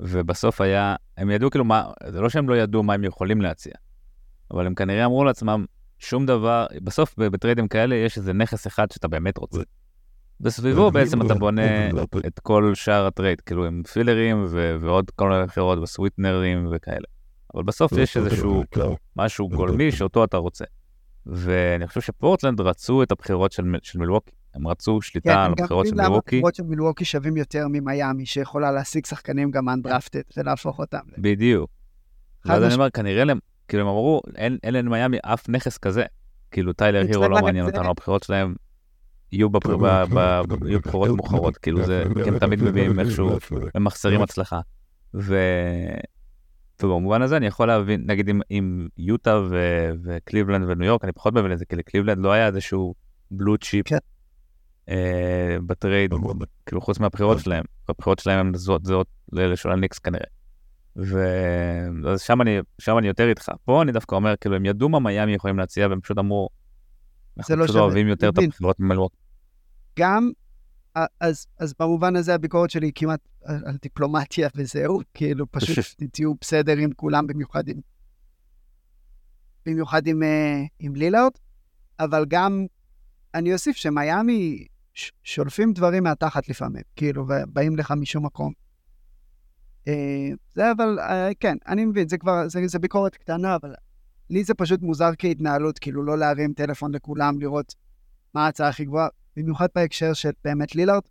ובסוף 0.00 0.60
היה, 0.60 0.96
הם 1.16 1.30
ידעו 1.30 1.50
כאילו 1.50 1.64
מה, 1.64 1.90
זה 2.08 2.20
לא 2.20 2.28
שהם 2.28 2.48
לא 2.48 2.54
ידעו 2.54 2.82
מה 2.82 2.94
הם 2.94 3.04
יכולים 3.04 3.40
להציע, 3.40 3.72
אבל 4.50 4.66
הם 4.66 4.74
כנראה 4.74 5.04
אמרו 5.04 5.24
לעצמם, 5.24 5.64
שום 5.98 6.26
דבר, 6.26 6.66
בסוף 6.82 7.14
בטריידים 7.18 7.68
כאלה 7.68 7.94
יש 7.94 8.18
איזה 8.18 8.32
נכס 8.32 8.66
אחד 8.66 8.90
שאתה 8.90 9.08
באמת 9.08 9.38
רוצה. 9.38 9.60
וסביבו 10.40 10.90
בעצם 10.90 11.26
אתה 11.26 11.34
בונה 11.34 11.90
את 12.26 12.38
כל 12.38 12.72
שאר 12.74 13.06
הטרייד, 13.06 13.40
כאילו 13.40 13.66
עם 13.66 13.82
פילרים 13.82 14.46
ועוד 14.80 15.10
כל 15.10 15.28
מיני 15.30 15.44
אחרות 15.44 15.78
וסוויטנרים 15.78 16.68
וכאלה. 16.72 17.06
אבל 17.54 17.62
בסוף 17.62 17.92
יש 17.92 18.16
איזשהו 18.16 18.64
משהו 19.16 19.48
גולמי 19.48 19.92
שאותו 19.92 20.24
אתה 20.24 20.36
רוצה. 20.36 20.64
ואני 21.26 21.86
חושב 21.86 22.00
שפורטלנד 22.00 22.60
רצו 22.60 23.02
את 23.02 23.12
הבחירות 23.12 23.52
של, 23.52 23.64
של 23.82 23.98
מילווקי. 23.98 24.30
הם 24.54 24.68
רצו 24.68 25.02
שליטה 25.02 25.32
כן, 25.32 25.38
על 25.38 25.52
הבחירות 25.52 25.86
של 25.86 25.94
מילווקי. 25.94 26.06
כן, 26.06 26.12
גם 26.12 26.14
הבחירות 26.14 26.54
של 26.54 26.62
מילווקי 26.62 27.04
שווים 27.04 27.36
יותר 27.36 27.66
ממיאמי, 27.68 28.26
שיכולה 28.26 28.72
להשיג 28.72 29.06
שחקנים 29.06 29.50
גם 29.50 29.68
אנדרפטד 29.68 30.20
ולהפוך 30.36 30.78
אותם. 30.78 30.98
בדיוק. 31.18 31.70
ואז 32.44 32.62
אני 32.62 32.74
אומר, 32.74 32.90
כנראה, 32.90 33.24
כאילו 33.68 33.82
הם 33.82 33.88
אמרו, 33.88 34.20
אין, 34.36 34.58
אין 34.62 34.74
למיאמי 34.74 35.16
אף 35.22 35.48
נכס 35.48 35.78
כזה. 35.78 36.04
כאילו 36.50 36.72
טיילר 36.72 37.02
הירו 37.08 37.28
לא 37.28 37.40
מעניין 37.42 37.66
אותנו, 37.66 37.90
הבחירות 37.90 38.22
שלהם 38.22 38.54
יהיו 39.32 39.50
בבחירות 39.50 41.10
מאוחרות, 41.16 41.56
כאילו 41.56 41.84
זה, 41.84 42.04
הם 42.26 42.38
תמיד 42.46 42.62
מביאים 42.62 43.00
איכשהו, 43.00 43.38
ממחסרים 43.74 44.22
הצלחה. 44.22 44.60
ובמובן 46.82 47.22
הזה 47.22 47.36
אני 47.36 47.46
יכול 47.46 47.68
להבין, 47.68 48.04
נגיד 48.06 48.28
עם, 48.28 48.40
עם 48.50 48.88
יוטה 48.98 49.40
ו- 49.50 49.90
וקליבלנד 50.04 50.68
וניו 50.68 50.86
יורק, 50.86 51.04
אני 51.04 51.12
פחות 51.12 51.34
מבין 51.34 51.52
את 51.52 51.58
זה, 51.58 51.64
כי 51.64 51.76
לקליבלנד 51.76 52.18
לא 52.18 52.32
היה 52.32 52.46
איזשהו 52.46 52.94
blue 53.30 53.58
chip 53.58 53.88
כן. 53.88 53.98
אה, 54.88 55.56
בטרייד, 55.66 56.14
כאילו 56.66 56.80
חוץ 56.80 56.98
מהבחירות 56.98 57.40
שלהם, 57.40 57.64
הבחירות 57.88 58.18
שלהם 58.18 58.46
הן 58.46 58.54
זהות 58.54 59.06
לאלה 59.32 59.56
של 59.56 59.70
הניקס 59.70 59.98
כנראה. 59.98 60.35
ושם 60.96 62.42
אני, 62.42 62.58
אני 62.88 63.06
יותר 63.06 63.28
איתך. 63.28 63.48
פה 63.64 63.82
אני 63.82 63.92
דווקא 63.92 64.14
אומר, 64.14 64.34
כאילו, 64.40 64.56
הם 64.56 64.64
ידעו 64.64 64.88
מה 64.88 64.98
מיאמי 64.98 65.34
יכולים 65.34 65.58
להציע, 65.58 65.88
והם 65.88 66.00
פשוט 66.00 66.18
אמרו, 66.18 66.48
אנחנו 67.38 67.56
לא 67.56 67.64
פשוט 67.64 67.76
אוהבים 67.76 68.08
יותר 68.08 68.28
את 68.28 68.38
הבחירות 68.38 68.80
ממילווקי. 68.80 69.12
גם 69.98 70.30
אז, 71.20 71.46
אז 71.58 71.74
במובן 71.80 72.16
הזה 72.16 72.34
הביקורת 72.34 72.70
שלי 72.70 72.86
היא 72.86 72.92
כמעט 72.94 73.20
על, 73.44 73.62
על 73.66 73.76
דיפלומטיה 73.82 74.48
וזהו, 74.54 75.00
כאילו 75.14 75.46
פשוט 75.50 75.84
תהיו 76.12 76.32
בסדר 76.40 76.76
עם 76.76 76.92
כולם, 76.92 77.26
במיוחד 77.26 77.68
עם, 77.68 77.80
במיוחד 79.66 80.06
עם, 80.06 80.22
uh, 80.22 80.68
עם 80.78 80.94
לילארד, 80.94 81.32
אבל 82.00 82.24
גם 82.28 82.66
אני 83.34 83.52
אוסיף 83.52 83.76
שמיאמי 83.76 84.66
שולפים 85.24 85.72
דברים 85.72 86.02
מהתחת 86.02 86.48
לפעמים, 86.48 86.82
כאילו, 86.96 87.26
ובאים 87.28 87.76
לך 87.76 87.94
משום 87.96 88.26
מקום. 88.26 88.52
Uh, 89.88 89.90
זה 90.54 90.72
אבל, 90.72 90.98
uh, 90.98 91.34
כן, 91.40 91.56
אני 91.66 91.84
מבין, 91.84 92.08
זה 92.08 92.18
כבר, 92.18 92.48
זה, 92.48 92.60
זה 92.66 92.78
ביקורת 92.78 93.16
קטנה, 93.16 93.54
אבל 93.54 93.74
לי 94.30 94.44
זה 94.44 94.54
פשוט 94.54 94.82
מוזר 94.82 95.10
כהתנהלות, 95.18 95.78
כאילו 95.78 96.02
לא 96.02 96.18
להרים 96.18 96.52
טלפון 96.52 96.94
לכולם, 96.94 97.40
לראות 97.40 97.74
מה 98.34 98.44
ההצעה 98.44 98.68
הכי 98.68 98.84
גבוהה. 98.84 99.08
במיוחד 99.36 99.66
בהקשר 99.74 100.12
של 100.12 100.30
באמת 100.44 100.74
לילארד. 100.74 101.02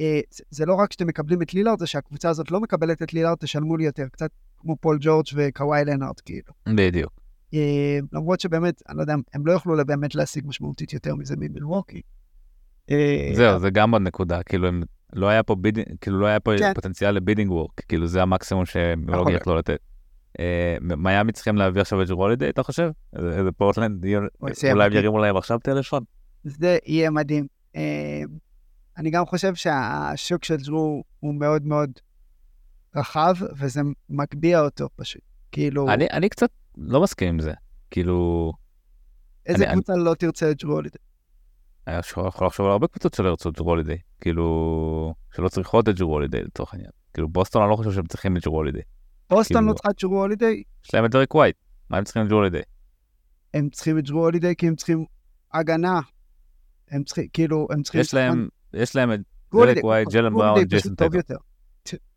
אה, 0.00 0.20
זה 0.50 0.66
לא 0.66 0.74
רק 0.74 0.92
שאתם 0.92 1.06
מקבלים 1.06 1.42
את 1.42 1.54
לילארד, 1.54 1.78
זה 1.78 1.86
שהקבוצה 1.86 2.28
הזאת 2.30 2.50
לא 2.50 2.60
מקבלת 2.60 3.02
את 3.02 3.12
לילארד, 3.12 3.36
תשלמו 3.36 3.76
לי 3.76 3.84
יותר, 3.84 4.08
קצת 4.08 4.30
כמו 4.58 4.76
פול 4.76 4.98
ג'ורג' 5.00 5.26
וקוואי 5.34 5.84
לנארד, 5.84 6.20
כאילו. 6.20 6.52
בדיוק. 6.76 7.12
אה, 7.54 7.98
למרות 8.12 8.40
שבאמת, 8.40 8.82
אני 8.88 8.96
לא 8.96 9.02
יודע, 9.02 9.14
הם 9.34 9.46
לא 9.46 9.52
יוכלו 9.52 9.86
באמת 9.86 10.14
להשיג 10.14 10.46
משמעותית 10.46 10.92
יותר 10.92 11.14
מזה 11.14 11.36
ממילווקי. 11.36 12.00
אה, 12.90 13.30
זהו, 13.34 13.58
זה 13.60 13.70
גם 13.70 13.92
עוד 13.92 14.02
נקודה, 14.02 14.42
כאילו, 14.42 14.68
הם, 14.68 14.82
לא 15.14 15.26
היה 15.28 15.42
פה 15.42 15.54
bidding, 15.54 15.86
כאילו 16.00 16.20
לא 16.20 16.26
היה 16.26 16.40
פה 16.40 16.52
כן. 16.58 16.74
פוטנציאל 16.74 17.10
ל 17.10 17.15
bidding 17.15 17.50
war, 17.50 17.80
כאילו 17.88 18.06
זה 18.06 18.22
המקסימום 18.22 18.66
שמילווקי 18.66 19.32
יכלו 19.32 19.52
לא 19.52 19.58
לתת. 19.58 19.78
מיאמי 20.80 21.32
צריכים 21.32 21.56
להביא 21.56 21.80
עכשיו 21.80 22.02
את 22.02 22.08
ג'רו 22.08 22.21
הולידיי, 22.21 22.48
אתה 22.48 22.62
חושב? 22.62 22.90
איזה 23.16 23.52
פורטלנד, 23.52 24.04
אולי 24.72 24.86
הם 24.86 24.92
ירימו 24.92 25.18
להם 25.18 25.36
עכשיו 25.36 25.58
טלפון? 25.58 26.04
זה 26.44 26.78
יהיה 26.86 27.10
מדהים. 27.10 27.46
אה, 27.76 28.22
אני 28.98 29.10
גם 29.10 29.26
חושב 29.26 29.54
שהשוק 29.54 30.44
של 30.44 30.56
ג'רו 30.56 31.04
הוא 31.20 31.34
מאוד 31.34 31.66
מאוד 31.66 31.90
רחב, 32.96 33.34
וזה 33.58 33.80
מגביה 34.10 34.60
אותו 34.60 34.88
פשוט. 34.96 35.22
כאילו... 35.52 35.90
אני, 35.90 36.06
אני 36.12 36.28
קצת 36.28 36.50
לא 36.78 37.02
מסכים 37.02 37.28
עם 37.28 37.40
זה. 37.40 37.52
כאילו... 37.90 38.52
איזה 39.46 39.64
אני, 39.64 39.72
קבוצה 39.72 39.92
אני... 39.92 40.04
לא 40.04 40.14
תרצה 40.14 40.50
את 40.50 40.62
ג'רו 40.62 40.80
אני 41.86 41.96
יכול 41.98 42.46
לחשוב 42.46 42.66
על 42.66 42.72
הרבה 42.72 42.86
קבוצות 42.86 43.14
שלא 43.14 43.28
ירצו 43.28 43.52
ג'רו 43.52 43.70
הולידי. 43.70 43.96
כאילו... 44.20 45.14
שלא 45.36 45.48
צריכות 45.48 45.88
את 45.88 45.98
ג'רו 45.98 46.12
הולידי 46.12 46.42
לצורך 46.42 46.74
העניין. 46.74 46.90
כאילו 47.14 47.28
בוסטון 47.28 47.62
אני 47.62 47.70
לא 47.70 47.76
חושב 47.76 47.92
שהם 47.92 48.06
צריכים 48.06 48.36
את 48.36 48.44
ג'רו. 48.44 48.62
בוסטון 49.30 49.56
כאילו... 49.56 49.68
לא 49.68 49.74
צריכה 49.74 49.90
את 49.90 50.02
ג'רו 50.02 50.20
הולידי? 50.20 50.62
יש 50.84 50.94
להם 50.94 51.04
את 51.04 51.10
דרק 51.10 51.34
ווייט. 51.34 51.56
מה 51.90 51.98
הם 51.98 52.04
צריכים 52.04 52.22
את 52.22 52.28
ג'רו? 52.28 52.40
הם 53.54 53.68
צריכים 53.70 53.98
את 53.98 54.04
ג'רו 54.04 54.28
כי 54.58 54.68
הם 54.68 54.76
צריכים 54.76 55.04
הגנה 55.52 56.00
הם 56.90 57.04
צריכים, 57.04 57.28
כאילו, 57.32 57.66
הם 57.70 57.82
צריכים... 57.82 58.00
יש 58.00 58.14
להם, 58.14 58.48
יש 58.74 58.96
להם 58.96 59.12
את 59.12 59.20
דרק 59.54 59.84
ווייט, 59.84 60.08
ג'לן 60.08 60.34
בראון, 60.34 60.64
ג'ייסון 60.64 60.94
טייטר. 60.94 61.34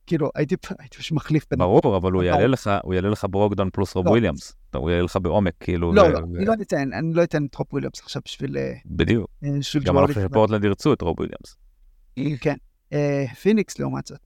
כאילו, 0.07 0.29
הייתי 0.35 0.57
פשוט 0.97 1.11
מחליף 1.11 1.45
בין... 1.49 1.59
ברור, 1.59 1.97
אבל 1.97 2.11
הוא 2.11 2.23
יעלה 2.23 2.47
לך, 2.47 2.71
הוא 2.83 2.93
יעלה 2.93 3.09
לך 3.09 3.25
ברוקדון 3.29 3.69
פלוס 3.73 3.95
רוב 3.95 4.05
לא. 4.05 4.11
וויליאמס. 4.11 4.55
הוא 4.76 4.89
יעלה 4.89 5.03
לך 5.03 5.18
בעומק, 5.22 5.53
כאילו... 5.59 5.93
לא, 5.93 6.09
לא, 6.09 6.20
אני 6.20 6.45
לא 6.45 6.53
אתן, 6.61 6.93
אני 6.93 7.13
לא 7.13 7.24
אתן 7.24 7.45
את 7.45 7.55
רוב 7.55 7.68
וויליאמס 7.72 7.99
עכשיו 7.99 8.22
בשביל... 8.26 8.57
אה, 8.57 8.74
בדיוק. 8.86 9.30
אה, 9.43 9.49
גם 9.84 9.97
אני 9.97 10.07
חושב 10.07 10.28
שפורטלנד 10.30 10.63
ירצו 10.63 10.93
את 10.93 11.01
רוב 11.01 11.20
וויליאמס. 11.20 11.55
כן. 12.41 12.55
פיניקס 13.41 13.80
לעומת 13.80 14.07
זאת. 14.07 14.20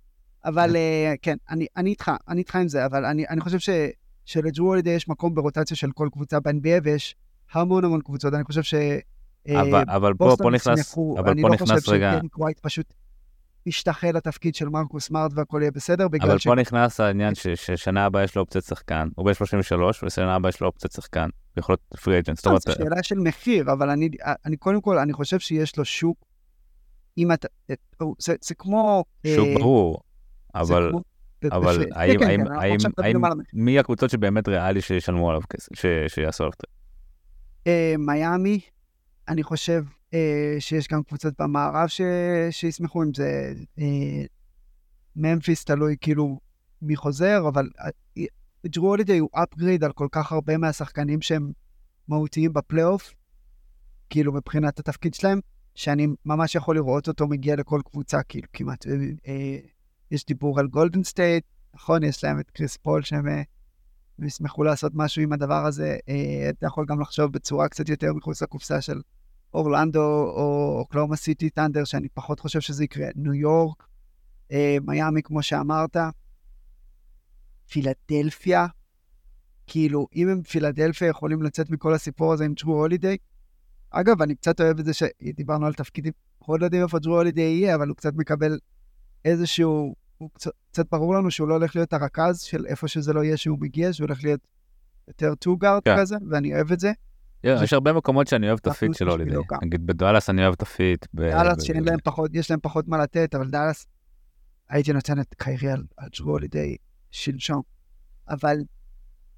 אבל 0.45 0.75
אה, 0.75 1.13
כן, 1.21 1.37
אני 1.49 1.89
איתך, 1.89 2.11
אני 2.27 2.39
איתך 2.39 2.55
עם 2.55 2.67
זה, 2.67 2.85
אבל 2.85 3.05
אני 3.05 3.41
חושב 3.41 3.73
שלג'רו 4.25 4.67
הולידי 4.67 4.89
יש 4.89 5.07
מקום 5.07 5.35
ברוטציה 5.35 5.77
של 5.77 5.91
כל 5.91 6.09
קבוצה 6.11 6.39
ב-NBA, 6.39 6.81
ויש 6.83 7.15
המון 7.53 7.85
המון 7.85 8.01
קבוצות. 8.01 8.33
אני 8.33 8.43
חושב 8.43 8.63
ש... 8.63 8.73
אבל, 9.49 9.83
אה, 9.89 9.95
אבל 9.95 10.13
פה, 10.13 10.35
נכנס, 10.51 10.97
אבל 11.17 11.41
פה 11.41 11.47
לא 11.47 11.53
נכנס 11.53 11.87
רגע... 11.89 12.09
אני 12.09 12.15
לא 12.15 12.17
חושב 12.17 12.17
שדניק 12.17 12.39
ווייט 12.39 12.59
פשוט 12.59 12.93
ישתחל 13.65 14.11
לתפקיד 14.15 14.55
של 14.55 14.69
מרקוס 14.69 15.05
סמארט 15.07 15.31
והכל 15.35 15.57
יהיה 15.61 15.71
בסדר, 15.71 16.07
בגלל 16.07 16.29
אבל 16.29 16.39
ש... 16.39 16.47
פה 16.47 16.55
נכנס 16.55 16.99
העניין 16.99 17.35
ש- 17.35 17.47
ששנה 17.47 18.05
הבאה 18.05 18.23
יש 18.23 18.35
לו 18.35 18.41
אופציית 18.41 18.65
שחקן, 18.65 19.07
הוא 19.15 19.25
בן 19.25 19.33
33, 19.33 20.03
ושנה 20.03 20.35
הבאה 20.35 20.49
יש 20.49 20.61
לו 20.61 20.67
אופציית 20.67 20.91
שחקן, 20.93 21.29
יכול 21.57 21.73
להיות 21.73 22.01
free 22.03 22.19
agent. 22.19 22.37
זאת 22.37 22.45
אומרת, 22.45 22.61
זו 22.61 22.71
שאלה 22.73 23.03
של 23.03 23.19
מחיר, 23.19 23.71
אבל 23.71 23.89
אני, 23.89 24.09
אני 24.45 24.57
קודם 24.57 24.81
כל, 24.81 24.97
אני 24.97 25.13
חושב 25.13 25.39
שיש 25.39 25.77
לו 25.77 25.85
שוק, 25.85 26.17
אם 27.17 27.31
אתה, 27.31 27.47
זה, 28.19 28.35
זה 28.41 28.55
כמו... 28.55 29.03
שוק 29.35 29.47
אה, 29.47 29.55
ברור, 29.59 30.01
זה 30.53 30.59
אבל 30.59 30.89
כמו- 30.91 31.01
אבל 31.51 31.85
האם, 31.91 32.19
כן, 32.19 32.27
האם, 32.29 32.45
כן, 32.79 33.03
האם, 33.03 33.25
האם. 33.25 33.33
מי 33.53 33.79
הקבוצות 33.79 34.09
שבאמת 34.09 34.47
ריאלי 34.47 34.81
שישלמו 34.81 35.29
עליו 35.29 35.41
כסף, 35.49 35.69
שיעשו 36.07 36.43
עליו 36.43 36.53
טרייד? 36.53 36.77
אה, 37.67 37.95
מיאמי, 37.97 38.59
אני 39.27 39.43
חושב 39.43 39.83
אה, 39.87 40.00
שיש 40.59 40.87
גם 40.87 41.03
קבוצות 41.03 41.33
במערב 41.39 41.87
ש... 41.87 42.01
שישמחו 42.51 43.03
עם 43.03 43.13
זה. 43.13 43.53
אה, 43.79 44.25
ממפיס 45.15 45.65
תלוי 45.65 45.95
כאילו 46.01 46.39
מי 46.81 46.95
חוזר, 46.95 47.47
אבל 47.47 47.69
אה, 48.17 48.23
ג'רו 48.67 48.87
הולידי 48.87 49.17
הוא 49.17 49.29
upgrade 49.35 49.85
על 49.85 49.91
כל 49.91 50.07
כך 50.11 50.31
הרבה 50.31 50.57
מהשחקנים 50.57 51.21
שהם 51.21 51.51
מהותיים 52.07 52.53
בפלייאוף, 52.53 53.13
כאילו 54.09 54.33
מבחינת 54.33 54.79
התפקיד 54.79 55.13
שלהם, 55.13 55.39
שאני 55.75 56.07
ממש 56.25 56.55
יכול 56.55 56.75
לראות 56.75 57.07
אותו 57.07 57.27
מגיע 57.27 57.55
לכל 57.55 57.81
קבוצה, 57.85 58.23
כאילו 58.23 58.47
כמעט. 58.53 58.87
אה, 58.87 58.93
אה, 59.27 59.57
יש 60.11 60.25
דיבור 60.25 60.59
על 60.59 60.67
גולדן 60.67 61.03
סטייט, 61.03 61.43
נכון? 61.73 62.03
יש 62.03 62.23
להם 62.23 62.39
את 62.39 62.51
קריס 62.51 62.77
פול 62.77 63.01
שהם 63.01 63.27
אה, 63.27 63.41
הם 64.19 64.27
ישמחו 64.27 64.63
לעשות 64.63 64.91
משהו 64.95 65.21
עם 65.21 65.33
הדבר 65.33 65.65
הזה. 65.65 65.97
אה, 66.09 66.49
אתה 66.49 66.65
יכול 66.65 66.85
גם 66.85 67.01
לחשוב 67.01 67.31
בצורה 67.31 67.69
קצת 67.69 67.89
יותר 67.89 68.13
מחוץ 68.13 68.41
לקופסה 68.41 68.81
של 68.81 69.01
אורלנדו 69.53 70.01
או 70.35 70.75
אוקלהומה 70.79 71.15
סיטי 71.15 71.49
ת'אנדר, 71.49 71.83
שאני 71.83 72.09
פחות 72.09 72.39
חושב 72.39 72.59
שזה 72.59 72.83
יקרה. 72.83 73.07
ניו 73.15 73.33
יורק, 73.33 73.87
אה, 74.51 74.77
מיאמי, 74.87 75.21
כמו 75.23 75.43
שאמרת, 75.43 75.97
פילדלפיה, 77.69 78.67
כאילו, 79.67 80.07
אם 80.15 80.29
הם 80.29 80.41
פילדלפיה 80.41 81.07
יכולים 81.07 81.43
לצאת 81.43 81.69
מכל 81.69 81.93
הסיפור 81.93 82.33
הזה 82.33 82.45
עם 82.45 82.53
ג'רו 82.53 82.73
הולידיי, 82.73 83.17
אגב, 83.89 84.21
אני 84.21 84.35
קצת 84.35 84.61
אוהב 84.61 84.79
את 84.79 84.85
זה 84.85 84.93
שדיברנו 84.93 85.65
על 85.65 85.73
תפקידים, 85.73 86.13
אנחנו 86.39 86.53
עוד 86.53 86.61
לא 86.61 86.65
יודעים 86.65 86.83
איפה 86.83 86.99
ג'רו 86.99 87.15
הולידיי 87.15 87.43
יהיה, 87.43 87.75
אבל 87.75 87.87
הוא 87.87 87.97
קצת 87.97 88.13
מקבל 88.13 88.59
איזשהו, 89.25 89.95
הוא 90.17 90.29
קצת, 90.33 90.51
קצת 90.71 90.85
ברור 90.91 91.15
לנו 91.15 91.31
שהוא 91.31 91.47
לא 91.47 91.53
הולך 91.53 91.75
להיות 91.75 91.93
הרכז 91.93 92.41
של 92.41 92.65
איפה 92.65 92.87
שזה 92.87 93.13
לא 93.13 93.23
יהיה 93.23 93.37
שהוא 93.37 93.57
מגיע, 93.61 93.93
שהוא 93.93 94.07
הולך 94.07 94.23
להיות 94.23 94.47
יותר 95.07 95.35
two 95.35 95.57
guard 95.57 95.83
כן. 95.83 95.95
כזה, 95.97 96.15
ואני 96.29 96.55
אוהב 96.55 96.71
את 96.71 96.79
זה. 96.79 96.91
יש 97.43 97.73
הרבה 97.73 97.93
מקומות 97.93 98.27
שאני 98.27 98.47
אוהב 98.47 98.59
את 98.61 98.67
ה 98.67 98.74
fit 98.74 98.93
של. 98.95 99.05
גם. 99.49 99.59
נגיד 99.61 99.87
בדאלאס 99.87 100.29
אני 100.29 100.41
אוהב 100.41 100.53
את 100.53 100.61
ה 100.61 100.70
fit. 100.70 101.05
דאלאס 101.13 101.63
שאין 101.63 101.83
להם 101.83 101.99
פחות, 102.03 102.31
יש 102.33 102.51
להם 102.51 102.59
פחות 102.63 102.87
מה 102.87 102.97
לתת, 102.97 103.35
אבל 103.35 103.49
דאלאס, 103.49 103.87
הייתי 104.69 104.93
נותן 104.93 105.19
את 105.19 105.35
קיירי 105.37 105.71
על, 105.71 105.83
ג'רו 106.19 106.31
הולידיי 106.31 106.75
שלשום. 107.11 107.61
אבל, 108.29 108.57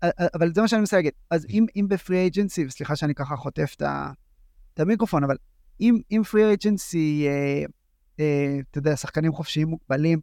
אבל 0.03 0.53
זה 0.53 0.61
מה 0.61 0.67
שאני 0.67 0.79
מנסה 0.79 0.95
להגיד. 0.95 1.11
אז 1.29 1.45
אם, 1.49 1.65
אם 1.75 1.85
ב 1.89 1.97
free 1.97 2.27
agency, 2.27 2.65
וסליחה 2.65 2.95
שאני 2.95 3.15
ככה 3.15 3.35
חוטף 3.35 3.75
את, 4.73 4.79
המיקרופון, 4.79 5.23
אבל 5.23 5.35
אם, 5.81 5.97
אם 6.11 6.21
free 6.31 6.53
agency, 6.53 7.27
אה, 7.27 7.63
אה, 8.19 8.59
אתה 8.71 8.77
יודע, 8.77 8.95
שחקנים 8.95 9.33
חופשיים 9.33 9.67
מוגבלים, 9.67 10.19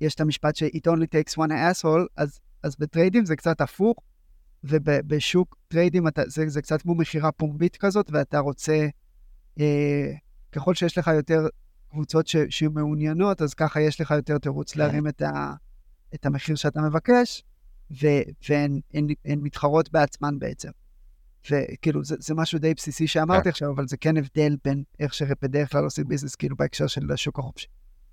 יש 0.00 0.14
את 0.14 0.20
המשפט 0.20 0.56
ש- 0.56 0.62
it 0.62 0.90
only 0.90 1.06
takes 1.14 1.34
one 1.36 1.50
asshole, 1.50 2.06
אז, 2.16 2.40
אז 2.62 2.76
בטריידים 2.78 3.24
זה 3.24 3.36
קצת 3.36 3.60
הפוך, 3.60 3.96
ובשוק 4.64 5.56
טריידים 5.68 6.08
אתה, 6.08 6.22
זה, 6.26 6.48
זה 6.48 6.62
קצת 6.62 6.82
כמו 6.82 6.94
מכירה 6.94 7.32
פומבית 7.32 7.76
כזאת, 7.76 8.10
ואתה 8.12 8.38
רוצה, 8.38 8.86
אה, 9.60 10.12
ככל 10.52 10.74
שיש 10.74 10.98
לך 10.98 11.10
יותר 11.14 11.46
קבוצות 11.90 12.26
ש, 12.26 12.36
שמעוניינות, 12.50 13.42
אז 13.42 13.54
ככה 13.54 13.80
יש 13.80 14.00
לך 14.00 14.10
יותר 14.10 14.38
תירוץ 14.38 14.76
להרים 14.76 15.08
את, 15.08 15.22
ה, 15.22 15.54
את 16.14 16.26
המחיר 16.26 16.56
שאתה 16.56 16.80
מבקש, 16.80 17.42
ו, 17.90 18.06
והן 18.48 18.80
הן, 18.94 19.06
הן 19.24 19.38
מתחרות 19.42 19.92
בעצמן 19.92 20.38
בעצם. 20.38 20.70
וכאילו, 21.50 22.04
זה, 22.04 22.16
זה 22.18 22.34
משהו 22.34 22.58
די 22.58 22.74
בסיסי 22.74 23.06
שאמרתי 23.06 23.44
כן. 23.44 23.50
עכשיו, 23.50 23.70
אבל 23.70 23.88
זה 23.88 23.96
כן 23.96 24.16
הבדל 24.16 24.56
בין 24.64 24.82
איך 25.00 25.14
שבדרך 25.14 25.72
כלל 25.72 25.84
עושים 25.84 26.08
ביזנס, 26.08 26.34
כאילו 26.34 26.56
בהקשר 26.56 26.86
של 26.86 27.12
השוק 27.12 27.38
החופשי. 27.38 27.66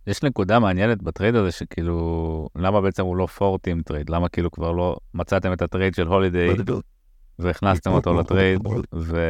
יש 0.08 0.24
נקודה 0.24 0.60
מעניינת 0.60 1.02
בטרייד 1.02 1.36
הזה 1.36 1.52
שכאילו, 1.52 2.47
למה 2.56 2.82
בעצם 2.82 3.04
הוא 3.04 3.18
לא 3.18 3.26
four-team 3.26 3.82
trade? 3.82 4.10
למה 4.10 4.30
כאילו 4.30 4.52
כבר 4.52 4.72
לא 4.72 4.97
מצאתם 5.14 5.54
את 5.54 5.62
הטרייד 5.62 5.95
של 5.95 6.08
הולידיי 6.08 6.49
והכנסתם 7.39 7.91
אותו 7.91 8.14
לטרייד? 8.14 8.62
ו... 8.95 9.26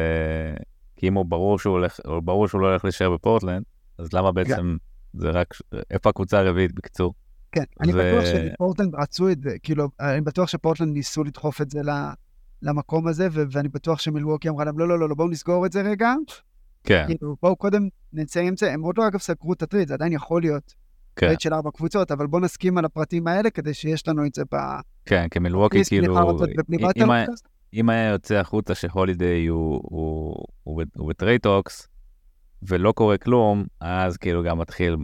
כי 0.96 1.08
אם 1.08 1.14
הוא 1.14 1.26
ברור 1.26 1.58
שהוא 1.58 1.72
הולך, 1.72 2.00
ברור 2.24 2.48
שהוא 2.48 2.60
לא 2.60 2.66
הולך 2.66 2.84
להישאר 2.84 3.10
בפורטלנד, 3.10 3.62
אז 3.98 4.12
למה 4.12 4.32
בעצם 4.32 4.76
זה 5.14 5.30
רק, 5.30 5.54
איפה 5.90 6.10
הקבוצה 6.10 6.38
הרביעית 6.38 6.74
בקיצור? 6.74 7.14
כן, 7.52 7.64
אני 7.80 7.92
בטוח 7.92 8.24
שפורטלנד 8.24 8.94
רצו 8.94 9.28
את 9.28 9.42
זה, 9.42 9.56
כאילו, 9.62 9.88
אני 10.00 10.20
בטוח 10.20 10.48
שפורטלנד 10.48 10.94
ניסו 10.94 11.24
לדחוף 11.24 11.60
את 11.60 11.70
זה 11.70 11.80
למקום 12.62 13.08
הזה, 13.08 13.28
ואני 13.32 13.68
בטוח 13.68 14.00
שמילווקי 14.00 14.48
אמרה 14.48 14.64
להם, 14.64 14.78
לא, 14.78 14.88
לא, 14.88 14.98
לא, 14.98 15.08
לא, 15.08 15.14
בואו 15.14 15.28
נסגור 15.28 15.66
את 15.66 15.72
זה 15.72 15.82
רגע, 15.82 16.14
כן, 16.84 17.04
כאילו, 17.06 17.36
בואו 17.42 17.56
קודם 17.56 17.88
נצא 18.12 18.40
עם 18.40 18.56
זה, 18.56 18.72
הם 18.72 18.82
עוד 18.82 18.98
לא 18.98 19.08
אגב 19.08 19.18
סגרו 19.18 19.52
את 19.52 19.62
הטרייד, 19.62 19.88
זה 19.88 19.94
עדיין 19.94 20.12
יכול 20.12 20.42
להיות 20.42 20.74
כן, 21.16 21.26
טרייד 21.26 21.40
של 21.40 21.54
ארבע 21.54 21.70
קבוצות, 21.70 22.10
אבל 22.10 22.26
בואו 22.26 22.42
נסכים 22.42 22.78
על 22.78 22.84
הפרטים 22.84 23.26
האלה 23.26 23.50
כדי 23.50 23.74
שיש 23.74 24.08
לנו 24.08 24.26
את 24.26 24.34
זה 24.34 24.42
ב... 24.52 24.56
כן, 25.06 25.26
כמילווקי 25.30 25.78
ניס 25.78 25.88
כאילו, 25.88 26.22
אם- 27.74 27.90
היה- 27.90 28.10
יוצא 28.10 28.34
החוצה 28.34 28.74
שהולידיי 28.74 29.46
הוא, 29.46 29.80
הוא, 29.84 30.44
הוא, 30.62 30.82
הוא 30.96 31.08
ב 31.08 31.15
trade 31.15 31.52
talks 31.52 31.88
ולא 32.62 32.92
קורה 32.92 33.18
כלום, 33.18 33.64
אז 33.80 34.16
כאילו 34.16 34.42
גם 34.42 34.58
מתחיל, 34.58 34.96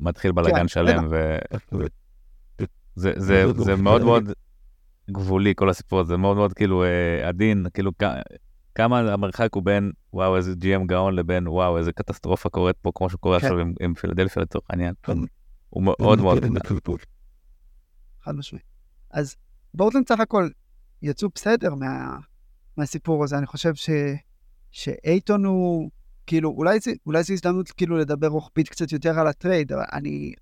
מתחיל 0.00 0.32
בלאגן 0.32 0.56
כן, 0.56 0.68
שלם, 0.68 1.06
ו... 1.10 1.36
זה, 2.94 3.12
זה, 3.16 3.44
זה 3.52 3.76
מאוד 3.76 4.02
מאוד 4.04 4.30
גבולי 5.10 5.52
כל 5.56 5.70
הסיפור 5.70 6.00
הזה, 6.00 6.16
מאוד 6.16 6.36
מאוד 6.36 6.52
כאילו 6.52 6.84
אה, 6.84 7.28
עדין, 7.28 7.66
כאילו 7.74 7.92
כמה 8.76 8.98
המרחק 8.98 9.48
הוא 9.54 9.62
בין 9.62 9.92
וואו 10.12 10.36
איזה 10.36 10.52
GM 10.52 10.86
גאון 10.86 11.14
לבין 11.14 11.48
וואו 11.48 11.78
איזה 11.78 11.92
קטסטרופה 11.92 12.48
קורית 12.48 12.76
פה 12.82 12.90
כמו 12.94 13.10
שקורה 13.10 13.40
כן. 13.40 13.46
עכשיו 13.46 13.58
עם, 13.58 13.74
עם 13.80 13.94
פילדלפיה 13.94 14.42
לצורך 14.42 14.64
העניין. 14.70 14.94
הוא 15.70 15.82
מאוד 15.82 16.18
מאוד. 16.20 16.44
חד 18.22 18.34
משמעית. 18.34 18.64
אז 19.10 19.36
פורטלנד 19.76 20.08
סך 20.08 20.20
הכל 20.20 20.48
יצאו 21.02 21.28
בסדר 21.34 21.74
מה, 21.74 22.18
מהסיפור 22.76 23.24
הזה, 23.24 23.38
אני 23.38 23.46
חושב 23.46 23.74
ש, 23.74 23.90
שאייטון 24.70 25.44
הוא, 25.44 25.90
כאילו, 26.26 26.50
אולי 26.50 26.80
זה, 26.80 26.90
אולי 27.06 27.22
זה 27.22 27.32
הזדמנות 27.32 27.70
כאילו 27.70 27.96
לדבר 27.98 28.26
רוחבית 28.26 28.68
קצת 28.68 28.92
יותר 28.92 29.18
על 29.20 29.26
הטרייד, 29.26 29.72
אבל 29.72 29.84
אני, 29.92 30.32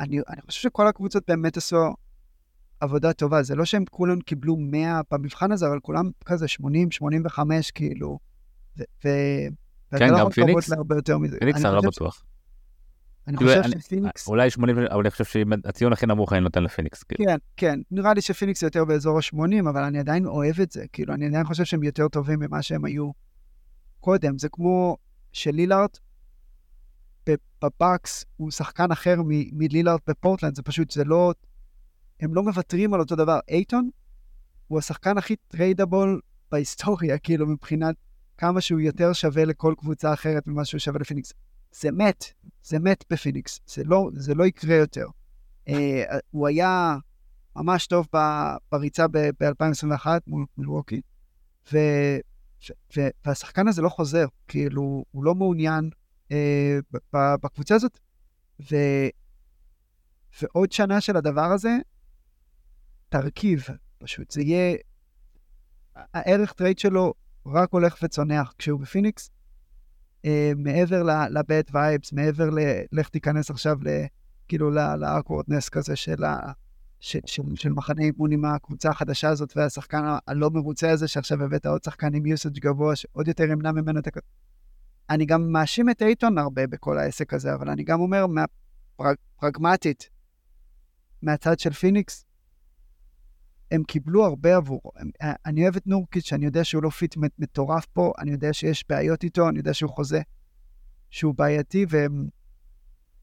אני, 0.00 0.20
אני 0.28 0.40
חושב 0.46 0.60
שכל 0.60 0.86
הקבוצות 0.86 1.22
באמת 1.28 1.56
עשו 1.56 1.94
עבודה 2.80 3.12
טובה, 3.12 3.42
זה 3.42 3.54
לא 3.54 3.64
שהם 3.64 3.84
כולם 3.90 4.20
קיבלו 4.20 4.56
100 4.56 5.00
במבחן 5.10 5.52
הזה, 5.52 5.66
אבל 5.66 5.80
כולם 5.80 6.10
כזה 6.24 6.48
80, 6.48 6.90
85 6.90 7.70
כאילו, 7.70 8.18
ו... 8.78 8.82
כן, 9.98 10.08
לא 10.10 10.18
גם 10.18 10.30
פיניקס-. 10.30 10.70
פיניקס 11.38 11.62
חושב- 11.82 11.88
בטוח. 11.88 12.22
אני 13.28 13.36
כאילו, 13.36 13.50
חושב 13.62 13.80
שפיניקס... 13.80 14.28
אולי 14.28 14.50
80, 14.50 14.78
אבל 14.78 15.00
אני 15.00 15.10
חושב 15.10 15.24
שהציון 15.24 15.92
הכי 15.92 16.06
נמוך 16.06 16.32
אני 16.32 16.40
נותן 16.40 16.62
לפיניקס. 16.62 17.02
כאילו. 17.02 17.24
כן, 17.30 17.36
כן. 17.56 17.80
נראה 17.90 18.14
לי 18.14 18.20
שפיניקס 18.20 18.62
יותר 18.62 18.84
באזור 18.84 19.18
ה-80, 19.18 19.68
אבל 19.70 19.82
אני 19.82 19.98
עדיין 19.98 20.26
אוהב 20.26 20.60
את 20.60 20.70
זה. 20.72 20.84
כאילו, 20.92 21.14
אני 21.14 21.26
עדיין 21.26 21.44
חושב 21.44 21.64
שהם 21.64 21.82
יותר 21.82 22.08
טובים 22.08 22.38
ממה 22.40 22.62
שהם 22.62 22.84
היו 22.84 23.10
קודם. 24.00 24.38
זה 24.38 24.48
כמו 24.48 24.96
שלילארד 25.32 25.88
ב- 27.28 27.34
בבקס 27.64 28.24
הוא 28.36 28.50
שחקן 28.50 28.90
אחר 28.92 29.22
מ- 29.22 29.58
מלילארד 29.58 29.98
בפורטלנד, 30.08 30.54
זה 30.54 30.62
פשוט, 30.62 30.90
זה 30.90 31.04
לא... 31.04 31.32
הם 32.20 32.34
לא 32.34 32.42
מוותרים 32.42 32.94
על 32.94 33.00
אותו 33.00 33.16
דבר. 33.16 33.38
אייטון 33.48 33.90
הוא 34.68 34.78
השחקן 34.78 35.18
הכי 35.18 35.36
tradable 35.36 36.20
בהיסטוריה, 36.52 37.18
כאילו, 37.18 37.46
מבחינת 37.46 37.94
כמה 38.38 38.60
שהוא 38.60 38.80
יותר 38.80 39.12
שווה 39.12 39.44
לכל 39.44 39.74
קבוצה 39.78 40.12
אחרת 40.12 40.46
ממה 40.46 40.64
שהוא 40.64 40.78
שווה 40.78 40.98
לפיניקס. 41.00 41.32
זה 41.72 41.92
מת, 41.92 42.24
זה 42.62 42.78
מת 42.78 43.04
בפיניקס, 43.10 43.60
זה 43.66 43.84
לא, 43.84 44.10
זה 44.14 44.34
לא 44.34 44.44
יקרה 44.44 44.76
יותר. 44.76 45.06
אה, 45.68 46.04
הוא 46.30 46.46
היה 46.46 46.96
ממש 47.56 47.86
טוב 47.86 48.08
ב- 48.14 48.54
בריצה 48.72 49.08
ב-2021 49.08 50.06
מול 50.26 50.46
מילווקי, 50.58 51.00
ו- 51.72 52.18
ו- 52.96 53.08
והשחקן 53.24 53.68
הזה 53.68 53.82
לא 53.82 53.88
חוזר, 53.88 54.26
כאילו, 54.48 55.04
הוא 55.10 55.24
לא 55.24 55.34
מעוניין 55.34 55.90
אה, 56.32 56.78
בקבוצה 57.12 57.74
הזאת, 57.74 57.98
ו- 58.70 59.08
ועוד 60.42 60.72
שנה 60.72 61.00
של 61.00 61.16
הדבר 61.16 61.52
הזה, 61.52 61.76
תרכיב, 63.20 63.66
פשוט, 63.98 64.30
זה 64.30 64.42
יהיה, 64.42 64.76
הערך 65.94 66.52
טרייד 66.52 66.78
שלו 66.78 67.14
רק 67.46 67.72
הולך 67.72 67.96
וצונח. 68.02 68.54
כשהוא 68.58 68.80
בפיניקס, 68.80 69.30
אה, 70.24 70.52
מעבר 70.56 71.02
ל 71.30 71.38
bad 71.38 71.62
vibes, 71.72 72.12
מעבר 72.12 72.50
ל... 72.50 72.58
לך 72.92 73.08
תיכנס 73.08 73.50
עכשיו 73.50 73.76
ל... 73.82 73.88
כאילו 74.48 74.70
ל 74.70 74.78
awkwardness 74.78 75.68
כזה 75.68 75.96
של, 75.96 76.24
ה, 76.24 76.52
של, 77.00 77.18
של, 77.26 77.42
של 77.54 77.72
מחנה 77.72 78.02
אימון 78.02 78.32
עם 78.32 78.44
הקבוצה 78.44 78.90
החדשה 78.90 79.28
הזאת 79.28 79.56
והשחקן 79.56 80.02
הלא 80.26 80.50
מרוצה 80.50 80.90
הזה 80.90 81.08
שעכשיו 81.08 81.42
הבאת 81.42 81.66
עוד 81.66 81.84
שחקן 81.84 82.14
עם 82.14 82.26
usage 82.26 82.58
גבוה 82.58 82.96
שעוד 82.96 83.28
יותר 83.28 83.44
ימנע 83.44 83.72
ממנו 83.72 84.00
את 84.00 84.06
הכ... 84.06 84.18
אני 85.10 85.26
גם 85.26 85.52
מאשים 85.52 85.90
את 85.90 86.02
אייטון 86.02 86.38
הרבה 86.38 86.66
בכל 86.66 86.98
העסק 86.98 87.34
הזה, 87.34 87.54
אבל 87.54 87.68
אני 87.68 87.84
גם 87.84 88.00
אומר, 88.00 88.26
פרגמטית, 89.40 90.10
מהצד 91.22 91.58
של 91.58 91.72
פיניקס, 91.72 92.24
הם 93.74 93.84
קיבלו 93.84 94.24
הרבה 94.24 94.56
עבורו. 94.56 94.90
אני 95.46 95.62
אוהב 95.62 95.76
את 95.76 95.86
נורקיץ', 95.86 96.32
אני 96.32 96.44
יודע 96.44 96.64
שהוא 96.64 96.82
לא 96.82 96.90
fit 96.90 97.16
מטורף 97.38 97.86
פה, 97.86 98.12
אני 98.18 98.30
יודע 98.30 98.52
שיש 98.52 98.84
בעיות 98.88 99.24
איתו, 99.24 99.48
אני 99.48 99.58
יודע 99.58 99.74
שהוא 99.74 99.90
חוזה 99.90 100.20
שהוא 101.10 101.34
בעייתי, 101.34 101.86
והם, 101.88 102.28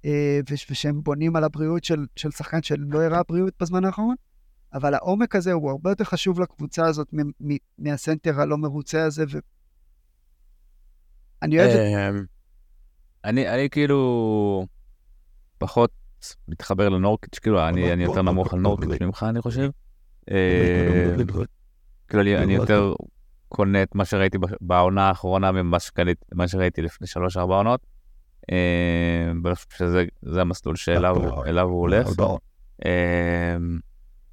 אה, 0.05 0.39
ושהם 0.69 1.03
בונים 1.03 1.35
על 1.35 1.43
הבריאות 1.43 1.83
של, 1.83 2.05
של 2.15 2.31
שחקן 2.31 2.61
שלא 2.61 3.01
הראה 3.01 3.21
בריאות 3.27 3.53
בזמן 3.59 3.85
האחרון, 3.85 4.15
אבל 4.73 4.93
העומק 4.93 5.35
הזה 5.35 5.51
הוא 5.51 5.69
הרבה 5.69 5.91
יותר 5.91 6.03
חשוב 6.03 6.39
לקבוצה 6.39 6.85
הזאת 6.85 7.13
מהסנטר 7.79 8.41
הלא 8.41 8.57
מרוצה 8.57 9.03
הזה, 9.03 9.23
ו... 9.31 9.37
אני 11.41 11.59
אוהב 11.59 11.69
את... 11.69 12.15
אמ, 12.15 12.25
אני 13.25 13.69
כאילו 13.71 14.67
פחות 15.57 15.91
מתחבר 16.47 16.89
לנורקיץ', 16.89 17.39
כאילו 17.39 17.67
אני 17.67 18.03
יותר 18.03 18.21
נמוך 18.21 18.53
על 18.53 18.59
נורקיץ' 18.59 19.01
ממך, 19.01 19.25
אני 19.29 19.41
חושב. 19.41 19.69
אה, 20.31 21.15
כאילו 22.07 22.21
אני 22.23 22.53
יותר 22.55 22.93
קונה 23.49 23.83
את 23.83 23.95
מה 23.95 24.05
שראיתי 24.05 24.37
בעונה 24.61 25.07
האחרונה 25.07 25.51
ממה 25.51 26.47
שראיתי 26.47 26.81
לפני 26.81 27.07
שלוש-ארבע 27.07 27.55
עונות. 27.55 27.85
אה, 28.51 29.31
ואני 29.43 29.55
חושב 29.55 29.67
שזה 30.25 30.41
המסלול 30.41 30.75
שאליו 30.75 31.65
הוא 31.67 31.79
הולך. 31.79 32.07
אה, 32.85 33.57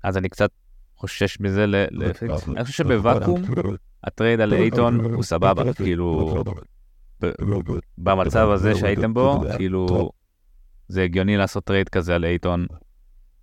אז 0.04 0.16
אני 0.16 0.28
קצת 0.28 0.50
חושש 0.96 1.40
מזה 1.40 1.66
לפיקס. 1.66 2.48
אני 2.48 2.64
חושב 2.64 2.84
שבוואקום 2.84 3.42
הטרייד 4.04 4.40
על 4.40 4.52
אייטון 4.52 5.00
הוא 5.14 5.22
סבבה, 5.22 5.72
כאילו 5.72 6.44
במצב 7.98 8.48
הזה 8.50 8.74
שהייתם 8.74 9.14
בו, 9.14 9.40
כאילו 9.56 10.10
זה 10.88 11.02
הגיוני 11.02 11.36
לעשות 11.36 11.64
טרייד 11.64 11.88
כזה 11.88 12.14
על 12.14 12.24
אייטון 12.24 12.66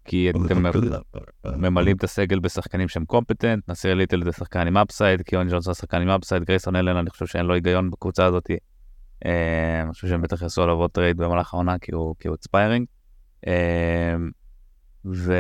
כי 0.06 0.30
אתם 0.30 0.64
ממלאים 1.46 1.98
את 1.98 2.04
הסגל 2.04 2.40
בשחקנים 2.40 2.88
שהם 2.88 3.06
competent, 3.06 3.70
נסיר 3.70 3.94
ליטל 3.94 4.24
זה 4.24 4.32
שחקן 4.32 4.68
עם 4.68 4.78
upside, 4.78 5.22
קיון 5.22 5.50
ג'ונס 5.50 5.66
זה 5.66 5.74
שחקן 5.74 6.02
עם 6.02 6.10
upside, 6.10 6.44
גרייסון 6.44 6.76
אלן, 6.76 6.98
אני 6.98 7.10
חושב 7.10 7.26
שאין 7.26 7.46
לו 7.46 7.54
היגיון 7.54 7.92
בקבוצה 7.92 8.26
הזאת. 8.26 8.50
אה, 9.26 9.82
אני 9.84 9.94
חושב 9.94 10.08
שהם 10.08 10.22
בטח 10.22 10.42
יעשו 10.42 10.64
עליו 10.64 10.76
עוד 10.76 10.92
טרייד 10.92 11.18
במהלך 11.18 11.54
העונה 11.54 11.78
כי 11.80 11.92
הוא 11.96 12.36
expiring. 12.36 12.86
אה, 13.48 14.16
ו... 15.06 15.34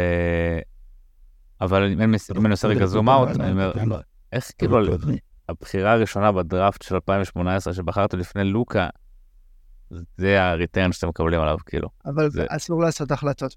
אבל 1.62 1.92
אם 1.92 2.02
אני 2.46 2.52
עושה 2.52 2.68
רגע 2.68 2.86
זום 2.86 3.10
אאוט, 3.10 3.30
אני 3.30 3.52
אומר, 3.52 3.72
איך 4.34 4.52
כאילו 4.58 4.78
הבחירה 5.50 5.92
הראשונה 5.92 6.32
בדראפט 6.32 6.82
של 6.82 6.96
2018 6.96 7.74
שבחרת 7.74 8.14
לפני 8.14 8.44
לוקה, 8.44 8.88
זה 10.18 10.44
הריטרן 10.44 10.92
שאתם 10.92 11.08
מקבלים 11.08 11.42
עליו, 11.42 11.58
כאילו. 11.66 11.90
אבל 12.06 12.30
אסור 12.50 12.82
לעשות 12.82 13.12
החלטות. 13.12 13.56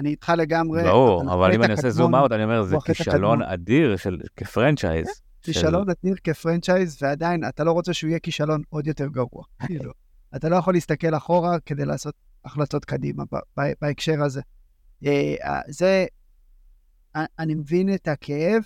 אני 0.00 0.08
איתך 0.08 0.32
לגמרי. 0.36 0.82
ברור, 0.82 1.32
אבל 1.32 1.54
אם 1.54 1.62
אני 1.62 1.72
עושה 1.72 1.90
זום 1.90 2.14
אאוט, 2.14 2.32
אני 2.32 2.44
אומר, 2.44 2.62
זה 2.62 2.76
כישלון 2.84 3.42
אדיר 3.42 3.96
של 3.96 4.20
כפרנצ'ייז. 4.36 5.06
כן, 5.06 5.12
כישלון 5.42 5.86
אדיר 5.90 6.14
כפרנצ'ייז, 6.24 6.98
ועדיין, 7.02 7.44
אתה 7.48 7.64
לא 7.64 7.72
רוצה 7.72 7.94
שהוא 7.94 8.08
יהיה 8.08 8.18
כישלון 8.18 8.62
עוד 8.68 8.86
יותר 8.86 9.06
גרוע. 9.06 9.44
כאילו, 9.66 9.92
אתה 10.36 10.48
לא 10.48 10.56
יכול 10.56 10.74
להסתכל 10.74 11.16
אחורה 11.16 11.60
כדי 11.60 11.84
לעשות 11.84 12.14
החלטות 12.44 12.84
קדימה 12.84 13.24
בהקשר 13.82 14.22
הזה. 14.22 14.40
אה, 15.06 15.60
זה, 15.68 16.06
אני 17.14 17.54
מבין 17.54 17.94
את 17.94 18.08
הכאב 18.08 18.62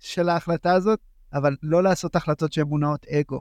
של 0.00 0.28
ההחלטה 0.28 0.72
הזאת, 0.72 0.98
אבל 1.32 1.56
לא 1.62 1.82
לעשות 1.82 2.16
החלטות 2.16 2.52
שהן 2.52 2.66
מונעות 2.66 3.06
אגו, 3.06 3.40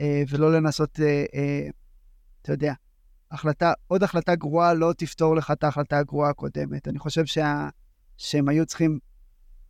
אה, 0.00 0.22
ולא 0.28 0.52
לנסות, 0.52 1.00
אה, 1.00 1.68
אתה 2.42 2.52
יודע, 2.52 2.72
החלטה, 3.34 3.72
עוד 3.86 4.02
החלטה 4.02 4.34
גרועה 4.34 4.74
לא 4.74 4.92
תפתור 4.96 5.36
לך 5.36 5.50
את 5.50 5.64
ההחלטה 5.64 5.98
הגרועה 5.98 6.30
הקודמת. 6.30 6.88
אני 6.88 6.98
חושב 6.98 7.26
שה, 7.26 7.68
שהם 8.16 8.48
היו 8.48 8.66
צריכים, 8.66 8.98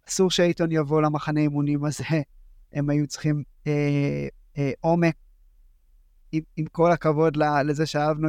אסור 0.09 0.31
שאייטון 0.31 0.73
יבוא 0.73 1.03
למחנה 1.03 1.41
אימונים 1.41 1.85
הזה, 1.85 2.05
הם 2.75 2.91
היו 2.91 3.07
צריכים 3.07 3.43
אה, 3.67 4.29
אה, 4.59 4.71
עומק. 4.81 5.15
עם, 6.33 6.43
עם 6.57 6.67
כל 6.67 6.93
הכבוד 6.93 7.37
לזה 7.37 7.87
שאהבנו 7.87 8.29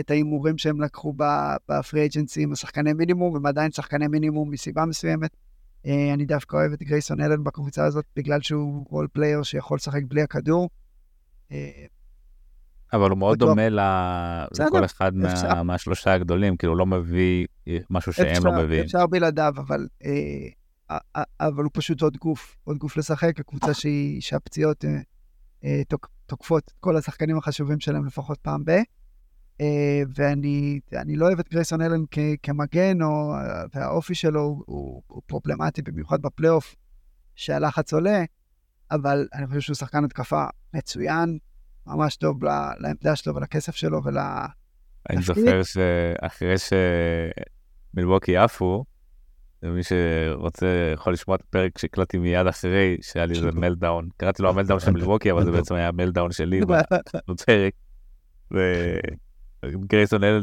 את 0.00 0.10
ההימורים 0.10 0.58
שהם 0.58 0.80
לקחו 0.80 1.14
ב 1.68 1.76
free 1.76 2.06
agency 2.06 2.42
עם 2.42 2.52
השחקני 2.52 2.92
מינימום, 2.92 3.36
הם 3.36 3.46
עדיין 3.46 3.72
שחקני 3.72 4.06
מינימום 4.06 4.50
מסיבה 4.50 4.84
מסוימת. 4.84 5.36
אה, 5.86 6.14
אני 6.14 6.24
דווקא 6.24 6.56
אוהב 6.56 6.72
את 6.72 6.82
גרייסון 6.82 7.20
אלן 7.20 7.44
בקבוצה 7.44 7.84
הזאת, 7.84 8.04
בגלל 8.16 8.40
שהוא 8.40 8.86
role 8.90 9.08
player 9.12 9.42
שיכול 9.42 9.76
לשחק 9.76 10.02
בלי 10.08 10.22
הכדור. 10.22 10.70
אה, 11.52 11.86
אבל 12.92 13.10
הוא 13.10 13.18
מאוד 13.18 13.38
דומה 13.38 13.68
לכל 14.58 14.84
אחד 14.84 15.14
מה, 15.14 15.62
מהשלושה 15.62 16.12
הגדולים, 16.14 16.56
כאילו 16.56 16.72
הוא 16.72 16.78
לא 16.78 16.86
מביא 16.86 17.46
משהו 17.90 18.12
שהם 18.12 18.26
אפשר, 18.26 18.48
לא 18.48 18.62
מביאים. 18.62 18.84
אפשר 18.84 19.06
בלעדיו, 19.06 19.52
אבל, 19.56 19.86
אה, 20.04 20.10
אבל 21.40 21.64
הוא 21.64 21.70
פשוט 21.74 22.02
עוד 22.02 22.16
גוף, 22.16 22.56
עוד 22.64 22.76
גוף 22.78 22.96
לשחק, 22.96 23.40
הקבוצה 23.40 23.74
שהיא, 23.74 24.20
שהפציעות 24.20 24.84
אה, 24.84 24.98
אה, 25.64 25.82
תוק, 25.88 26.08
תוקפות 26.26 26.62
את 26.64 26.72
כל 26.80 26.96
השחקנים 26.96 27.38
החשובים 27.38 27.80
שלהם 27.80 28.06
לפחות 28.06 28.38
פעם 28.38 28.64
ב. 28.64 28.70
אה, 29.60 30.02
ואני 30.14 31.16
לא 31.16 31.26
אוהב 31.26 31.38
את 31.38 31.48
גרייסון 31.48 31.80
אלן 31.80 32.04
כ, 32.10 32.18
כמגן, 32.42 33.02
או, 33.02 33.34
והאופי 33.74 34.14
שלו 34.14 34.40
הוא, 34.40 34.62
הוא, 34.66 35.02
הוא 35.06 35.22
פרובלמטי, 35.26 35.82
במיוחד 35.82 36.22
בפלייאוף, 36.22 36.74
שהלחץ 37.34 37.92
עולה, 37.92 38.24
אבל 38.90 39.28
אני 39.34 39.46
חושב 39.46 39.60
שהוא 39.60 39.74
שחקן 39.74 40.04
התקפה 40.04 40.44
מצוין, 40.74 41.38
ממש 41.86 42.16
טוב 42.16 42.44
לעמדה 42.78 43.16
שלו 43.16 43.34
ולכסף 43.34 43.74
שלו 43.74 44.04
ול... 44.04 44.18
אני 45.10 45.22
זוכר 45.22 45.62
שאחרי 45.62 46.54
שמילווקי 47.94 48.36
עפו, 48.36 48.84
ומי 49.62 49.80
שרוצה 49.82 50.66
יכול 50.94 51.12
לשמוע 51.12 51.36
את 51.36 51.42
הפרק 51.48 51.78
שהקלטתי 51.78 52.18
מיד 52.18 52.46
אחרי 52.46 52.96
שהיה 53.02 53.26
לי 53.26 53.34
איזה 53.34 53.50
מלדאון, 53.52 54.08
קראתי 54.16 54.42
לו 54.42 54.48
המלדאון 54.48 54.80
של 54.80 54.90
מילווקי, 54.90 55.30
אבל 55.30 55.44
זה 55.44 55.50
בעצם 55.56 55.74
היה 55.74 55.88
המלדאון 55.88 56.32
שלי 56.32 56.60
בפרק. 57.28 57.72
וגרייסון 59.64 60.24
אלן, 60.24 60.42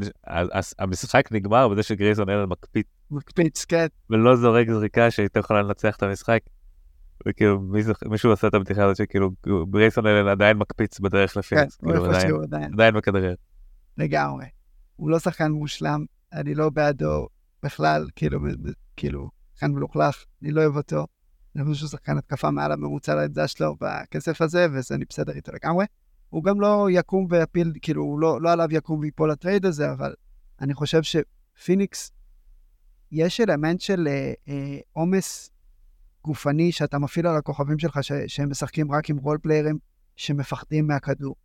המשחק 0.80 1.32
נגמר 1.32 1.68
בזה 1.68 1.84
שגרייסון 1.84 2.30
אלן 2.30 2.50
מקפיץ. 2.50 2.88
מקפיץ, 3.12 3.66
כן. 3.66 3.88
ולא 4.10 4.36
זורק 4.36 4.70
זריקה 4.70 5.12
שהייתה 5.12 5.40
יכולה 5.40 5.62
לנצח 5.62 5.96
את 5.96 6.04
המשחק. 6.04 6.40
וכאילו 7.26 7.62
מישהו 8.10 8.30
עושה 8.30 8.48
את 8.48 8.54
הבדיחה 8.54 8.84
הזאת 8.84 8.98
שכאילו 8.98 9.32
ברייסון 9.68 10.08
אלן 10.08 10.28
עדיין 10.28 10.58
מקפיץ 10.58 11.00
בדרך 11.00 11.38
לפינקס, 11.38 11.76
כן, 11.76 11.88
כאילו 11.88 12.06
עדיין, 12.06 12.34
עדיין. 12.44 12.74
עדיין 12.74 12.96
מכדרר. 12.96 13.36
לגמרי. 13.98 14.46
הוא 14.96 15.10
לא 15.10 15.20
שחקן 15.20 15.52
מושלם, 15.52 16.06
אני 16.34 16.56
לא 16.56 16.70
בעדו 16.70 17.28
בכלל, 17.64 18.08
כאילו, 18.16 18.40
כאילו, 18.96 19.30
שחקן 19.54 19.72
מלוכלך, 19.72 20.24
אני 20.42 20.52
לא 20.52 20.62
אוהב 20.62 20.78
אותו. 20.78 21.08
אני 21.56 21.64
חושב 21.64 21.80
שהוא 21.80 21.90
שחקן 21.90 22.18
התקפה 22.18 22.52
מעל 22.52 22.72
הממוצע 22.72 23.16
לעמדה 23.16 23.48
שלו 23.48 23.76
בכסף 23.82 24.42
הזה, 24.42 24.68
וזה 24.74 24.96
אני 24.96 25.06
בסדר 25.10 25.34
איתו 25.34 25.52
לגמרי. 25.52 25.86
הוא 26.30 26.44
גם 26.44 26.62
לא 26.62 26.88
יקום 26.92 27.28
ויפיל, 27.30 27.74
כאילו, 27.82 28.04
הוא 28.04 28.20
לא, 28.20 28.42
לא 28.42 28.52
עליו 28.52 28.68
יקום 28.72 29.00
ויפול 29.00 29.32
הטרייד 29.32 29.66
הזה, 29.66 29.92
אבל 29.92 30.14
אני 30.62 30.74
חושב 30.74 31.02
שפיניקס, 31.04 32.12
יש 33.12 33.42
אלמנט 33.42 33.82
של 33.82 34.08
עומס 34.94 35.50
אה, 35.50 35.53
אה, 35.53 35.53
גופני 36.24 36.72
שאתה 36.72 37.00
מפעיל 37.00 37.28
על 37.28 37.36
הכוכבים 37.36 37.80
שלך, 37.80 38.04
ש- 38.04 38.12
שהם 38.28 38.50
משחקים 38.50 38.92
רק 38.92 39.10
עם 39.10 39.18
role 39.18 39.38
player 39.38 39.68
ים 39.68 39.78
שמפחדים 40.16 40.88
מהכדור. 40.88 41.36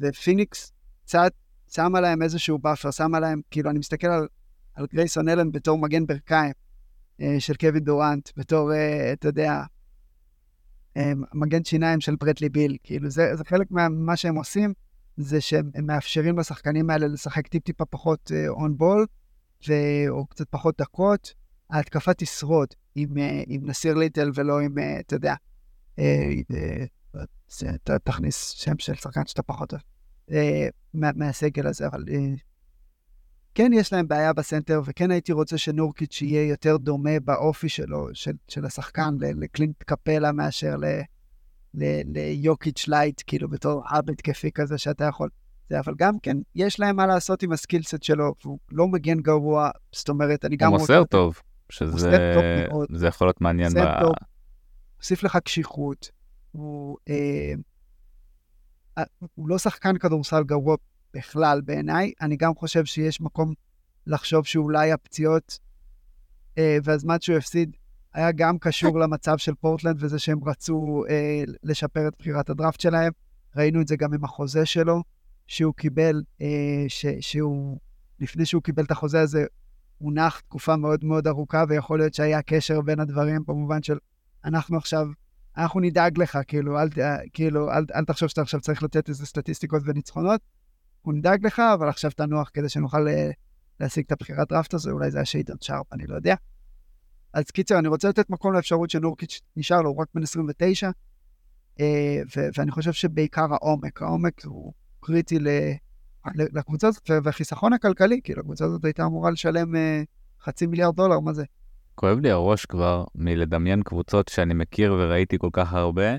ופיניקס 0.00 0.72
קצת 1.04 1.32
שמה 1.70 2.00
להם 2.00 2.22
איזשהו 2.22 2.58
buffer, 2.58 2.90
שמה 2.90 3.20
להם, 3.20 3.40
כאילו, 3.50 3.70
אני 3.70 3.78
מסתכל 3.78 4.06
על, 4.06 4.26
על 4.74 4.86
גרייסון 4.92 5.28
אלן 5.28 5.52
בתור 5.52 5.78
מגן 5.78 6.06
ברכיים 6.06 6.52
אה, 7.20 7.36
של 7.38 7.54
קווין 7.54 7.84
דורנט, 7.84 8.30
בתור, 8.36 8.72
אה, 8.72 9.12
אתה 9.12 9.28
יודע, 9.28 9.62
אה, 10.96 11.12
מגן 11.34 11.64
שיניים 11.64 12.00
של 12.00 12.16
ברדלי 12.16 12.48
ביל. 12.48 12.76
כאילו, 12.82 13.10
זה, 13.10 13.36
זה 13.36 13.44
חלק 13.44 13.70
ממה 13.70 14.16
שהם 14.16 14.34
עושים, 14.34 14.72
זה 15.16 15.40
שהם 15.40 15.70
מאפשרים 15.82 16.38
לשחקנים 16.38 16.90
האלה 16.90 17.06
לשחק 17.06 17.46
טיפ-טיפה 17.46 17.84
פחות 17.84 18.32
on 18.48 18.70
אה, 18.70 18.76
ball, 18.76 19.06
או 20.08 20.26
קצת 20.26 20.46
פחות 20.50 20.80
דקות. 20.80 21.34
ההתקפה 21.70 22.14
תשרוד 22.14 22.68
עם, 22.94 23.18
אה, 23.18 23.42
עם 23.46 23.66
נסיר 23.66 23.94
ליטל 23.94 24.30
ולא 24.34 24.60
עם, 24.60 24.78
אה, 24.78 25.00
אתה 25.00 25.16
יודע, 25.16 25.34
אה, 25.98 26.30
תכניס 28.04 28.48
שם 28.50 28.78
של 28.78 28.94
שחקן 28.94 29.26
שאתה 29.26 29.42
פחות 29.42 29.74
אוהב 29.74 30.70
מהסגל 30.92 31.66
הזה, 31.66 31.86
אבל 31.86 32.04
כן 33.54 33.70
יש 33.74 33.92
להם 33.92 34.08
בעיה 34.08 34.32
בסנטר, 34.32 34.80
וכן 34.84 35.10
הייתי 35.10 35.32
רוצה 35.32 35.58
שנורקיץ' 35.58 36.22
יהיה 36.22 36.48
יותר 36.48 36.76
דומה 36.76 37.20
באופי 37.24 37.68
שלו, 37.68 38.08
של, 38.12 38.32
של 38.48 38.64
השחקן, 38.64 39.14
לקלינט 39.20 39.82
קפלה 39.82 40.32
מאשר 40.32 40.76
ליוקיץ' 41.74 42.88
lite, 42.88 43.22
כאילו 43.26 43.48
בתור 43.48 43.82
hub 43.90 44.10
התקפי 44.10 44.52
כזה 44.52 44.78
שאתה 44.78 45.04
יכול. 45.04 45.28
זה, 45.70 45.80
אבל 45.80 45.94
גם 45.98 46.18
כן, 46.18 46.36
יש 46.54 46.80
להם 46.80 46.96
מה 46.96 47.06
לעשות 47.06 47.42
עם 47.42 47.52
ה 47.52 47.58
skill 47.58 47.85
set 47.85 48.02
שלו, 48.02 48.34
והוא 48.44 48.58
לא 48.72 48.88
מגן 48.88 49.20
גרוע, 49.20 49.70
זאת 49.92 50.08
אומרת, 50.08 50.44
אני 50.44 50.56
גם 50.56 50.70
רוצה... 50.72 50.82
הוא 50.82 51.00
מוסר 51.00 51.04
טוב. 51.04 51.40
שזה 51.68 52.08
זה 52.90 53.06
יכול 53.06 53.26
להיות 53.26 53.40
מעניין. 53.40 53.72
ב... 53.74 53.78
הוסיף 54.96 55.22
לך 55.22 55.36
קשיחות, 55.36 56.10
הוא, 56.52 56.96
אה, 57.08 57.52
הוא 59.34 59.48
לא 59.48 59.58
שחקן 59.58 59.98
כדורסל 59.98 60.42
גרוע 60.42 60.76
בכלל 61.14 61.60
בעיניי. 61.60 62.12
אני 62.20 62.36
גם 62.36 62.54
חושב 62.54 62.84
שיש 62.84 63.20
מקום 63.20 63.52
לחשוב 64.06 64.46
שאולי 64.46 64.92
הפציעות 64.92 65.58
אה, 66.58 66.78
והזמן 66.84 67.16
שהוא 67.20 67.36
הפסיד 67.36 67.76
היה 68.14 68.32
גם 68.32 68.58
קשור 68.58 68.98
למצב 68.98 69.38
של 69.38 69.54
פורטלנד 69.54 69.96
וזה 70.00 70.18
שהם 70.18 70.44
רצו 70.44 71.04
אה, 71.10 71.42
לשפר 71.62 72.08
את 72.08 72.12
בחירת 72.18 72.50
הדראפט 72.50 72.80
שלהם. 72.80 73.12
ראינו 73.56 73.80
את 73.80 73.88
זה 73.88 73.96
גם 73.96 74.14
עם 74.14 74.24
החוזה 74.24 74.66
שלו, 74.66 75.02
שהוא 75.46 75.74
קיבל, 75.74 76.22
אה, 76.40 76.84
ש, 76.88 77.06
שהוא, 77.20 77.78
לפני 78.20 78.46
שהוא 78.46 78.62
קיבל 78.62 78.84
את 78.84 78.90
החוזה 78.90 79.20
הזה, 79.20 79.44
הונח 79.98 80.40
תקופה 80.40 80.76
מאוד 80.76 81.04
מאוד 81.04 81.26
ארוכה, 81.26 81.64
ויכול 81.68 81.98
להיות 81.98 82.14
שהיה 82.14 82.42
קשר 82.42 82.80
בין 82.80 83.00
הדברים, 83.00 83.42
במובן 83.46 83.82
של 83.82 83.98
אנחנו 84.44 84.76
עכשיו, 84.76 85.06
אנחנו 85.56 85.80
נדאג 85.80 86.18
לך, 86.18 86.38
כאילו, 86.46 86.80
אל, 86.80 86.88
כאילו, 87.32 87.72
אל, 87.72 87.84
אל 87.94 88.04
תחשוב 88.04 88.28
שאתה 88.28 88.42
עכשיו 88.42 88.60
צריך 88.60 88.82
לתת 88.82 89.08
איזה 89.08 89.26
סטטיסטיקות 89.26 89.82
וניצחונות, 89.84 90.40
אנחנו 90.98 91.12
נדאג 91.12 91.46
לך, 91.46 91.62
אבל 91.74 91.88
עכשיו 91.88 92.10
תנוח 92.10 92.50
כדי 92.54 92.68
שנוכל 92.68 93.08
אה, 93.08 93.30
להשיג 93.80 94.04
את 94.06 94.12
הבחירת 94.12 94.48
דראפט 94.48 94.74
הזו, 94.74 94.90
אולי 94.90 95.10
זה 95.10 95.18
היה 95.18 95.24
שיידון 95.24 95.56
שרפ, 95.60 95.92
אני 95.92 96.06
לא 96.06 96.14
יודע. 96.14 96.34
אז 97.32 97.44
קיצר, 97.50 97.78
אני 97.78 97.88
רוצה 97.88 98.08
לתת 98.08 98.30
מקום 98.30 98.52
לאפשרות 98.52 98.90
שנורקיץ' 98.90 99.40
נשאר 99.56 99.82
לו, 99.82 99.90
הוא 99.90 99.96
רק 100.00 100.08
בן 100.14 100.22
29, 100.22 100.90
אה, 101.80 102.22
ו- 102.36 102.48
ואני 102.58 102.70
חושב 102.70 102.92
שבעיקר 102.92 103.46
העומק, 103.54 104.02
העומק 104.02 104.44
הוא 104.44 104.72
קריטי 105.00 105.38
ל- 105.38 105.48
לקבוצה 106.34 106.88
הזאת, 106.88 107.10
והחיסכון 107.22 107.72
הכלכלי, 107.72 108.20
כאילו 108.24 108.40
הקבוצה 108.40 108.64
הזאת 108.64 108.84
הייתה 108.84 109.06
אמורה 109.06 109.30
לשלם 109.30 109.76
אה, 109.76 110.02
חצי 110.42 110.66
מיליארד 110.66 110.96
דולר, 110.96 111.20
מה 111.20 111.32
זה? 111.32 111.44
כואב 111.94 112.18
לי 112.18 112.30
הראש 112.30 112.66
כבר 112.66 113.04
מלדמיין 113.14 113.82
קבוצות 113.82 114.28
שאני 114.28 114.54
מכיר 114.54 114.92
וראיתי 114.98 115.38
כל 115.38 115.48
כך 115.52 115.72
הרבה, 115.72 116.16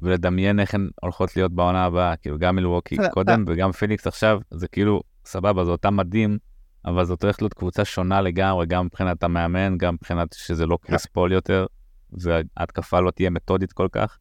ולדמיין 0.00 0.60
איך 0.60 0.74
הן 0.74 0.88
הולכות 1.02 1.36
להיות 1.36 1.52
בעונה 1.52 1.84
הבאה, 1.84 2.16
כאילו 2.16 2.38
גם 2.38 2.56
מלווקי 2.56 2.96
קודם 3.10 3.44
וגם 3.46 3.72
פיניקס 3.72 4.06
עכשיו, 4.06 4.40
זה 4.50 4.68
כאילו, 4.68 5.02
סבבה, 5.24 5.64
זה 5.64 5.70
אותם 5.70 5.96
מדים, 5.96 6.38
אבל 6.84 7.04
זאת 7.04 7.22
הולכת 7.22 7.42
להיות 7.42 7.54
קבוצה 7.54 7.84
שונה 7.84 8.20
לגמרי, 8.20 8.66
גם 8.66 8.86
מבחינת 8.86 9.22
המאמן, 9.22 9.78
גם 9.78 9.94
מבחינת 9.94 10.32
שזה 10.32 10.66
לא 10.66 10.78
קריס 10.82 11.06
פול 11.06 11.32
יותר, 11.32 11.66
וההתקפה 12.12 13.00
לא 13.00 13.10
תהיה 13.10 13.30
מתודית 13.30 13.72
כל 13.72 13.88
כך. 13.92 14.18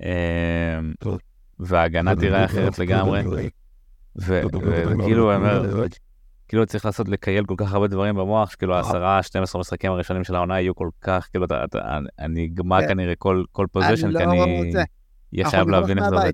אמ, 0.00 0.06
וההגנה 1.58 2.16
תראה 2.16 2.44
אחרת 2.44 2.78
לגמרי. 2.78 3.22
וכאילו, 4.16 5.30
אני 5.30 5.36
אומר, 5.36 5.86
כאילו 6.48 6.66
צריך 6.66 6.84
לעשות, 6.84 7.08
לקייל 7.08 7.44
כל 7.44 7.54
כך 7.58 7.72
הרבה 7.72 7.86
דברים 7.86 8.16
במוח, 8.16 8.50
שכאילו 8.50 8.76
העשרה, 8.76 9.22
12 9.22 9.60
משחקים 9.60 9.92
הראשונים 9.92 10.24
של 10.24 10.34
העונה 10.34 10.60
יהיו 10.60 10.74
כל 10.74 10.88
כך, 11.00 11.28
כאילו, 11.30 11.46
אני 12.18 12.46
אגמר 12.46 12.80
כן. 12.80 12.88
כנראה 12.88 13.14
כל 13.52 13.66
פוזיישן, 13.72 14.08
לא 14.08 14.18
כי 14.18 14.24
אני 14.24 14.72
אהיה 15.34 15.50
חייב 15.50 15.68
להבין 15.68 15.98
איך 15.98 16.08
זה 16.08 16.16
עובד. 16.16 16.32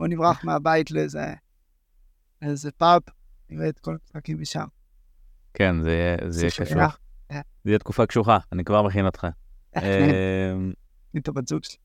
בוא 0.00 0.06
נברח 0.06 0.44
מהבית 0.44 0.90
לאיזה 0.90 2.70
פאב, 2.78 3.00
נראה 3.50 3.68
את 3.68 3.78
כל 3.78 3.96
המשחקים 4.00 4.40
משם. 4.40 4.64
כן, 5.54 5.82
זה 5.82 5.90
יהיה 6.40 6.50
קשוח. 6.50 6.98
זה 7.32 7.70
יהיה 7.70 7.78
תקופה 7.78 8.06
קשוחה, 8.06 8.38
אני 8.52 8.64
כבר 8.64 8.82
מכין 8.82 9.06
אותך. 9.06 9.26
אמ, 9.76 9.82
אני 11.14 11.20
את 11.20 11.28
הבת 11.28 11.48
זוג 11.48 11.64
שלי. 11.64 11.76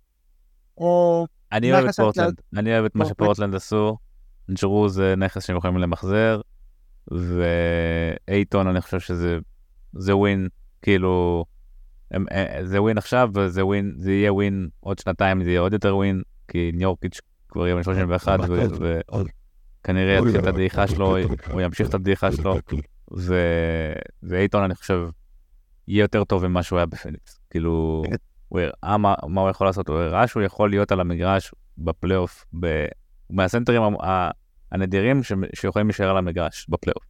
אני 1.51 1.73
אוהב 1.73 1.85
את 1.85 1.95
פורטלנד, 1.95 2.41
אני 2.57 2.73
אוהב 2.73 2.85
את 2.85 2.95
מה 2.95 3.05
שפורטלנד 3.05 3.55
עשו. 3.55 3.97
ג'רו 4.61 4.89
זה 4.89 5.13
נכס 5.17 5.45
שהם 5.45 5.57
יכולים 5.57 5.77
למחזר, 5.77 6.41
ואייטון 8.27 8.67
אני 8.67 8.81
חושב 8.81 8.99
שזה 8.99 10.15
ווין, 10.15 10.47
כאילו, 10.81 11.45
הם, 12.11 12.25
אה, 12.31 12.59
זה 12.63 12.81
ווין 12.81 12.97
עכשיו 12.97 13.29
וזה 13.33 13.65
ווין, 13.65 13.93
זה 13.97 14.11
יהיה 14.11 14.33
ווין 14.33 14.69
עוד 14.79 14.99
שנתיים, 14.99 15.43
זה 15.43 15.49
יהיה 15.49 15.59
עוד 15.59 15.73
יותר 15.73 15.95
ווין, 15.95 16.21
כי 16.47 16.71
ניורקיץ' 16.73 17.19
כבר 17.49 17.65
יהיה 17.65 17.75
בן 17.75 17.83
31 17.83 18.39
וכנראה 19.81 20.17
יתחיל 20.17 20.39
את 20.39 20.47
הדעיכה 20.47 20.87
שלו, 20.87 21.17
הוא 21.51 21.61
ימשיך 21.61 21.89
את 21.89 21.93
הדעיכה 21.93 22.31
שלו, 22.31 22.55
ואייטון 24.23 24.63
אני 24.63 24.75
חושב 24.75 25.07
יהיה 25.87 26.03
יותר 26.03 26.23
טוב 26.23 26.47
ממה 26.47 26.63
שהוא 26.63 26.77
היה 26.77 26.85
בפניקס, 26.85 27.39
כאילו, 27.49 28.03
הוא 28.49 28.59
הראה 28.59 28.97
מה, 28.97 29.13
מה 29.27 29.41
הוא 29.41 29.49
יכול 29.49 29.67
לעשות, 29.67 29.87
הוא 29.89 29.97
הראה 29.97 30.27
שהוא 30.27 30.43
יכול 30.43 30.69
להיות 30.69 30.91
על 30.91 30.99
המגרש 30.99 31.51
בפלייאוף, 31.77 32.45
ב... 33.31 33.35
מהסנטרים 33.35 33.81
הנדירים. 34.71 35.21
שיכולים 35.55 35.87
להישאר 35.87 36.09
על 36.09 36.17
המגרש 36.17 36.65
בפלייאוף. 36.69 37.03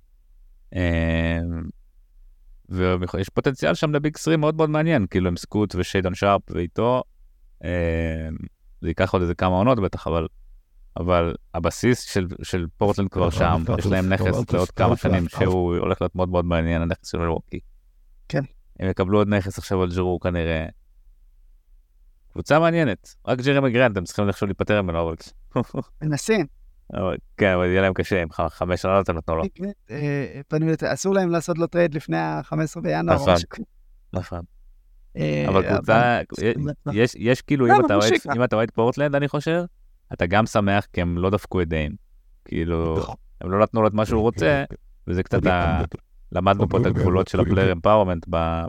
אמ, 0.75 1.61
ויש 2.69 3.29
פוטנציאל 3.29 3.73
שם 3.73 3.93
לביג 3.93 4.17
סרי 4.17 4.35
מאוד 4.35 4.55
מאוד 4.55 4.69
מעניין, 4.69 5.07
כאילו 5.07 5.27
עם 5.27 5.37
סקוט 5.37 5.75
ושיידון 5.75 6.15
שרפ 6.15 6.41
ואיתו, 6.49 7.03
אמ, 7.63 7.69
זה 8.81 8.87
ייקח 8.87 9.13
עוד 9.13 9.21
איזה 9.21 9.35
כמה 9.35 9.55
עונות 9.55 9.79
בטח, 9.79 10.07
אבל, 10.07 10.27
אבל 10.97 11.35
הבסיס 11.53 12.01
של, 12.01 12.27
של 12.43 12.65
פורטלנד 12.77 13.09
כבר 13.09 13.29
שם, 13.29 13.63
יש 13.77 13.85
להם 13.85 14.13
נכס 14.13 14.53
לעוד 14.53 14.71
כמה 14.71 14.97
שנים 14.97 15.29
שהוא 15.29 15.77
הולך 15.77 16.01
להיות 16.01 16.15
מאוד 16.15 16.29
מאוד 16.29 16.45
מעניין, 16.45 16.81
הנכס 16.81 17.11
של 17.11 17.17
מלווקי. 17.17 17.59
כן. 18.29 18.43
הם 18.79 18.89
יקבלו 18.89 19.17
עוד 19.17 19.27
נכס 19.27 19.57
עכשיו 19.57 19.81
על 19.81 19.89
ג'רו 19.95 20.19
כנראה. 20.19 20.65
קבוצה 22.31 22.59
מעניינת, 22.59 23.15
רק 23.27 23.41
ג'רמי 23.41 23.71
גרנט, 23.71 23.97
הם 23.97 24.03
צריכים 24.03 24.27
איכשהו 24.27 24.47
להיפטר 24.47 24.81
ממנו, 24.81 25.01
אבל... 25.01 25.15
מנסים. 26.01 26.45
כן, 27.37 27.53
אבל 27.53 27.65
יהיה 27.65 27.81
להם 27.81 27.93
קשה, 27.93 28.21
עם 28.21 28.27
חמש 28.49 28.81
שנות 28.81 29.09
הם 29.09 29.17
נתנו 29.17 29.35
לו. 29.35 29.43
אה, 29.91 30.93
אסור 30.93 31.13
להם 31.13 31.29
לעשות 31.29 31.57
לו 31.57 31.67
טרייד 31.67 31.95
לפני 31.95 32.17
ה-15 32.17 32.81
בינואר. 32.81 33.15
נכון, 33.15 33.35
נכון. 34.13 34.41
אה, 35.17 35.45
אבל 35.47 35.75
קבוצה, 35.75 36.21
יש 37.15 37.41
כאילו, 37.41 37.65
אם 38.35 38.43
אתה 38.43 38.55
אוהד 38.55 38.71
פורטלנד, 38.71 39.15
אני 39.15 39.27
חושב, 39.27 39.63
אתה 40.13 40.25
גם 40.25 40.45
שמח 40.45 40.87
כי 40.93 41.01
הם 41.01 41.17
לא 41.17 41.29
דפקו 41.29 41.61
את 41.61 41.67
דיים. 41.67 41.95
כאילו. 42.45 42.97
הם 43.41 43.51
לא 43.51 43.59
נתנו 43.59 43.81
לו 43.81 43.87
את 43.87 43.93
מה 43.93 44.05
שהוא 44.05 44.21
רוצה, 44.21 44.63
וזה 45.07 45.23
קצת, 45.23 45.39
למדנו 46.31 46.69
פה 46.69 46.77
את 46.81 46.85
הגבולות 46.85 47.27
של 47.27 47.39
ה 47.39 47.44
player 47.44 47.71
empowerment 47.71 48.25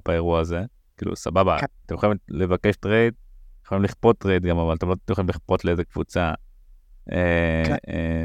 באירוע 0.06 0.40
הזה. 0.40 0.62
כאילו, 0.96 1.16
סבבה, 1.16 1.58
כן. 1.60 1.66
אתם 1.86 1.94
יכולים 1.94 2.16
לבקש 2.28 2.76
טרייד, 2.76 3.14
יכולים 3.66 3.84
לכפות 3.84 4.18
טרייד 4.18 4.46
גם, 4.46 4.58
אבל 4.58 4.74
אתם 4.74 4.88
לא 4.88 4.94
יכולים 5.10 5.28
לכפות 5.28 5.64
לאיזה 5.64 5.84
קבוצה 5.84 6.32
כן. 6.36 6.51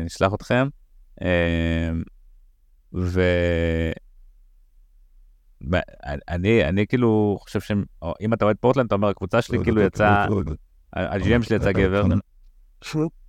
נשלח 0.06 0.34
אתכם. 0.34 0.68
אה, 1.22 1.90
ו... 2.94 3.22
אני, 6.28 6.66
אני 6.66 6.88
כאילו 6.88 7.38
חושב 7.42 7.60
שאם 7.60 8.34
אתה 8.34 8.46
אוהד 8.46 8.56
פורטלנד, 8.60 8.86
אתה 8.86 8.96
אומר, 8.96 9.08
הקבוצה 9.08 9.42
שלי 9.42 9.64
כאילו 9.64 9.82
יצא, 9.82 10.26
ה-GM 10.94 11.44
שלי 11.44 11.56
יצא 11.56 11.72
גבר, 11.72 12.04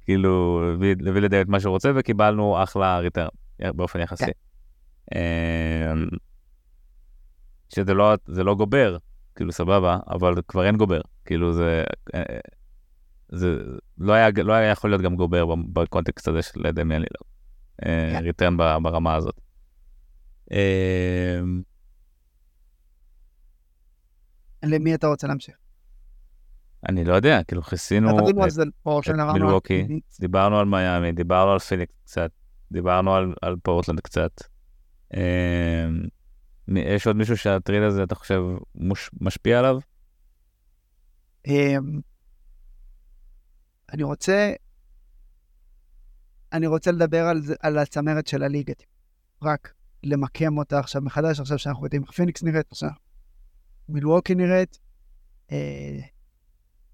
כאילו, 0.05 0.63
הביא 0.73 0.95
לדיים 1.21 1.41
את 1.41 1.49
מה 1.49 1.61
שהוא 1.61 1.71
רוצה, 1.71 1.91
וקיבלנו 1.95 2.63
אחלה 2.63 2.99
return, 2.99 3.29
באופן 3.61 4.01
יחסי. 4.01 4.25
כן. 5.11 5.19
שזה 7.69 7.95
לא, 7.95 8.15
לא 8.29 8.55
גובר, 8.55 8.97
כאילו 9.35 9.53
סבבה, 9.53 9.99
אבל 10.11 10.35
כבר 10.49 10.67
אין 10.67 10.77
גובר, 10.77 11.01
כאילו 11.25 11.53
זה, 11.53 11.85
זה 13.29 13.57
לא 13.99 14.13
היה, 14.13 14.29
לא 14.45 14.53
היה 14.53 14.71
יכול 14.71 14.91
להיות 14.91 15.03
גם 15.03 15.17
גובר 15.17 15.55
ב 15.73 15.80
context 15.80 16.29
הזה 16.29 16.43
של 16.43 16.71
דמיאן 16.71 17.01
לילארד. 17.01 17.29
אה, 17.87 18.21
return 18.21 18.57
ברמה 18.57 19.15
הזאת. 19.15 19.41
אמ, 20.51 21.63
למי 24.63 24.95
אתה 24.95 25.07
רוצה 25.07 25.27
להמשיך? 25.27 25.57
אני 26.89 27.05
לא 27.05 27.15
יודע, 27.15 27.43
כאילו 27.43 27.63
כיסינו 27.63 28.19
את 28.19 28.35
מילווקי, 29.33 29.87
דיברנו 30.21 30.59
על 30.59 30.67
מיאמי, 30.67 31.13
דיברנו 31.13 31.53
על 31.53 31.59
פיניקס 31.59 31.95
קצת, 32.05 32.31
דיברנו 32.73 33.15
על, 33.15 33.35
על 33.43 33.57
פורטלנד 33.63 34.01
קצת. 34.01 34.31
יש 36.69 37.07
עוד 37.07 37.17
מישהו 37.17 37.37
שהטרייד 37.37 37.83
הזה, 37.83 38.03
אתה 38.03 38.15
חושב, 38.15 38.43
מוש, 38.75 39.11
משפיע 39.21 39.59
עליו? 39.59 39.79
אני 43.93 44.03
רוצה, 44.03 44.53
אני 46.53 46.67
רוצה 46.67 46.91
לדבר 46.91 47.25
על, 47.25 47.43
על 47.61 47.79
הצמרת 47.79 48.27
של 48.27 48.43
הליגה, 48.43 48.75
רק 49.43 49.73
למקם 50.05 50.59
אותה 50.59 50.79
עכשיו 50.79 51.03
מחדש, 51.03 51.41
עכשיו 51.41 51.59
שאנחנו 51.59 51.85
יודעים 51.85 52.03
איך 52.03 52.11
פיניקס 52.11 52.43
נראית, 52.43 52.67
עכשיו. 52.71 52.91
מילווקי 53.89 54.35
נראית, 54.35 54.79
אה, 55.53 56.01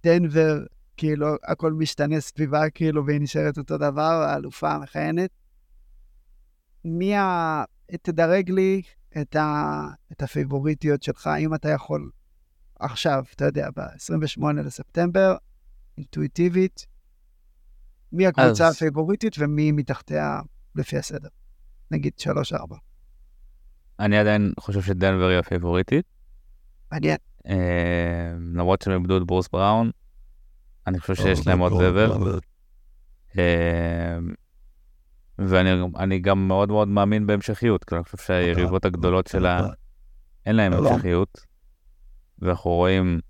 דנבר, 0.02 0.64
כאילו 0.96 1.26
הכל 1.44 1.72
משתנה 1.72 2.20
סביבה, 2.20 2.70
כאילו, 2.70 3.06
והיא 3.06 3.20
נשארת 3.20 3.58
אותו 3.58 3.78
דבר, 3.78 4.24
האלופה 4.28 4.72
המכהנת. 4.72 5.30
מי 6.84 7.16
ה... 7.16 7.64
תדרג 8.02 8.50
לי 8.50 8.82
את, 9.20 9.36
ה... 9.36 9.80
את 10.12 10.22
הפייבוריטיות 10.22 11.02
שלך, 11.02 11.30
אם 11.38 11.54
אתה 11.54 11.68
יכול 11.68 12.10
עכשיו, 12.80 13.24
אתה 13.34 13.44
יודע, 13.44 13.68
ב-28 13.76 14.52
לספטמבר, 14.52 15.36
אינטואיטיבית, 15.98 16.86
מי 18.12 18.26
הקבוצה 18.26 18.68
אז... 18.68 18.74
הפייבוריטית 18.74 19.34
ומי 19.38 19.72
מתחתיה 19.72 20.40
לפי 20.74 20.98
הסדר. 20.98 21.28
נגיד 21.90 22.12
3-4. 22.52 22.74
אני 24.00 24.18
עדיין 24.18 24.52
חושב 24.60 24.82
שדנבר 24.82 25.28
היא 25.28 25.38
הפייבוריטית. 25.38 26.04
מעניין. 26.92 27.16
אה, 27.46 28.32
למרות 28.54 28.82
שהם 28.82 29.00
איבדו 29.00 29.16
את 29.16 29.22
ברוס 29.26 29.48
בראון, 29.48 29.90
אני 30.86 31.00
חושב 31.00 31.14
שיש 31.14 31.46
להם 31.46 31.58
עוד 31.58 31.72
זבל. 31.72 32.38
אה, 33.38 34.18
ואני 35.38 35.70
אני 35.96 36.18
גם 36.18 36.48
מאוד 36.48 36.68
מאוד 36.68 36.88
מאמין 36.88 37.26
בהמשכיות, 37.26 37.84
כי 37.84 37.94
אני 37.94 38.04
חושב 38.04 38.18
שהיריבות 38.18 38.84
הגדולות 38.84 39.26
שלה, 39.26 39.68
אין 40.46 40.56
להן 40.56 40.72
המשכיות, 40.72 41.40
ואנחנו 42.38 42.70
רואים 42.70 43.20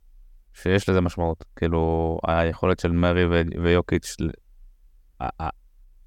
שיש 0.55 0.89
לזה 0.89 1.01
משמעות. 1.01 1.45
כאילו, 1.57 2.19
היכולת 2.27 2.81
של 2.81 2.93
מרי 2.93 3.27
ו- 3.27 3.63
ויוקיץ', 3.63 4.17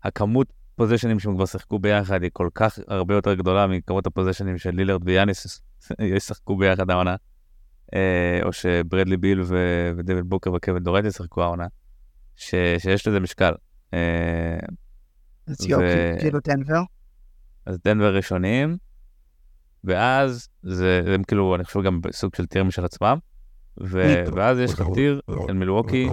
הכמות 0.03 0.47
פוזיישנים 0.75 1.19
שהם 1.19 1.35
כבר 1.35 1.45
שיחקו 1.45 1.79
ביחד 1.79 2.23
היא 2.23 2.29
כל 2.33 2.49
כך 2.55 2.79
הרבה 2.87 3.13
יותר 3.15 3.33
גדולה 3.33 3.67
מכמות 3.67 4.07
הפוזיישנים 4.07 4.57
של 4.57 4.69
לילרד 4.75 5.01
ויאניס 5.05 5.61
ישחקו 6.15 6.57
ביחד 6.57 6.89
העונה. 6.89 7.15
אה, 7.93 8.39
או 8.43 8.53
שברדלי 8.53 9.17
ביל 9.17 9.41
ו- 9.41 9.91
ודויד 9.97 10.25
בוקר 10.25 10.53
וקווין 10.53 10.83
דורט 10.83 11.05
ישחקו 11.05 11.43
העונה, 11.43 11.65
ש- 12.35 12.55
שיש 12.77 13.07
לזה 13.07 13.19
משקל. 13.19 13.53
אה, 13.93 14.57
אז 15.47 15.67
יופי, 15.67 16.19
כאילו 16.19 16.39
דנבר. 16.47 16.81
אז 17.65 17.77
דנבר 17.85 18.15
ראשונים, 18.15 18.77
ואז 19.83 20.49
זה, 20.63 21.01
הם 21.13 21.23
כאילו, 21.23 21.55
אני 21.55 21.63
חושב 21.63 21.81
גם 21.81 22.01
בסוג 22.01 22.35
של 22.35 22.45
טיר 22.45 22.63
משל 22.63 22.85
עצמם, 22.85 23.17
ו- 23.81 24.25
ואז 24.35 24.59
יש 24.59 24.73
לך 24.73 24.83
טיר 24.93 25.21
של 25.47 25.53
מילווקי, 25.53 26.09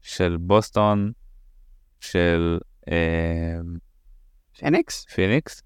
של 0.00 0.36
בוסטון, 0.40 1.12
של 2.00 2.58
אה, 2.88 3.58
פניקס? 4.58 5.04
פיניקס, 5.04 5.62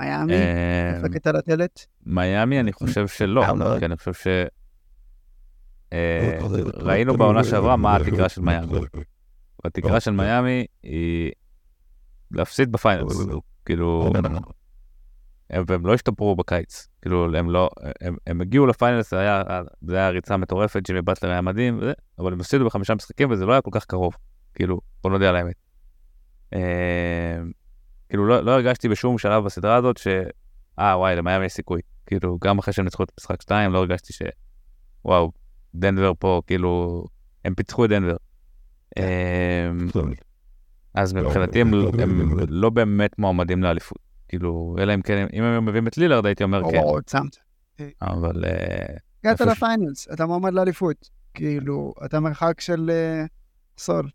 מיאמי? 0.00 0.32
אה, 0.32 0.98
דופקת 1.02 1.26
על 1.26 1.36
הדלת? 1.36 1.86
מיאמי 2.06 2.60
אני 2.60 2.72
חושב 2.72 3.08
שלא, 3.08 3.44
כי 3.78 3.84
אני 3.84 3.96
חושב 3.96 4.12
ש... 4.12 4.26
אה, 5.92 6.38
ראינו 6.74 7.16
בעונה 7.16 7.44
שעברה 7.44 7.76
מה 7.76 7.96
התקרה 7.96 8.28
של 8.28 8.40
מיאמי. 8.40 8.78
התקרה 9.64 10.00
של 10.00 10.10
מיאמי 10.10 10.66
היא 10.82 11.32
להפסיד 12.30 12.72
ב 12.72 12.78
finals. 12.78 13.16
כאילו, 13.64 14.12
הם, 15.50 15.64
והם 15.66 15.86
לא 15.86 15.94
השתפרו 15.94 16.36
בקיץ. 16.36 16.88
כאילו, 17.04 17.36
הם 17.36 17.50
לא, 17.50 17.70
הם, 18.00 18.16
הם 18.26 18.40
הגיעו 18.40 18.66
לפיינלס, 18.66 19.10
זה 19.10 19.18
היה, 19.18 19.42
זה 19.82 19.96
היה 19.96 20.10
ריצה 20.10 20.36
מטורפת, 20.36 20.82
ג'ימי 20.84 21.02
באטלר 21.02 21.30
היה 21.30 21.40
מדהים, 21.40 21.78
וזה, 21.78 21.92
אבל 22.18 22.32
הם 22.32 22.40
הפסידו 22.40 22.64
בחמישה 22.64 22.94
משחקים 22.94 23.30
וזה 23.30 23.46
לא 23.46 23.52
היה 23.52 23.60
כל 23.60 23.70
כך 23.72 23.84
קרוב. 23.84 24.16
כאילו, 24.54 24.80
בוא 25.02 25.10
נודה 25.10 25.28
על 25.28 25.36
האמת. 25.36 25.54
אה, 26.54 27.38
כאילו, 28.08 28.26
לא, 28.26 28.40
לא 28.40 28.50
הרגשתי 28.50 28.88
בשום 28.88 29.18
שלב 29.18 29.44
בסדרה 29.44 29.76
הזאת 29.76 29.96
ש... 29.96 30.06
אה, 30.78 30.98
וואי, 30.98 31.16
למיאמי 31.16 31.44
יש 31.44 31.52
סיכוי. 31.52 31.80
כאילו, 32.06 32.38
גם 32.44 32.58
אחרי 32.58 32.74
שהם 32.74 32.84
ניצחו 32.84 33.02
את 33.02 33.12
משחק 33.20 33.42
2, 33.42 33.72
לא 33.72 33.78
הרגשתי 33.78 34.12
ש... 34.12 34.22
וואו, 35.04 35.32
דנבר 35.74 36.12
פה, 36.18 36.42
כאילו, 36.46 37.04
הם 37.44 37.54
פיצחו 37.54 37.84
את 37.84 37.90
דנבר. 37.90 38.16
אה, 38.98 39.70
אז 40.94 41.12
מבחינתי 41.12 41.60
הם, 41.60 41.74
הם 41.98 42.38
לא 42.48 42.70
באמת 42.70 43.18
מועמדים 43.18 43.62
לאליפות. 43.62 44.03
כאילו, 44.38 44.76
אלא 44.78 44.94
אם 44.94 45.02
כן, 45.02 45.26
אם 45.32 45.42
הם 45.42 45.66
מביאים 45.66 45.86
את 45.86 45.98
לילארד, 45.98 46.26
הייתי 46.26 46.44
אומר 46.44 46.62
כן. 46.70 46.78
או, 46.78 46.98
צמת. 47.06 47.36
אבל 48.02 48.44
אה, 48.44 48.96
הגעת 49.24 49.40
ל 49.40 49.49
finals, 49.49 50.08
אתה 50.12 50.26
מועמד 50.26 50.52
לאליפות. 50.52 51.10
כאילו, 51.34 51.94
אתה 52.04 52.20
מרחק 52.20 52.60
של 52.60 52.90
אה, 52.90 53.24
סל. 53.78 54.08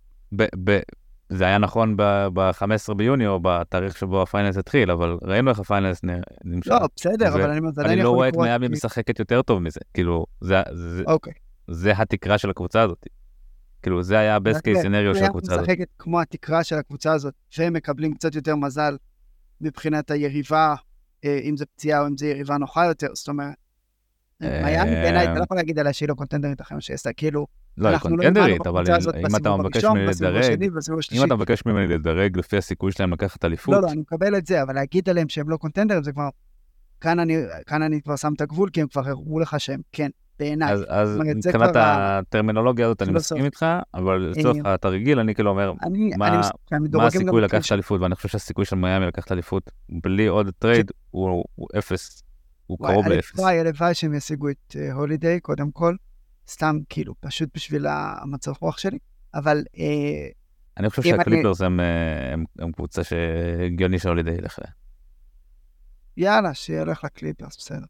זה 1.30 1.46
היה 1.46 1.58
נכון 1.58 1.98
ב-15 1.98 2.94
ביוני, 2.94 3.28
או 3.28 3.40
בתאריך 3.42 3.98
שבו 3.98 4.22
ה 4.22 4.27
finals 4.27 4.58
התחיל, 4.58 4.92
אבל 4.92 5.18
ראינו 5.24 5.50
איך 5.50 5.60
ה 5.60 5.66
finals 5.66 6.02
נמשך. 6.44 6.72
לא, 6.72 6.80
בסדר, 6.96 7.28
אבל 7.28 7.50
אני 7.50 7.60
אומר, 7.60 7.72
זה 7.72 7.82
עדיין 7.82 7.94
אני 8.00 8.04
לא 8.04 8.10
יכול 8.10 8.16
רואה 8.18 8.30
את. 8.30 8.36
מיאמי 8.38 8.68
כי- 8.68 8.72
משחקת 8.74 9.20
יותר 9.20 9.42
טוב 9.42 9.60
מזה. 9.62 9.80
כאילו, 9.94 10.26
זה- 10.42 10.62
אוקיי. 11.08 11.34
זה 11.68 11.92
התקרה 11.98 12.38
של 12.38 12.50
הקבוצה 12.50 12.82
הזאת. 12.82 13.06
כאילו, 13.82 14.04
זה 14.04 14.18
היה 14.18 14.36
ה-best 14.36 14.58
case 14.58 14.84
scenario 14.84 15.18
של 15.18 15.24
הקבוצה 15.24 15.54
הזאת. 15.54 15.64
משחקת 15.70 15.88
כמו 16.00 16.22
התקרה 16.22 16.64
של 16.64 16.76
הקבוצה 16.76 17.14
הזאת, 17.14 17.34
והם 17.58 17.74
מקבלים 17.74 18.14
קצת 18.14 18.36
יותר 18.36 18.56
מזל 18.56 18.98
מבחינת 19.62 20.12
היריבה, 20.12 20.76
אה, 21.26 21.39
אם 21.43 21.57
זה 21.57 21.66
פציעה 21.66 22.01
או 22.01 22.07
אם 22.07 22.18
זה 22.18 22.28
יריבה 22.28 22.57
נוחה 22.57 22.86
יותר, 22.86 23.07
זאת 23.14 23.28
אומרת, 23.28 23.53
אה, 24.43 24.62
מיאמי 24.64 24.91
בעיניי, 24.91 25.24
אתה 25.24 25.34
לא 25.34 25.43
יכול 25.43 25.57
להגיד 25.57 25.80
עליה 25.80 25.93
שהיא 25.93 26.10
לא 26.10 26.14
קונטנדרית 26.14 26.62
אחרי 26.62 26.76
מה 26.76 26.82
שהיא 26.82 26.93
עשתה, 26.93 27.14
כאילו, 27.14 27.47
לא, 27.78 27.88
היא 27.88 27.93
לא 27.93 27.99
קונטנדרית, 27.99 28.68
אבל 28.68 28.84
אם 29.18 29.36
אתה 29.36 29.57
מבקש 29.57 29.84
ממני 29.84 30.05
לדרג. 30.05 30.64
אם 31.12 31.26
אתה 31.26 31.36
מבקש 31.36 31.66
ממני 31.66 31.88
לדרג 31.88 32.38
לפי 32.38 32.57
הסיכוי 32.57 32.91
שלהם 32.91 33.14
לקחת 33.14 33.45
אליפות, 33.45 33.76
לא, 33.76 33.82
לא, 33.82 33.88
אני 33.88 34.01
מקבל 34.01 34.38
את 34.38 34.47
זה, 34.47 34.62
אבל 34.62 34.76
להגיד 34.76 35.10
עליהם 35.10 35.30
שהם 35.30 35.49
לא 35.49 35.57
קונטנדרים, 35.57 36.03
זה 36.03 36.12
כבר... 36.12 36.30
כאן 37.01 37.82
אני 37.82 38.01
כבר 38.01 38.16
שם 38.16 38.34
את 38.36 38.41
הגבול, 38.41 38.70
כי 38.70 38.82
הם 38.82 38.88
כבר 38.88 39.07
הראו 39.10 39.39
לך 39.39 39.60
שהם 39.60 39.82
כן, 39.91 40.10
בעיניי. 40.40 40.74
אז, 40.74 40.86
אז 40.88 41.18
מבחינת 41.36 41.72
הטרמינולוגיה 41.76 42.86
הזאת 42.86 43.02
אני. 43.02 43.12
מסכים 43.12 43.46
איתך, 43.46 43.66
אבל 43.94 44.18
לצורך 44.18 44.58
אה, 44.66 44.74
התרגיל 44.74 45.20
אני 45.20 45.36
כאילו 45.36 45.50
אומר, 45.50 45.74
אני, 45.84 46.12
מה- 46.18 46.28
אני 46.28 46.38
הם 46.72 46.84
מה 46.94 47.06
הסיכוי 47.08 47.42
לקחת 47.42 47.56
בקשר. 47.60 47.76
אליפות, 47.76 48.02
ואני 48.02 48.16
חושב 48.16 48.28
שהסיכוי 48.28 48.66
של 48.66 48.76
מיאמי 48.76 49.06
לקחת 49.06 49.32
אליפות 49.32 49.70
בלי 49.90 50.28
עוד 50.28 50.50
טרייד 50.60 50.92
הוא 51.12 51.46
הוא 51.56 51.68
אפס, 51.78 52.24
הוא 52.68 52.78
וואי, 52.80 52.94
קרוב 52.94 53.08
לאפס. 53.08 53.40
הלוואי, 53.40 53.60
הלוואי 53.60 53.94
שהם 53.94 54.14
ישיגו 54.14 54.50
את 54.50 54.76
אה, 54.76 54.94
הולידיי, 54.94 55.40
קודם 55.40 55.72
כל. 55.72 55.96
סתם, 56.48 56.78
כאילו, 56.90 57.14
פשוט 57.20 57.50
בשביל 57.56 57.86
המצב 57.90 58.52
רוח 58.62 58.78
שלי. 58.78 58.98
אבל 59.34 59.64
אה, 59.78 59.84
אני 60.78 60.90
חושב 60.90 61.02
אם 61.06 61.14
אני- 61.14 61.18
שהקליפרס 61.24 61.62
הם, 61.62 61.80
אה, 61.80 61.86
הם, 62.34 62.44
הם 62.60 62.72
קבוצה 62.72 63.04
שהגיוני 63.04 64.00
שהולידי 64.00 64.32
ילך 64.32 64.60
אליה. 64.60 64.72
יאללה, 66.18 66.54
שילך 66.54 67.04
לקליפרס, 67.04 67.58
בסדר. 67.58 67.86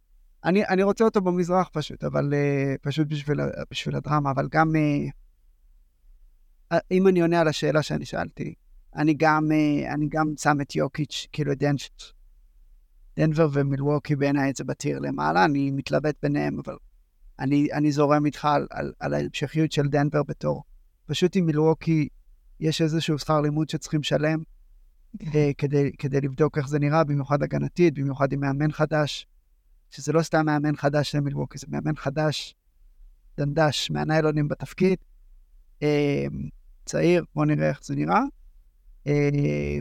אני, 0.45 0.65
אני 0.65 0.83
רוצה 0.83 1.03
אותו 1.03 1.21
במזרח 1.21 1.69
פשוט, 1.73 2.03
אבל 2.03 2.33
אה, 2.33 2.75
פשוט 2.81 3.07
בשביל, 3.07 3.39
בשביל 3.71 3.95
הדרמה, 3.95 4.31
אבל 4.31 4.47
גם... 4.51 4.75
אה, 4.75 5.07
אה, 6.71 6.77
אם 6.91 7.07
אני 7.07 7.21
עונה 7.21 7.41
על 7.41 7.47
השאלה 7.47 7.83
שאני 7.83 8.05
שאלתי, 8.05 8.53
אני 8.95 9.13
גם, 9.13 9.49
אני 9.93 10.07
גם 10.09 10.33
שם 10.39 10.61
את 10.61 10.75
יוקיץ', 10.75 11.27
כאילו 11.31 11.51
את 11.51 11.57
דנבר. 11.57 11.85
דנבר 13.17 13.47
ומילווקי 13.53 14.15
בעיניי 14.15 14.51
זה 14.55 14.63
בטיר 14.63 14.99
למעלה, 14.99 15.45
אני 15.45 15.71
מתלבט 15.71 16.15
ביניהם, 16.23 16.59
אבל 16.59 16.75
אני, 17.39 17.67
אני 17.73 17.91
זורם 17.91 18.25
איתך 18.25 18.45
על, 18.45 18.67
על, 18.71 18.93
על 18.99 19.13
ההמשכיות 19.13 19.71
של 19.71 19.87
דנבר 19.87 20.23
בתור. 20.23 20.63
פשוט 21.05 21.35
עם 21.35 21.45
מילווקי 21.45 22.09
יש 22.59 22.81
איזשהו 22.81 23.19
שכר 23.19 23.41
לימוד 23.41 23.69
שצריכים 23.69 23.99
לשלם 23.99 24.43
אה, 25.35 25.51
כדי, 25.57 25.91
כדי 25.97 26.21
לבדוק 26.21 26.57
איך 26.57 26.67
זה 26.67 26.79
נראה, 26.79 27.03
במיוחד 27.03 27.43
הגנתית, 27.43 27.93
במיוחד 27.93 28.33
עם 28.33 28.39
מאמן 28.39 28.71
חדש, 28.71 29.27
שזה 29.89 30.13
לא 30.13 30.21
סתם 30.21 30.45
מאמן 30.45 30.75
חדש 30.75 31.11
של 31.11 31.19
מילווקי, 31.19 31.57
זה 31.57 31.67
מאמן 31.69 31.95
חדש, 31.95 32.55
דנדש, 33.37 33.91
מהניילונים 33.91 34.47
בתפקיד, 34.47 34.97
אה, 35.83 36.25
צעיר, 36.85 37.25
בוא 37.35 37.45
נראה 37.45 37.69
איך 37.69 37.79
זה 37.83 37.95
נראה. 37.95 38.21
אה, 39.07 39.79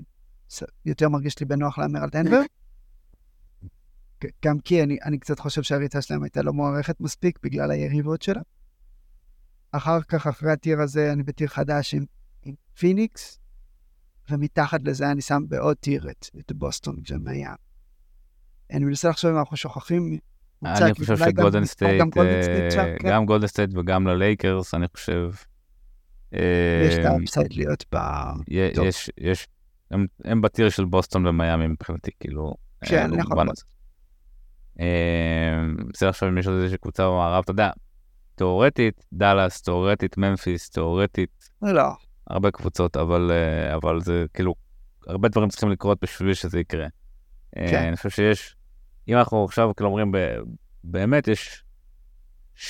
יותר 0.84 1.08
מרגיש 1.08 1.40
לי 1.40 1.46
בנוח 1.46 1.78
להמר 1.78 2.02
על 2.02 2.10
דנבר. 2.10 2.40
גם 4.44 4.60
כי 4.60 4.82
אני, 4.82 4.98
אני 5.04 5.18
קצת 5.18 5.38
חושב 5.38 5.62
שהריצה 5.62 6.02
שלהם 6.02 6.22
הייתה 6.22 6.42
לא 6.42 6.52
מוערכת 6.52 7.00
מספיק 7.00 7.38
בגלל 7.42 7.70
היריבות 7.70 8.22
שלה. 8.22 8.40
אחר 9.72 10.02
כך, 10.02 10.26
אחרי 10.26 10.52
הטיר 10.52 10.80
הזה, 10.80 11.12
אני 11.12 11.22
בטיר 11.22 11.48
חדש 11.48 11.94
עם, 11.94 12.04
עם 12.42 12.54
פיניקס, 12.78 13.38
ומתחת 14.30 14.80
לזה 14.84 15.10
אני 15.10 15.22
שם 15.22 15.42
בעוד 15.48 15.76
tier 15.76 16.10
את, 16.10 16.26
את 16.38 16.52
בוסטון 16.52 16.96
ומיאמי. 17.10 17.67
אני 18.72 18.84
מנסה 18.84 19.08
לחשוב 19.08 19.30
אם 19.30 19.38
אנחנו 19.38 19.56
שוכחים. 19.56 20.18
אני 20.64 20.94
חושב 20.94 21.16
שגולדן 21.16 21.64
סטייט, 21.64 22.00
גם 22.00 22.10
גולדן 22.10 22.42
סטייט 22.42 22.78
אה, 22.78 22.98
כן. 22.98 23.08
גם 23.10 23.26
גולדן 23.26 23.46
סטייט 23.46 23.70
וגם 23.74 24.06
ללייקרס, 24.06 24.74
אני 24.74 24.86
חושב. 24.96 25.30
יש 26.32 26.94
את 26.94 27.04
אה, 27.04 27.12
ה 27.12 27.18
upside 27.18 27.52
להיות 27.52 27.84
ב... 27.94 27.98
יש, 28.48 29.10
יש, 29.18 29.46
הם, 30.24 30.40
ב 30.40 30.46
tier 30.46 30.68
של 30.68 30.84
בוסטון 30.84 31.26
ומיאמי 31.26 31.66
מבחינתי, 31.66 32.10
כאילו, 32.20 32.54
כן, 32.84 33.10
אה. 33.12 33.44
אה, 34.80 35.62
מנסה 35.62 36.08
לחשוב 36.08 36.28
אם 36.28 36.38
יש 36.38 36.46
עוד 36.46 36.56
איזושהי 36.56 36.78
קבוצה 36.78 37.06
במערב, 37.06 37.42
אתה 37.42 37.50
יודע, 37.50 37.70
תאורטית, 38.34 39.04
דאלאס, 39.12 39.62
תאורטית, 39.62 40.18
ממפיס, 40.18 40.70
תאורטית, 40.70 41.50
לא, 41.62 41.88
הרבה 42.26 42.50
קבוצות, 42.50 42.96
אבל, 42.96 43.30
אה, 43.30 43.74
אבל 43.74 44.00
זה 44.00 44.24
כאילו, 44.34 44.54
הרבה 45.06 45.28
דברים 45.28 45.48
צריכים 45.48 45.70
לקרות 45.70 45.98
בשביל 46.02 46.34
שזה 46.34 46.60
יקרה. 46.60 46.86
אה, 47.56 47.66
כן. 47.70 47.86
אני 47.86 47.96
חושב 47.96 48.10
שיש, 48.10 48.56
אם 49.08 49.16
אנחנו 49.16 49.44
עכשיו 49.44 49.70
כאילו 49.76 49.88
אומרים, 49.88 50.12
באמת 50.84 51.28
יש 51.28 51.64
6-7 52.56 52.60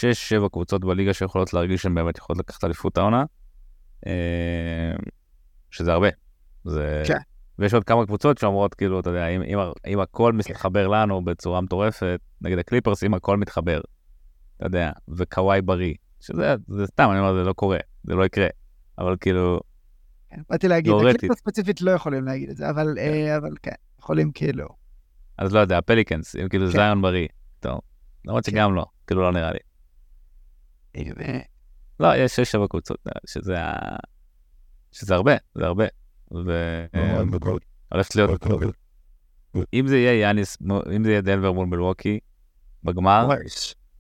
קבוצות 0.53 0.84
בליגה 0.84 1.14
שיכולות 1.14 1.53
להרגיש 1.53 1.82
שהן 1.82 1.95
באמת 1.95 2.18
יכולות 2.18 2.39
לקחת 2.39 2.64
אליפות 2.64 2.99
העונה, 2.99 3.24
אה, 4.07 4.93
שזה 5.70 5.93
הרבה. 5.93 6.09
זה... 6.64 7.03
כן. 7.07 7.18
ויש 7.59 7.74
עוד 7.74 7.84
כמה 7.84 8.07
קבוצות 8.07 8.39
שאומרות, 8.39 8.74
כאילו, 8.74 9.01
אתה 9.01 9.11
יודע, 9.11 9.28
אם, 9.28 9.43
אם, 9.43 9.59
אם 9.86 10.01
הכל 10.01 10.32
מתחבר 10.32 10.89
לנו 10.89 11.24
בצורה 11.24 11.61
מטורפת, 11.61 12.20
נגד 12.41 12.59
הקליפרס, 12.59 13.05
אם 13.05 13.14
הכל 13.14 13.36
מתחבר, 13.36 13.80
אתה 14.57 14.66
יודע, 14.66 14.91
וקוואי 15.09 15.62
בריא, 15.62 15.95
שזה 16.20 16.55
זה 16.68 16.86
סתם, 16.86 17.09
אני 17.11 17.18
אומר, 17.20 17.34
זה 17.34 17.45
לא 17.45 17.53
קורה, 17.53 17.78
זה 18.05 18.14
לא 18.14 18.24
יקרה, 18.24 18.47
אבל 18.99 19.16
כאילו, 19.20 19.61
כן, 20.30 20.41
באתי 20.51 20.68
להגיד. 20.68 20.93
הקליפרס 20.93 21.39
ספציפית 21.39 21.80
לא 21.80 21.91
יכולים 21.91 22.24
להגיד 22.24 22.51
את 22.51 22.57
זה, 22.57 22.70
אבל 22.70 22.99
אה, 22.99 23.36
אבל 23.36 23.51
כן, 23.62 23.74
יכולים 23.99 24.32
כאילו. 24.32 24.68
אז 25.39 25.53
לא 25.53 25.61
יודע, 25.61 25.80
פליקנס, 25.80 26.36
אם 26.36 26.49
כאילו 26.49 26.66
כן. 26.66 26.72
זיון 26.72 27.03
בריא, 27.03 27.28
טוב, 27.61 27.80
למרות 28.24 28.45
כן. 28.45 28.51
שגם 28.53 28.74
לא, 28.74 28.86
כאילו 29.07 29.22
לא 29.22 29.32
נראה 29.32 29.53
לי. 29.53 29.59
אה, 30.97 31.41
לא, 32.01 32.16
יש 32.16 32.39
6-7 32.39 32.68
קבוצות, 32.68 32.99
נראה 33.07 33.18
לי, 33.22 33.28
שזה 33.28 33.61
ה... 33.61 33.97
שזה 34.93 35.14
הרבה, 35.14 35.32
זה 35.55 35.66
הרבה. 35.66 35.84
והולכת 37.91 38.16
להיות, 38.16 38.47
אם 39.74 39.86
זה 39.86 39.97
יהיה 39.97 40.20
יאניס, 40.20 40.59
אם 40.97 41.05
זה 41.05 41.11
יהיה 41.11 41.20
דנבר 41.20 41.53
מול 41.53 41.66
מלווקי 41.66 42.18
בגמר, 42.84 43.28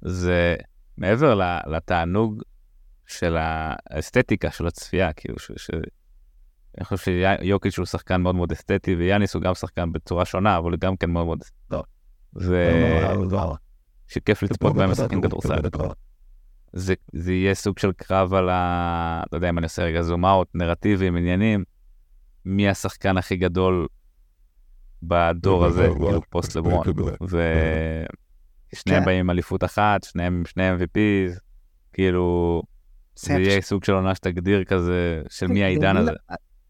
זה 0.00 0.56
מעבר 0.96 1.40
לתענוג 1.66 2.42
של 3.06 3.36
האסתטיקה 3.38 4.50
של 4.50 4.66
הצפייה, 4.66 5.12
כאילו. 5.12 5.36
אני 6.78 6.84
חושב 6.84 7.12
שיוקיץ' 7.40 7.78
הוא 7.78 7.86
שחקן 7.86 8.20
מאוד 8.20 8.34
מאוד 8.34 8.52
אסתטי, 8.52 8.94
ויאניס 8.94 9.34
הוא 9.34 9.42
גם 9.42 9.54
שחקן 9.54 9.92
בצורה 9.92 10.24
שונה, 10.24 10.58
אבל 10.58 10.76
גם 10.76 10.96
כן 10.96 11.10
מאוד 11.10 11.26
מאוד 11.26 11.42
אסתטי. 11.42 11.76
ו... 12.36 12.70
שכיף 14.08 14.42
לצפות 14.42 14.74
בהם 14.74 14.90
משחקים 14.90 15.22
כדורסל. 15.22 15.56
זה, 16.72 16.94
זה 17.12 17.32
יהיה 17.32 17.54
סוג 17.54 17.78
של 17.78 17.92
קרב 17.92 18.34
על 18.34 18.48
ה... 18.48 19.22
לא 19.32 19.36
יודע 19.36 19.48
אם 19.48 19.58
אני 19.58 19.64
עושה 19.64 19.82
רגע 19.82 20.02
זום 20.02 20.24
אאוט, 20.24 20.48
נרטיבים, 20.54 21.16
עניינים, 21.16 21.64
מי 22.44 22.68
השחקן 22.68 23.16
הכי 23.16 23.36
גדול 23.36 23.86
בדור 25.02 25.64
הזה, 25.64 25.88
כאילו 25.96 26.20
פוסט 26.30 26.56
לברון. 26.56 26.86
ושניהם 28.72 29.04
באים 29.04 29.20
עם 29.20 29.30
אליפות 29.30 29.64
אחת, 29.64 30.04
שניהם 30.04 30.34
עם 30.34 30.44
שני 30.44 30.70
MVPs, 30.70 31.38
כאילו, 31.92 32.62
זה 33.14 33.32
יהיה 33.32 33.60
סוג 33.60 33.84
של 33.84 33.92
עונה 33.92 34.14
שתגדיר 34.14 34.64
כזה, 34.64 35.22
של 35.28 35.46
מי 35.46 35.64
העידן 35.64 35.96
הזה. 35.96 36.12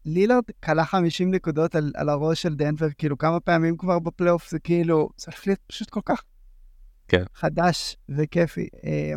לילארד 0.05 0.43
כלה 0.63 0.85
50 0.85 1.31
נקודות 1.31 1.75
על, 1.75 1.91
על 1.95 2.09
הראש 2.09 2.41
של 2.41 2.55
דנבר, 2.55 2.87
כאילו 2.97 3.17
כמה 3.17 3.39
פעמים 3.39 3.77
כבר 3.77 3.99
בפלייאוף, 3.99 4.49
זה 4.49 4.59
כאילו, 4.59 5.09
זה 5.17 5.25
הולך 5.27 5.47
להיות 5.47 5.59
פשוט 5.67 5.89
כל 5.89 6.01
כך 6.05 6.23
כן. 7.07 7.23
חדש 7.33 7.97
וכיפי. 8.09 8.67
אה, 8.83 9.13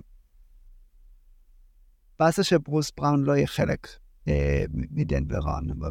באסה 2.18 2.42
שברוס 2.42 2.92
בראון 2.96 3.24
לא 3.24 3.32
יהיה 3.36 3.46
חלק 3.46 3.88
אה, 4.28 4.64
מדנבר 4.70 5.40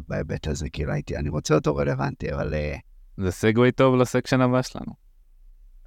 בהיבט 0.08 0.46
הזה, 0.46 0.70
כאילו 0.70 0.92
הייתי, 0.92 1.16
אני 1.16 1.28
רוצה 1.28 1.54
אותו 1.54 1.76
רלוונטי, 1.76 2.32
אבל... 2.32 2.54
אה, 2.54 2.76
זה 3.16 3.30
סגווי 3.30 3.72
טוב 3.72 3.96
לסקשן 3.96 4.40
הבא 4.40 4.62
שלנו. 4.62 4.92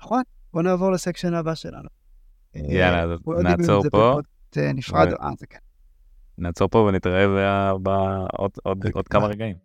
נכון, 0.02 0.22
בוא 0.54 0.62
נעבור 0.62 0.92
לסקשן 0.92 1.34
הבא 1.34 1.56
שלנו. 1.56 1.90
אה, 2.56 2.62
יאללה, 2.70 3.16
נעצור 3.44 3.84
פה. 3.92 4.20
נפרד, 4.58 5.08
אה, 5.08 5.30
זה 5.38 5.48
כן. 5.48 5.58
נעצור 6.38 6.68
פה 6.68 6.78
ונתראה 6.80 7.26
בעוד 7.78 9.08
כמה 9.10 9.28
רגעים. 9.28 9.65